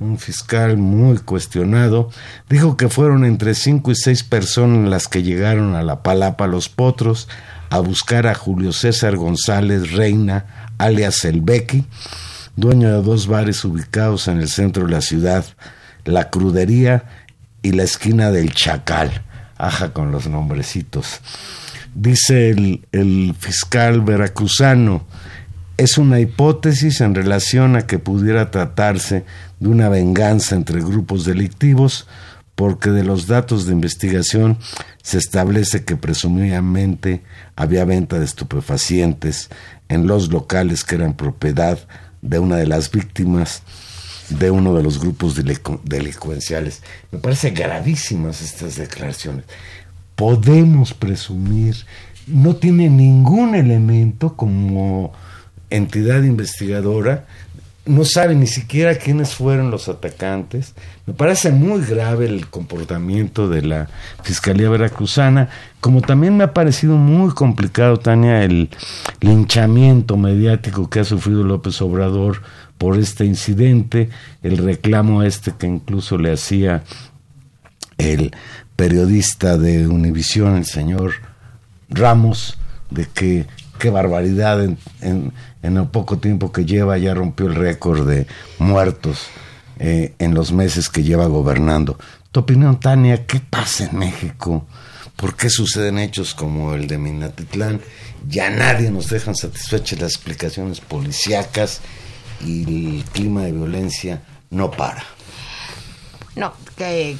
un 0.00 0.18
fiscal 0.18 0.76
muy 0.76 1.18
cuestionado, 1.18 2.10
dijo 2.48 2.76
que 2.76 2.88
fueron 2.88 3.24
entre 3.24 3.54
cinco 3.54 3.92
y 3.92 3.94
seis 3.94 4.24
personas 4.24 4.90
las 4.90 5.08
que 5.08 5.22
llegaron 5.22 5.76
a 5.76 5.82
la 5.82 6.02
Palapa 6.02 6.46
Los 6.46 6.68
Potros 6.68 7.28
a 7.70 7.78
buscar 7.78 8.26
a 8.26 8.34
Julio 8.34 8.72
César 8.72 9.16
González 9.16 9.92
Reina, 9.92 10.68
alias 10.78 11.24
El 11.24 11.40
Becky, 11.40 11.86
dueño 12.56 12.88
de 12.88 13.02
dos 13.02 13.26
bares 13.26 13.64
ubicados 13.64 14.28
en 14.28 14.40
el 14.40 14.48
centro 14.48 14.86
de 14.86 14.92
la 14.92 15.00
ciudad, 15.00 15.44
La 16.04 16.30
Crudería 16.30 17.04
y 17.62 17.72
la 17.72 17.82
esquina 17.82 18.30
del 18.30 18.52
Chacal. 18.52 19.22
Aja 19.56 19.92
con 19.92 20.10
los 20.10 20.26
nombrecitos. 20.26 21.20
Dice 21.94 22.50
el, 22.50 22.86
el 22.92 23.34
fiscal 23.38 24.00
veracruzano, 24.00 25.04
es 25.76 25.98
una 25.98 26.20
hipótesis 26.20 27.00
en 27.00 27.14
relación 27.14 27.76
a 27.76 27.86
que 27.86 27.98
pudiera 27.98 28.50
tratarse 28.50 29.24
de 29.58 29.68
una 29.68 29.88
venganza 29.88 30.54
entre 30.54 30.80
grupos 30.80 31.24
delictivos 31.24 32.06
porque 32.54 32.90
de 32.90 33.04
los 33.04 33.26
datos 33.26 33.66
de 33.66 33.72
investigación 33.72 34.58
se 35.02 35.18
establece 35.18 35.84
que 35.84 35.96
presumiblemente 35.96 37.22
había 37.56 37.84
venta 37.84 38.18
de 38.18 38.24
estupefacientes 38.24 39.50
en 39.88 40.06
los 40.06 40.30
locales 40.30 40.84
que 40.84 40.94
eran 40.94 41.14
propiedad 41.14 41.78
de 42.24 42.38
una 42.38 42.56
de 42.56 42.66
las 42.66 42.90
víctimas 42.90 43.62
de 44.30 44.50
uno 44.50 44.74
de 44.74 44.82
los 44.82 44.98
grupos 44.98 45.36
delincuenciales. 45.84 46.82
Me 47.12 47.18
parece 47.18 47.50
gravísimas 47.50 48.40
estas 48.40 48.76
declaraciones. 48.76 49.44
Podemos 50.16 50.94
presumir, 50.94 51.76
no 52.26 52.56
tiene 52.56 52.88
ningún 52.88 53.54
elemento 53.54 54.34
como 54.36 55.12
entidad 55.68 56.22
investigadora 56.22 57.26
no 57.86 58.04
sabe 58.04 58.34
ni 58.34 58.46
siquiera 58.46 58.94
quiénes 58.94 59.34
fueron 59.34 59.70
los 59.70 59.88
atacantes. 59.88 60.74
Me 61.06 61.12
parece 61.12 61.50
muy 61.50 61.84
grave 61.84 62.26
el 62.26 62.48
comportamiento 62.48 63.48
de 63.48 63.62
la 63.62 63.88
Fiscalía 64.22 64.70
Veracruzana, 64.70 65.50
como 65.80 66.00
también 66.00 66.36
me 66.36 66.44
ha 66.44 66.54
parecido 66.54 66.96
muy 66.96 67.32
complicado, 67.32 67.98
Tania, 67.98 68.42
el 68.42 68.70
linchamiento 69.20 70.16
mediático 70.16 70.88
que 70.88 71.00
ha 71.00 71.04
sufrido 71.04 71.44
López 71.44 71.80
Obrador 71.82 72.40
por 72.78 72.98
este 72.98 73.26
incidente, 73.26 74.08
el 74.42 74.58
reclamo 74.58 75.22
este 75.22 75.52
que 75.52 75.66
incluso 75.66 76.16
le 76.16 76.32
hacía 76.32 76.84
el 77.98 78.34
periodista 78.76 79.58
de 79.58 79.86
Univisión, 79.86 80.56
el 80.56 80.64
señor 80.64 81.12
Ramos, 81.90 82.56
de 82.90 83.06
que 83.06 83.46
qué 83.78 83.90
barbaridad 83.90 84.64
en, 84.64 84.78
en, 85.02 85.32
en, 85.64 85.76
el 85.76 85.86
poco 85.88 86.18
tiempo 86.18 86.52
que 86.52 86.64
lleva 86.64 86.98
ya 86.98 87.14
rompió 87.14 87.46
el 87.46 87.54
récord 87.54 88.06
de 88.06 88.26
muertos 88.58 89.26
eh, 89.78 90.14
en 90.18 90.34
los 90.34 90.52
meses 90.52 90.88
que 90.88 91.02
lleva 91.02 91.26
gobernando. 91.26 91.98
Tu 92.30 92.40
opinión, 92.40 92.78
Tania, 92.78 93.26
¿qué 93.26 93.40
pasa 93.40 93.86
en 93.86 93.98
México? 93.98 94.66
¿Por 95.16 95.36
qué 95.36 95.48
suceden 95.48 95.98
hechos 95.98 96.34
como 96.34 96.74
el 96.74 96.86
de 96.86 96.98
Minatitlán? 96.98 97.80
Ya 98.28 98.50
nadie 98.50 98.90
nos 98.90 99.08
dejan 99.08 99.34
satisfechas 99.34 100.00
las 100.00 100.12
explicaciones 100.12 100.80
policíacas 100.80 101.80
y 102.44 102.98
el 102.98 103.04
clima 103.04 103.42
de 103.42 103.52
violencia 103.52 104.22
no 104.50 104.70
para. 104.70 105.04
No, 106.36 106.52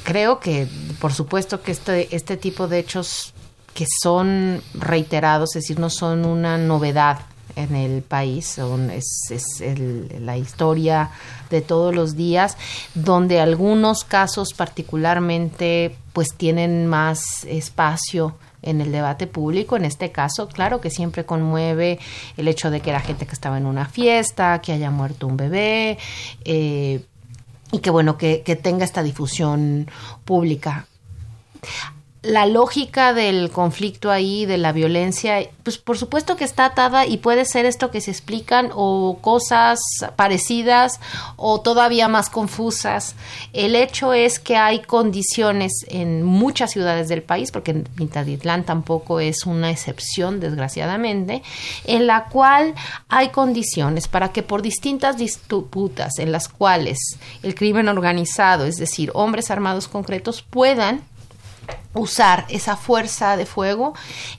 creo 0.03 0.39
que 0.39 0.67
por 0.99 1.13
supuesto 1.13 1.61
que 1.61 1.71
este, 1.71 2.13
este 2.15 2.35
tipo 2.35 2.67
de 2.67 2.79
hechos 2.79 3.33
que 3.73 3.85
son 4.01 4.61
reiterados, 4.73 5.55
es 5.55 5.63
decir, 5.63 5.79
no 5.79 5.89
son 5.89 6.25
una 6.25 6.57
novedad 6.57 7.19
en 7.55 7.75
el 7.75 8.01
país, 8.01 8.45
son, 8.45 8.89
es, 8.89 9.07
la 10.19 10.37
historia 10.37 11.11
de 11.49 11.61
todos 11.61 11.93
los 11.93 12.15
días, 12.15 12.57
donde 12.93 13.39
algunos 13.39 14.03
casos 14.03 14.53
particularmente 14.53 15.95
pues 16.13 16.33
tienen 16.35 16.87
más 16.87 17.43
espacio 17.45 18.35
en 18.61 18.81
el 18.81 18.91
debate 18.91 19.27
público. 19.27 19.77
En 19.77 19.85
este 19.85 20.11
caso, 20.11 20.47
claro 20.47 20.81
que 20.81 20.89
siempre 20.89 21.25
conmueve 21.25 21.99
el 22.37 22.47
hecho 22.47 22.71
de 22.71 22.81
que 22.81 22.89
era 22.89 22.99
gente 22.99 23.25
que 23.25 23.33
estaba 23.33 23.57
en 23.57 23.65
una 23.65 23.85
fiesta, 23.85 24.59
que 24.61 24.73
haya 24.73 24.91
muerto 24.91 25.27
un 25.27 25.37
bebé, 25.37 25.97
eh, 26.43 27.05
y 27.71 27.79
que 27.79 27.89
bueno, 27.89 28.17
que, 28.17 28.41
que 28.41 28.55
tenga 28.55 28.85
esta 28.85 29.03
difusión 29.03 29.89
pública 30.23 30.87
la 32.25 32.47
lógica 32.47 33.13
del 33.13 33.51
conflicto 33.51 34.09
ahí, 34.09 34.45
de 34.45 34.57
la 34.57 34.71
violencia, 34.71 35.47
pues 35.63 35.77
por 35.77 35.97
supuesto 35.97 36.35
que 36.35 36.43
está 36.43 36.65
atada 36.65 37.05
y 37.05 37.17
puede 37.17 37.45
ser 37.45 37.65
esto 37.65 37.91
que 37.91 38.01
se 38.01 38.11
explican 38.11 38.71
o 38.73 39.19
cosas 39.21 39.79
parecidas 40.15 40.99
o 41.35 41.61
todavía 41.61 42.07
más 42.07 42.29
confusas. 42.29 43.15
El 43.53 43.75
hecho 43.75 44.13
es 44.13 44.39
que 44.39 44.57
hay 44.57 44.79
condiciones 44.79 45.85
en 45.87 46.23
muchas 46.23 46.71
ciudades 46.71 47.09
del 47.09 47.21
país, 47.21 47.51
porque 47.51 47.83
Mintaditlán 47.97 48.63
tampoco 48.63 49.19
es 49.19 49.45
una 49.45 49.69
excepción, 49.69 50.39
desgraciadamente, 50.39 51.43
en 51.85 52.07
la 52.07 52.25
cual 52.25 52.73
hay 53.07 53.29
condiciones 53.29 54.07
para 54.07 54.31
que 54.31 54.41
por 54.41 54.63
distintas 54.63 55.17
disputas 55.17 56.17
en 56.17 56.31
las 56.31 56.49
cuales 56.49 56.97
el 57.43 57.53
crimen 57.53 57.87
organizado, 57.87 58.65
es 58.65 58.77
decir, 58.77 59.11
hombres 59.13 59.51
armados 59.51 59.87
concretos, 59.87 60.41
puedan 60.41 61.03
usar 61.95 62.45
esa 62.49 62.75
fuerza 62.75 63.37
de 63.37 63.45
fuego 63.45 63.93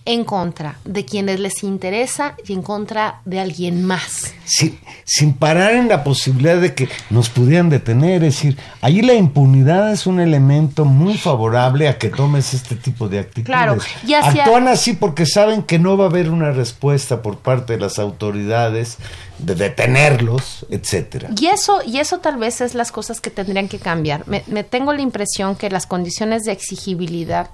en 0.04 0.24
contra 0.24 0.78
de 0.84 1.04
quienes 1.04 1.40
les 1.40 1.62
interesa 1.64 2.36
y 2.46 2.52
en 2.52 2.62
contra 2.62 3.20
de 3.24 3.40
alguien 3.40 3.84
más. 3.84 4.34
Sí, 4.44 4.78
sin 5.04 5.32
parar 5.34 5.74
en 5.74 5.88
la 5.88 6.04
posibilidad 6.04 6.60
de 6.60 6.74
que 6.74 6.88
nos 7.10 7.30
pudieran 7.30 7.68
detener, 7.68 8.22
es 8.22 8.36
decir, 8.36 8.58
allí 8.80 9.02
la 9.02 9.14
impunidad 9.14 9.92
es 9.92 10.06
un 10.06 10.20
elemento 10.20 10.84
muy 10.84 11.16
favorable 11.16 11.88
a 11.88 11.98
que 11.98 12.08
tomes 12.08 12.54
este 12.54 12.76
tipo 12.76 13.08
de 13.08 13.18
actitudes. 13.18 13.46
Claro, 13.46 13.78
y 14.06 14.14
Actúan 14.14 14.68
así 14.68 14.92
porque 14.92 15.26
saben 15.26 15.62
que 15.62 15.78
no 15.78 15.96
va 15.96 16.04
a 16.04 16.08
haber 16.08 16.30
una 16.30 16.52
respuesta 16.52 17.22
por 17.22 17.38
parte 17.38 17.74
de 17.74 17.80
las 17.80 17.98
autoridades 17.98 18.98
de 19.38 19.54
detenerlos, 19.54 20.66
etcétera. 20.70 21.30
Y 21.38 21.46
eso, 21.46 21.80
y 21.86 21.98
eso 21.98 22.18
tal 22.18 22.36
vez 22.38 22.60
es 22.60 22.74
las 22.74 22.90
cosas 22.90 23.20
que 23.20 23.30
tendrían 23.30 23.68
que 23.68 23.78
cambiar. 23.78 24.26
Me, 24.26 24.42
me, 24.46 24.64
tengo 24.64 24.92
la 24.92 25.02
impresión 25.02 25.56
que 25.56 25.68
las 25.68 25.86
condiciones 25.86 26.44
de 26.44 26.52
exigibilidad 26.52 27.45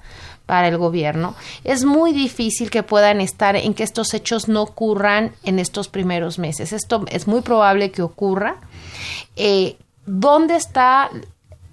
para 0.46 0.68
el 0.68 0.76
gobierno 0.76 1.34
es 1.64 1.84
muy 1.84 2.12
difícil 2.12 2.70
que 2.70 2.82
puedan 2.82 3.20
estar 3.20 3.56
en 3.56 3.74
que 3.74 3.84
estos 3.84 4.12
hechos 4.12 4.48
no 4.48 4.62
ocurran 4.62 5.32
en 5.44 5.58
estos 5.58 5.88
primeros 5.88 6.38
meses. 6.38 6.72
Esto 6.72 7.04
es 7.10 7.26
muy 7.26 7.40
probable 7.42 7.90
que 7.90 8.02
ocurra. 8.02 8.56
Eh, 9.36 9.76
¿Dónde 10.04 10.56
está 10.56 11.10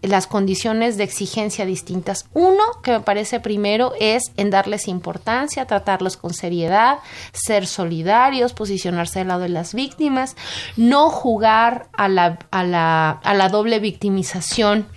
las 0.02 0.28
condiciones 0.28 0.98
de 0.98 1.04
exigencia 1.04 1.66
distintas. 1.66 2.28
Uno, 2.34 2.64
que 2.84 2.92
me 2.92 3.00
parece 3.02 3.40
primero, 3.40 3.94
es 4.00 4.32
en 4.38 4.50
darles 4.50 4.88
importancia, 4.88 5.66
tratarlos 5.66 6.16
con 6.16 6.34
seriedad, 6.34 7.00
ser 7.34 7.68
solidarios, 7.68 8.54
posicionarse 8.54 9.20
al 9.20 9.28
lado 9.28 9.42
de 9.42 9.50
las 9.50 9.74
víctimas, 9.74 10.36
no 10.78 11.10
jugar 11.10 11.90
a 11.94 12.08
la, 12.08 12.40
a 12.52 12.64
la, 12.64 13.10
a 13.10 13.34
la 13.34 13.50
doble 13.50 13.80
victimización 13.80 14.88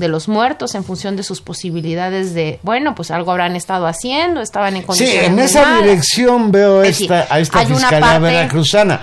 de 0.00 0.08
los 0.08 0.26
muertos 0.26 0.74
en 0.74 0.82
función 0.82 1.14
de 1.14 1.22
sus 1.22 1.40
posibilidades 1.40 2.34
de, 2.34 2.58
bueno, 2.62 2.96
pues 2.96 3.12
algo 3.12 3.30
habrán 3.30 3.54
estado 3.54 3.86
haciendo, 3.86 4.40
estaban 4.40 4.74
en 4.74 4.82
condiciones. 4.82 5.26
Sí, 5.26 5.32
en 5.32 5.38
esa 5.38 5.80
dirección 5.80 6.50
veo 6.50 6.82
esta, 6.82 7.28
a 7.30 7.38
esta 7.38 7.64
Fiscalía 7.64 8.18
Veracruzana 8.18 9.00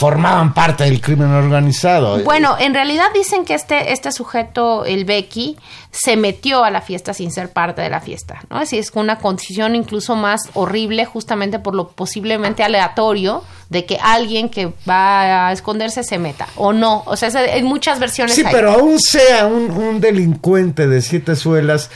formaban 0.00 0.54
parte 0.54 0.84
del 0.84 0.98
crimen 0.98 1.30
organizado. 1.30 2.24
Bueno, 2.24 2.56
en 2.58 2.72
realidad 2.72 3.04
dicen 3.12 3.44
que 3.44 3.52
este, 3.52 3.92
este 3.92 4.12
sujeto, 4.12 4.86
el 4.86 5.04
Becky, 5.04 5.58
se 5.90 6.16
metió 6.16 6.64
a 6.64 6.70
la 6.70 6.80
fiesta 6.80 7.12
sin 7.12 7.30
ser 7.30 7.52
parte 7.52 7.82
de 7.82 7.90
la 7.90 8.00
fiesta, 8.00 8.40
¿no? 8.48 8.56
Así 8.56 8.78
es 8.78 8.90
una 8.94 9.18
condición 9.18 9.76
incluso 9.76 10.16
más 10.16 10.48
horrible 10.54 11.04
justamente 11.04 11.58
por 11.58 11.74
lo 11.74 11.88
posiblemente 11.88 12.62
aleatorio 12.62 13.44
de 13.70 13.86
que 13.86 13.98
alguien 14.02 14.48
que 14.48 14.72
va 14.88 15.46
a 15.48 15.52
esconderse 15.52 16.02
se 16.02 16.18
meta 16.18 16.48
o 16.56 16.72
no. 16.72 17.04
O 17.06 17.16
sea, 17.16 17.30
hay 17.38 17.62
muchas 17.62 18.00
versiones. 18.00 18.34
Sí, 18.34 18.42
pero 18.50 18.72
aún 18.72 18.98
sea 19.00 19.46
un, 19.46 20.00
delincuente 20.00 20.88
de 20.88 21.02
siete 21.02 21.36
suelas, 21.36 21.90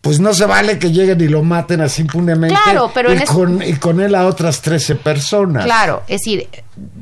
pues 0.00 0.18
no 0.18 0.34
se 0.34 0.44
vale 0.46 0.78
que 0.78 0.90
lleguen 0.90 1.20
y 1.20 1.28
lo 1.28 1.42
maten 1.42 1.80
así 1.82 2.02
impunemente. 2.02 2.56
Claro, 2.64 2.90
pero 2.92 3.14
y, 3.14 3.20
con, 3.20 3.62
y 3.62 3.74
con 3.74 4.00
él 4.00 4.14
a 4.14 4.26
otras 4.26 4.60
trece 4.60 4.96
personas. 4.96 5.64
Claro, 5.64 6.02
es 6.08 6.20
decir, 6.20 6.48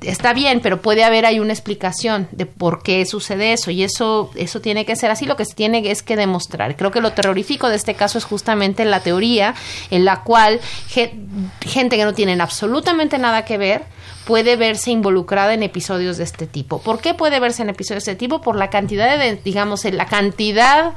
está 0.03 0.35
bien, 0.35 0.61
pero 0.61 0.83
puede 0.83 1.05
haber 1.05 1.25
ahí 1.25 1.41
una 1.41 1.53
explicación 1.53 2.29
de 2.33 2.45
por 2.45 2.83
qué 2.83 3.07
sucede 3.07 3.55
eso 3.55 3.71
y 3.71 3.83
eso 3.83 4.31
eso 4.35 4.61
tiene 4.61 4.85
que 4.85 4.95
ser 4.97 5.11
así. 5.11 5.25
Lo 5.25 5.37
que 5.37 5.47
se 5.47 5.55
tiene 5.55 5.91
es 5.91 6.03
que 6.03 6.17
demostrar. 6.17 6.77
Creo 6.77 6.91
que 6.91 7.01
lo 7.01 7.13
terrorífico 7.13 7.71
de 7.71 7.77
este 7.77 7.95
caso 7.95 8.19
es 8.19 8.25
justamente 8.25 8.85
la 8.85 9.01
teoría 9.01 9.55
en 9.91 10.05
la 10.05 10.23
cual 10.23 10.61
gente 10.89 11.97
que 11.97 12.05
no 12.05 12.13
tienen 12.13 12.43
absolutamente 12.43 13.19
nada 13.19 13.47
que 13.47 13.57
ver 13.57 13.99
puede 14.29 14.57
verse 14.57 14.91
involucrada 14.91 15.55
en 15.55 15.63
episodios 15.63 16.19
de 16.19 16.25
este 16.25 16.47
tipo. 16.47 16.83
¿Por 16.83 17.01
qué 17.01 17.15
puede 17.15 17.41
verse 17.41 17.63
en 17.63 17.71
episodios 17.71 18.05
de 18.05 18.13
este 18.13 18.19
tipo? 18.19 18.43
Por 18.43 18.57
la 18.57 18.69
cantidad 18.69 19.19
de, 19.19 19.37
digamos, 19.37 19.87
la 19.87 20.05
cantidad 20.05 20.93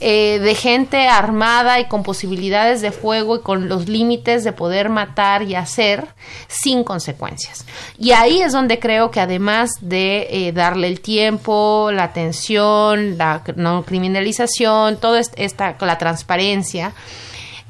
eh, 0.00 0.40
de 0.40 0.54
gente 0.56 1.06
armada 1.06 1.78
y 1.78 1.84
con 1.86 2.02
posibilidades 2.02 2.80
de 2.80 2.90
fuego 2.90 3.36
y 3.36 3.40
con 3.42 3.68
los 3.68 3.88
límites 3.88 4.42
de 4.42 4.50
poder 4.50 4.88
matar 4.88 5.44
y 5.44 5.54
hacer 5.54 6.08
sin 6.48 6.82
consecuencias. 6.82 7.64
Y 7.98 8.10
ahí 8.10 8.42
es 8.42 8.50
donde 8.50 8.80
creo 8.80 9.12
que 9.12 9.20
además 9.20 9.70
de 9.80 10.26
eh, 10.28 10.50
darle 10.50 10.88
el 10.88 11.00
tiempo, 11.00 11.90
la 11.92 12.02
atención, 12.02 13.16
la 13.16 13.44
no 13.54 13.84
criminalización, 13.84 14.96
toda 14.96 15.20
esta, 15.20 15.76
la 15.78 15.98
transparencia, 15.98 16.94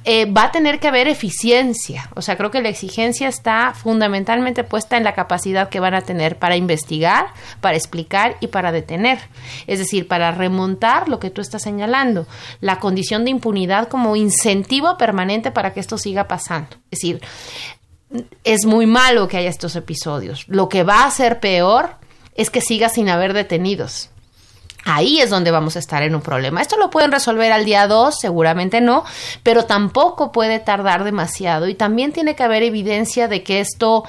eh, 0.05 0.27
va 0.27 0.45
a 0.45 0.53
tener 0.53 0.81
que 0.81 0.89
haber 0.89 1.09
eficiencia. 1.09 2.11
O 2.15 2.23
sea, 2.23 2.37
creo 2.37 2.51
que 2.51 2.61
la 2.61 2.69
exigencia 2.69 3.29
está 3.29 3.73
fundamentalmente 3.75 4.65
puesta 4.65 4.97
en 4.97 5.05
la 5.05 5.15
capacidad 5.15 5.69
que 5.69 5.81
van 5.81 5.95
a 5.95 6.03
tener 6.03 6.39
para 6.39 6.57
investigar, 6.57 7.27
para 7.61 7.77
explicar 7.77 8.37
y 8.41 8.49
para 8.49 8.73
detener. 8.73 9.21
Es 9.67 9.79
decir, 9.79 10.09
para 10.09 10.33
remontar 10.33 11.09
lo 11.09 11.21
que 11.21 11.31
tú 11.31 11.41
estás 11.41 11.63
señalando, 11.63 12.27
la 12.61 12.79
condición 12.79 13.25
de 13.25 13.31
impunidad 13.31 13.89
como 13.89 14.17
incentivo 14.17 14.97
permanente 14.99 15.51
para 15.51 15.73
que 15.73 15.81
esto 15.81 15.99
siga 15.99 16.27
pasando. 16.27 16.77
Es 16.91 17.01
decir, 17.01 17.21
es 18.45 18.67
muy 18.67 18.87
malo 18.87 19.29
que 19.29 19.37
haya 19.37 19.51
estos 19.51 19.77
episodios. 19.77 20.45
Lo 20.49 20.69
que 20.69 20.83
va 20.83 21.05
a 21.05 21.11
ser 21.11 21.41
peor 21.41 21.97
es 22.35 22.51
que 22.51 22.61
siga 22.61 22.89
sin 22.89 23.09
haber 23.09 23.33
detenidos. 23.33 24.11
Ahí 24.85 25.21
es 25.21 25.31
donde 25.31 25.51
vamos 25.51 25.77
a 25.77 25.79
estar 25.79 26.03
en 26.03 26.15
un 26.15 26.23
problema. 26.23 26.61
Esto 26.61 26.77
lo 26.77 26.91
pueden 26.91 27.13
resolver 27.13 27.53
al 27.53 27.65
día 27.65 27.87
2, 27.87 28.19
seguramente 28.19 28.81
no, 28.81 29.05
pero 29.43 29.65
tampoco 29.65 30.33
puede 30.33 30.59
tardar 30.59 31.05
demasiado 31.05 31.69
y 31.69 31.75
también 31.75 32.13
tiene 32.13 32.35
que 32.35 32.43
haber 32.43 32.63
evidencia 32.63 33.29
de 33.29 33.43
que 33.45 33.61
esto 33.61 34.05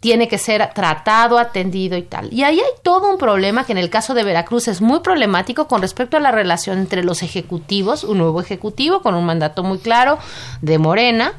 tiene 0.00 0.28
que 0.28 0.38
ser 0.38 0.70
tratado, 0.74 1.38
atendido 1.38 1.96
y 1.98 2.02
tal. 2.02 2.32
Y 2.32 2.42
ahí 2.42 2.58
hay 2.58 2.72
todo 2.82 3.10
un 3.10 3.18
problema 3.18 3.64
que 3.64 3.72
en 3.72 3.78
el 3.78 3.90
caso 3.90 4.14
de 4.14 4.24
Veracruz 4.24 4.66
es 4.66 4.80
muy 4.80 5.00
problemático 5.00 5.68
con 5.68 5.82
respecto 5.82 6.16
a 6.16 6.20
la 6.20 6.30
relación 6.30 6.78
entre 6.78 7.04
los 7.04 7.22
ejecutivos, 7.22 8.02
un 8.04 8.16
nuevo 8.16 8.40
ejecutivo 8.40 9.02
con 9.02 9.14
un 9.14 9.26
mandato 9.26 9.62
muy 9.62 9.78
claro 9.78 10.18
de 10.62 10.78
Morena 10.78 11.34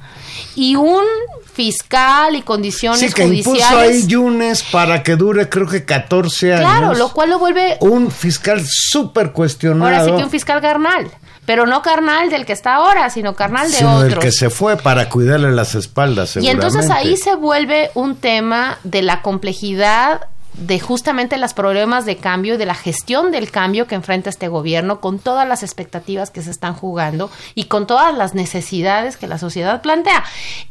y 0.55 0.75
un 0.75 1.03
fiscal 1.51 2.35
y 2.35 2.43
condiciones 2.43 2.99
sí, 2.99 3.11
que 3.11 3.23
judiciales. 3.23 3.61
Impuso 3.61 3.77
ahí 3.79 4.07
Yunes 4.07 4.63
para 4.63 5.01
que 5.01 5.15
dure 5.15 5.49
creo 5.49 5.67
que 5.67 5.83
14 5.83 6.53
años. 6.53 6.69
Claro, 6.69 6.93
lo 6.93 7.11
cual 7.11 7.31
lo 7.31 7.39
vuelve 7.39 7.77
un 7.81 8.11
fiscal 8.11 8.61
súper 8.63 9.31
cuestionado. 9.31 9.91
Ahora 9.91 10.05
sí 10.05 10.11
que 10.11 10.23
un 10.23 10.29
fiscal 10.29 10.61
carnal 10.61 11.11
pero 11.45 11.65
no 11.65 11.81
carnal 11.81 12.29
del 12.29 12.45
que 12.45 12.53
está 12.53 12.75
ahora, 12.75 13.09
sino 13.09 13.35
carnal 13.35 13.71
de 13.71 13.77
sino 13.77 13.95
otro. 13.95 14.09
del 14.09 14.19
que 14.19 14.31
se 14.31 14.49
fue 14.49 14.77
para 14.77 15.09
cuidarle 15.09 15.51
las 15.51 15.75
espaldas, 15.75 16.37
Y 16.37 16.49
entonces 16.49 16.89
ahí 16.89 17.17
se 17.17 17.35
vuelve 17.35 17.91
un 17.95 18.15
tema 18.15 18.77
de 18.83 19.01
la 19.01 19.21
complejidad 19.21 20.27
de 20.53 20.79
justamente 20.79 21.37
los 21.37 21.53
problemas 21.53 22.05
de 22.05 22.17
cambio 22.17 22.55
y 22.55 22.57
de 22.57 22.65
la 22.65 22.75
gestión 22.75 23.31
del 23.31 23.51
cambio 23.51 23.87
que 23.87 23.95
enfrenta 23.95 24.29
este 24.29 24.49
gobierno 24.49 24.99
con 24.99 25.17
todas 25.17 25.47
las 25.47 25.63
expectativas 25.63 26.29
que 26.29 26.41
se 26.41 26.51
están 26.51 26.73
jugando 26.73 27.31
y 27.55 27.65
con 27.65 27.87
todas 27.87 28.15
las 28.15 28.33
necesidades 28.33 29.17
que 29.17 29.27
la 29.27 29.37
sociedad 29.37 29.81
plantea. 29.81 30.23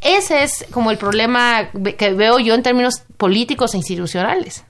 Ese 0.03 0.43
es 0.43 0.67
como 0.71 0.91
el 0.91 0.99
problema 0.99 1.71
que 1.97 2.13
veo 2.13 2.39
yo 2.39 2.55
en 2.55 2.63
términos 2.63 3.03
políticos 3.17 3.75
e 3.75 3.79
institucionales. 3.79 4.65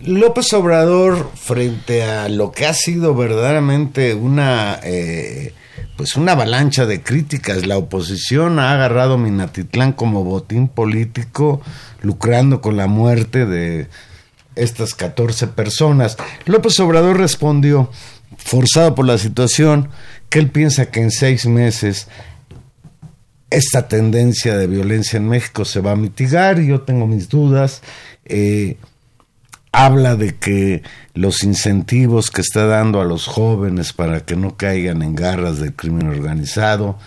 López 0.00 0.52
Obrador, 0.52 1.30
frente 1.34 2.04
a 2.04 2.28
lo 2.28 2.52
que 2.52 2.66
ha 2.66 2.74
sido 2.74 3.14
verdaderamente 3.14 4.14
una, 4.14 4.78
eh, 4.82 5.54
pues 5.96 6.16
una 6.16 6.32
avalancha 6.32 6.86
de 6.86 7.02
críticas, 7.02 7.66
la 7.66 7.76
oposición 7.76 8.60
ha 8.60 8.72
agarrado 8.72 9.18
Minatitlán 9.18 9.92
como 9.92 10.22
botín 10.22 10.68
político, 10.68 11.60
lucrando 12.00 12.60
con 12.60 12.76
la 12.76 12.86
muerte 12.86 13.44
de 13.44 13.88
estas 14.54 14.94
14 14.94 15.48
personas. 15.48 16.16
López 16.46 16.78
Obrador 16.80 17.18
respondió, 17.18 17.90
forzado 18.36 18.94
por 18.94 19.06
la 19.06 19.18
situación, 19.18 19.88
que 20.28 20.38
él 20.38 20.50
piensa 20.50 20.90
que 20.90 21.00
en 21.00 21.10
seis 21.10 21.46
meses 21.46 22.06
esta 23.50 23.88
tendencia 23.88 24.56
de 24.56 24.66
violencia 24.66 25.16
en 25.16 25.28
México 25.28 25.64
se 25.64 25.80
va 25.80 25.92
a 25.92 25.96
mitigar, 25.96 26.60
yo 26.60 26.82
tengo 26.82 27.06
mis 27.06 27.28
dudas. 27.28 27.82
Eh, 28.26 28.76
habla 29.72 30.16
de 30.16 30.36
que 30.36 30.82
los 31.14 31.42
incentivos 31.42 32.30
que 32.30 32.40
está 32.40 32.66
dando 32.66 33.00
a 33.00 33.04
los 33.04 33.26
jóvenes 33.26 33.92
para 33.92 34.20
que 34.20 34.36
no 34.36 34.56
caigan 34.56 35.02
en 35.02 35.14
garras 35.14 35.58
del 35.58 35.74
crimen 35.74 36.08
organizado 36.08 36.98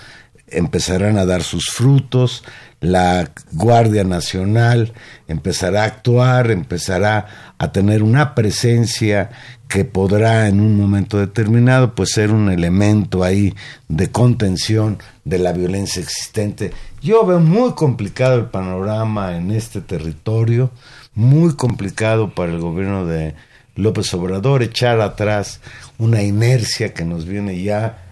empezarán 0.48 1.18
a 1.18 1.26
dar 1.26 1.44
sus 1.44 1.70
frutos, 1.70 2.44
la 2.82 3.32
Guardia 3.52 4.04
Nacional 4.04 4.94
empezará 5.28 5.84
a 5.84 5.86
actuar, 5.86 6.52
empezará 6.52 7.54
a 7.58 7.72
tener 7.72 8.04
una 8.04 8.36
presencia 8.36 9.30
que 9.68 9.86
podrá 9.86 10.50
en 10.50 10.60
un 10.60 10.76
momento 10.76 11.18
determinado 11.18 11.96
pues 11.96 12.12
ser 12.12 12.32
un 12.32 12.52
elemento 12.52 13.24
ahí 13.24 13.54
de 13.88 14.12
contención 14.12 14.98
de 15.24 15.38
la 15.38 15.54
violencia 15.54 16.02
existente. 16.02 16.72
Yo 17.02 17.26
veo 17.26 17.40
muy 17.40 17.72
complicado 17.74 18.36
el 18.36 18.46
panorama 18.48 19.38
en 19.38 19.52
este 19.52 19.80
territorio 19.80 20.72
muy 21.14 21.56
complicado 21.56 22.34
para 22.34 22.52
el 22.52 22.60
gobierno 22.60 23.06
de 23.06 23.36
López 23.76 24.14
Obrador 24.14 24.64
echar 24.64 25.02
atrás 25.02 25.62
una 25.98 26.22
inercia 26.22 26.94
que 26.94 27.06
nos 27.06 27.26
viene 27.26 27.62
ya 27.62 28.04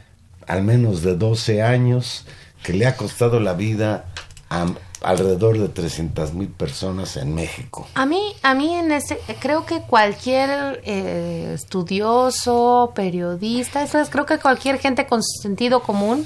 al 0.48 0.64
menos 0.64 1.04
de 1.04 1.16
12 1.16 1.62
años, 1.62 2.26
que 2.64 2.74
le 2.74 2.88
ha 2.88 2.98
costado 2.98 3.40
la 3.40 3.54
vida 3.54 4.06
a 4.50 4.66
alrededor 5.02 5.58
de 5.58 5.70
300 5.70 6.34
mil 6.34 6.50
personas 6.50 7.16
en 7.18 7.34
México. 7.34 7.88
A 7.94 8.06
mí, 8.06 8.34
a 8.42 8.54
mí 8.54 8.74
en 8.76 8.92
este, 8.92 9.18
creo 9.40 9.66
que 9.66 9.82
cualquier 9.82 10.82
eh, 10.84 11.54
estudioso, 11.56 12.92
periodista, 12.96 13.86
creo 14.10 14.26
que 14.26 14.40
cualquier 14.40 14.78
gente 14.80 15.08
con 15.08 15.24
sentido 15.24 15.82
común 15.82 16.26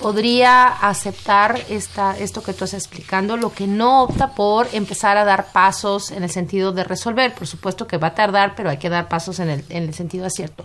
podría 0.00 0.66
aceptar 0.66 1.60
esta, 1.68 2.18
esto 2.18 2.42
que 2.42 2.54
tú 2.54 2.64
estás 2.64 2.74
explicando, 2.74 3.36
lo 3.36 3.52
que 3.52 3.66
no 3.66 4.02
opta 4.02 4.34
por 4.34 4.66
empezar 4.72 5.18
a 5.18 5.24
dar 5.24 5.52
pasos 5.52 6.10
en 6.10 6.22
el 6.22 6.30
sentido 6.30 6.72
de 6.72 6.84
resolver. 6.84 7.34
Por 7.34 7.46
supuesto 7.46 7.86
que 7.86 7.98
va 7.98 8.08
a 8.08 8.14
tardar, 8.14 8.54
pero 8.56 8.70
hay 8.70 8.78
que 8.78 8.88
dar 8.88 9.08
pasos 9.08 9.38
en 9.40 9.50
el, 9.50 9.64
en 9.68 9.84
el 9.84 9.94
sentido 9.94 10.26
acierto. 10.26 10.64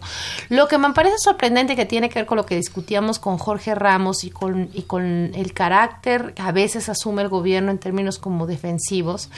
Lo 0.50 0.68
que 0.68 0.78
me 0.78 0.94
parece 0.94 1.18
sorprendente 1.18 1.76
que 1.76 1.86
tiene 1.86 2.10
que 2.10 2.20
ver 2.20 2.26
con 2.26 2.38
lo 2.38 2.46
que 2.46 2.56
discutíamos 2.56 3.20
con 3.20 3.38
Jorge 3.38 3.76
Ramos 3.76 4.24
y 4.24 4.32
con, 4.32 4.70
y 4.74 4.84
con 4.84 5.04
el 5.36 5.54
carácter 5.54 6.34
que 6.34 6.42
a 6.42 6.52
veces 6.52 6.88
asume 6.88 7.22
el 7.22 7.30
gobierno 7.30 7.72
en 7.72 7.78
términos 7.78 8.18
como 8.18 8.48
defensivos, 8.48 9.30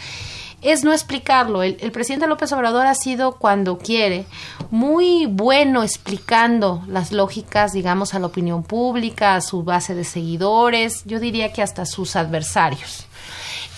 es 0.61 0.83
no 0.83 0.91
explicarlo. 0.93 1.63
El, 1.63 1.75
presidente 1.91 2.27
López 2.27 2.51
Obrador 2.51 2.87
ha 2.87 2.95
sido, 2.95 3.33
cuando 3.33 3.77
quiere, 3.77 4.25
muy 4.71 5.25
bueno 5.25 5.83
explicando 5.83 6.83
las 6.87 7.11
lógicas, 7.11 7.73
digamos, 7.73 8.13
a 8.13 8.19
la 8.19 8.27
opinión 8.27 8.63
pública, 8.63 9.35
a 9.35 9.41
su 9.41 9.63
base 9.63 9.95
de 9.95 10.03
seguidores, 10.03 11.03
yo 11.05 11.19
diría 11.19 11.53
que 11.53 11.61
hasta 11.61 11.85
sus 11.85 12.15
adversarios. 12.15 13.05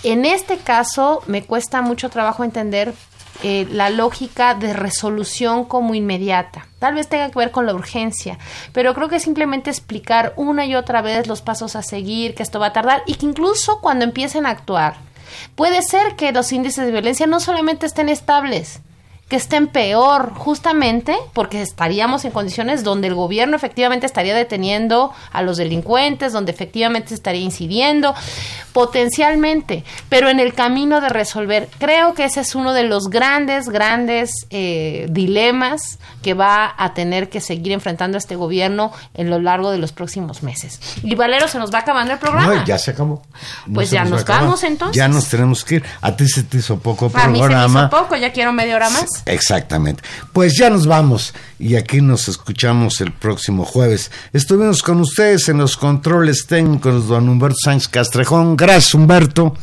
En 0.03 0.25
este 0.25 0.57
caso, 0.57 1.21
me 1.27 1.43
cuesta 1.43 1.81
mucho 1.81 2.09
trabajo 2.09 2.43
entender 2.43 2.93
eh, 3.41 3.67
la 3.71 3.89
lógica 3.89 4.53
de 4.53 4.73
resolución 4.73 5.63
como 5.63 5.95
inmediata. 5.95 6.67
Tal 6.77 6.95
vez 6.95 7.07
tenga 7.07 7.29
que 7.29 7.39
ver 7.39 7.51
con 7.51 7.65
la 7.65 7.73
urgencia, 7.73 8.37
pero 8.73 8.93
creo 8.93 9.07
que 9.07 9.19
simplemente 9.21 9.69
explicar 9.69 10.33
una 10.35 10.65
y 10.65 10.75
otra 10.75 11.01
vez 11.01 11.27
los 11.27 11.41
pasos 11.41 11.77
a 11.77 11.83
seguir, 11.83 12.35
que 12.35 12.43
esto 12.43 12.59
va 12.59 12.67
a 12.67 12.73
tardar 12.73 13.01
y 13.05 13.15
que 13.15 13.25
incluso 13.25 13.79
cuando 13.79 14.03
empiecen 14.03 14.45
a 14.45 14.49
actuar, 14.49 14.95
Puede 15.55 15.81
ser 15.81 16.15
que 16.15 16.31
los 16.31 16.51
índices 16.51 16.85
de 16.85 16.91
violencia 16.91 17.27
no 17.27 17.39
solamente 17.39 17.85
estén 17.85 18.09
estables, 18.09 18.81
que 19.29 19.35
estén 19.35 19.67
peor, 19.67 20.33
justamente 20.33 21.15
porque 21.33 21.61
estaríamos 21.61 22.25
en 22.25 22.31
condiciones 22.31 22.83
donde 22.83 23.07
el 23.07 23.13
gobierno 23.13 23.55
efectivamente 23.55 24.07
estaría 24.07 24.35
deteniendo 24.35 25.13
a 25.31 25.43
los 25.43 25.57
delincuentes, 25.57 26.33
donde 26.33 26.51
efectivamente 26.51 27.13
estaría 27.13 27.41
incidiendo, 27.41 28.15
potencialmente, 28.73 29.83
pero 30.09 30.29
en 30.29 30.39
el 30.39 30.55
camino 30.55 30.99
de 30.99 31.09
resolver. 31.09 31.69
Creo 31.77 32.15
que 32.15 32.25
ese 32.25 32.41
es 32.41 32.55
uno 32.55 32.73
de 32.73 32.83
los 32.83 33.09
grandes, 33.09 33.69
grandes 33.69 34.31
eh, 34.49 35.05
dilemas 35.11 35.99
que 36.23 36.33
va 36.33 36.73
a 36.75 36.95
tener 36.95 37.29
que 37.29 37.39
seguir 37.39 37.71
enfrentando 37.71 38.17
este 38.17 38.35
gobierno 38.35 38.91
en 39.13 39.29
lo 39.29 39.39
largo 39.39 39.69
de 39.69 39.77
los 39.77 39.91
próximos 39.91 40.41
meses. 40.41 40.79
Y 41.03 41.13
Valero, 41.13 41.47
se 41.47 41.59
nos 41.59 41.71
va 41.71 41.79
acabando 41.79 42.13
el 42.13 42.19
programa. 42.19 42.65
ya 42.65 42.79
se 42.79 42.91
acabó. 42.91 43.21
pues 43.71 43.91
ya 43.91 44.05
nos, 44.05 44.25
vamos 44.25 44.63
entonces. 44.63 44.97
Ya 44.97 45.07
nos 45.07 45.29
tenemos 45.29 45.63
que 45.63 45.75
ir. 45.75 45.83
A 46.01 46.15
ti 46.15 46.27
se 46.27 46.41
te 46.43 46.57
hizo 46.57 46.79
poco 46.79 47.09
programa. 47.09 47.29
A 47.29 47.31
mí 47.31 47.39
se 47.39 47.73
me 47.77 47.79
hizo 47.79 47.89
poco, 47.91 48.15
ya 48.15 48.31
quiero 48.31 48.53
media 48.53 48.75
hora 48.75 48.89
más. 48.89 49.18
Exactamente. 49.25 50.03
Pues 50.33 50.57
ya 50.57 50.69
nos 50.69 50.87
vamos 50.87 51.33
y 51.57 51.75
aquí 51.75 52.01
nos 52.01 52.27
escuchamos 52.27 53.01
el 53.01 53.11
próximo 53.11 53.65
jueves. 53.65 54.11
Estuvimos 54.33 54.81
con 54.81 54.99
ustedes 55.01 55.49
en 55.49 55.57
los 55.57 55.77
controles 55.77 56.45
técnicos, 56.47 57.07
don 57.07 57.29
Humberto 57.29 57.57
Sánchez 57.63 57.87
Castrejón. 57.87 58.55
Gracias, 58.55 58.93
Humberto. 58.93 59.55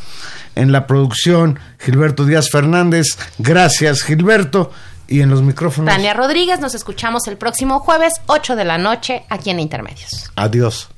En 0.55 0.73
la 0.73 0.87
producción, 0.87 1.59
Gilberto 1.79 2.25
Díaz 2.25 2.51
Fernández. 2.51 3.19
Gracias, 3.39 4.03
Gilberto. 4.03 4.73
Y 5.09 5.21
en 5.21 5.31
los 5.31 5.43
micrófonos. 5.43 5.95
Tania 5.95 6.15
Rodríguez, 6.15 6.59
nos 6.59 6.75
escuchamos 6.75 7.29
el 7.29 7.37
próximo 7.37 7.79
jueves, 7.79 8.15
8 8.27 8.57
de 8.57 8.65
la 8.65 8.77
noche, 8.77 9.25
aquí 9.29 9.51
en 9.51 9.61
Intermedios. 9.61 10.33
Adiós. 10.35 10.89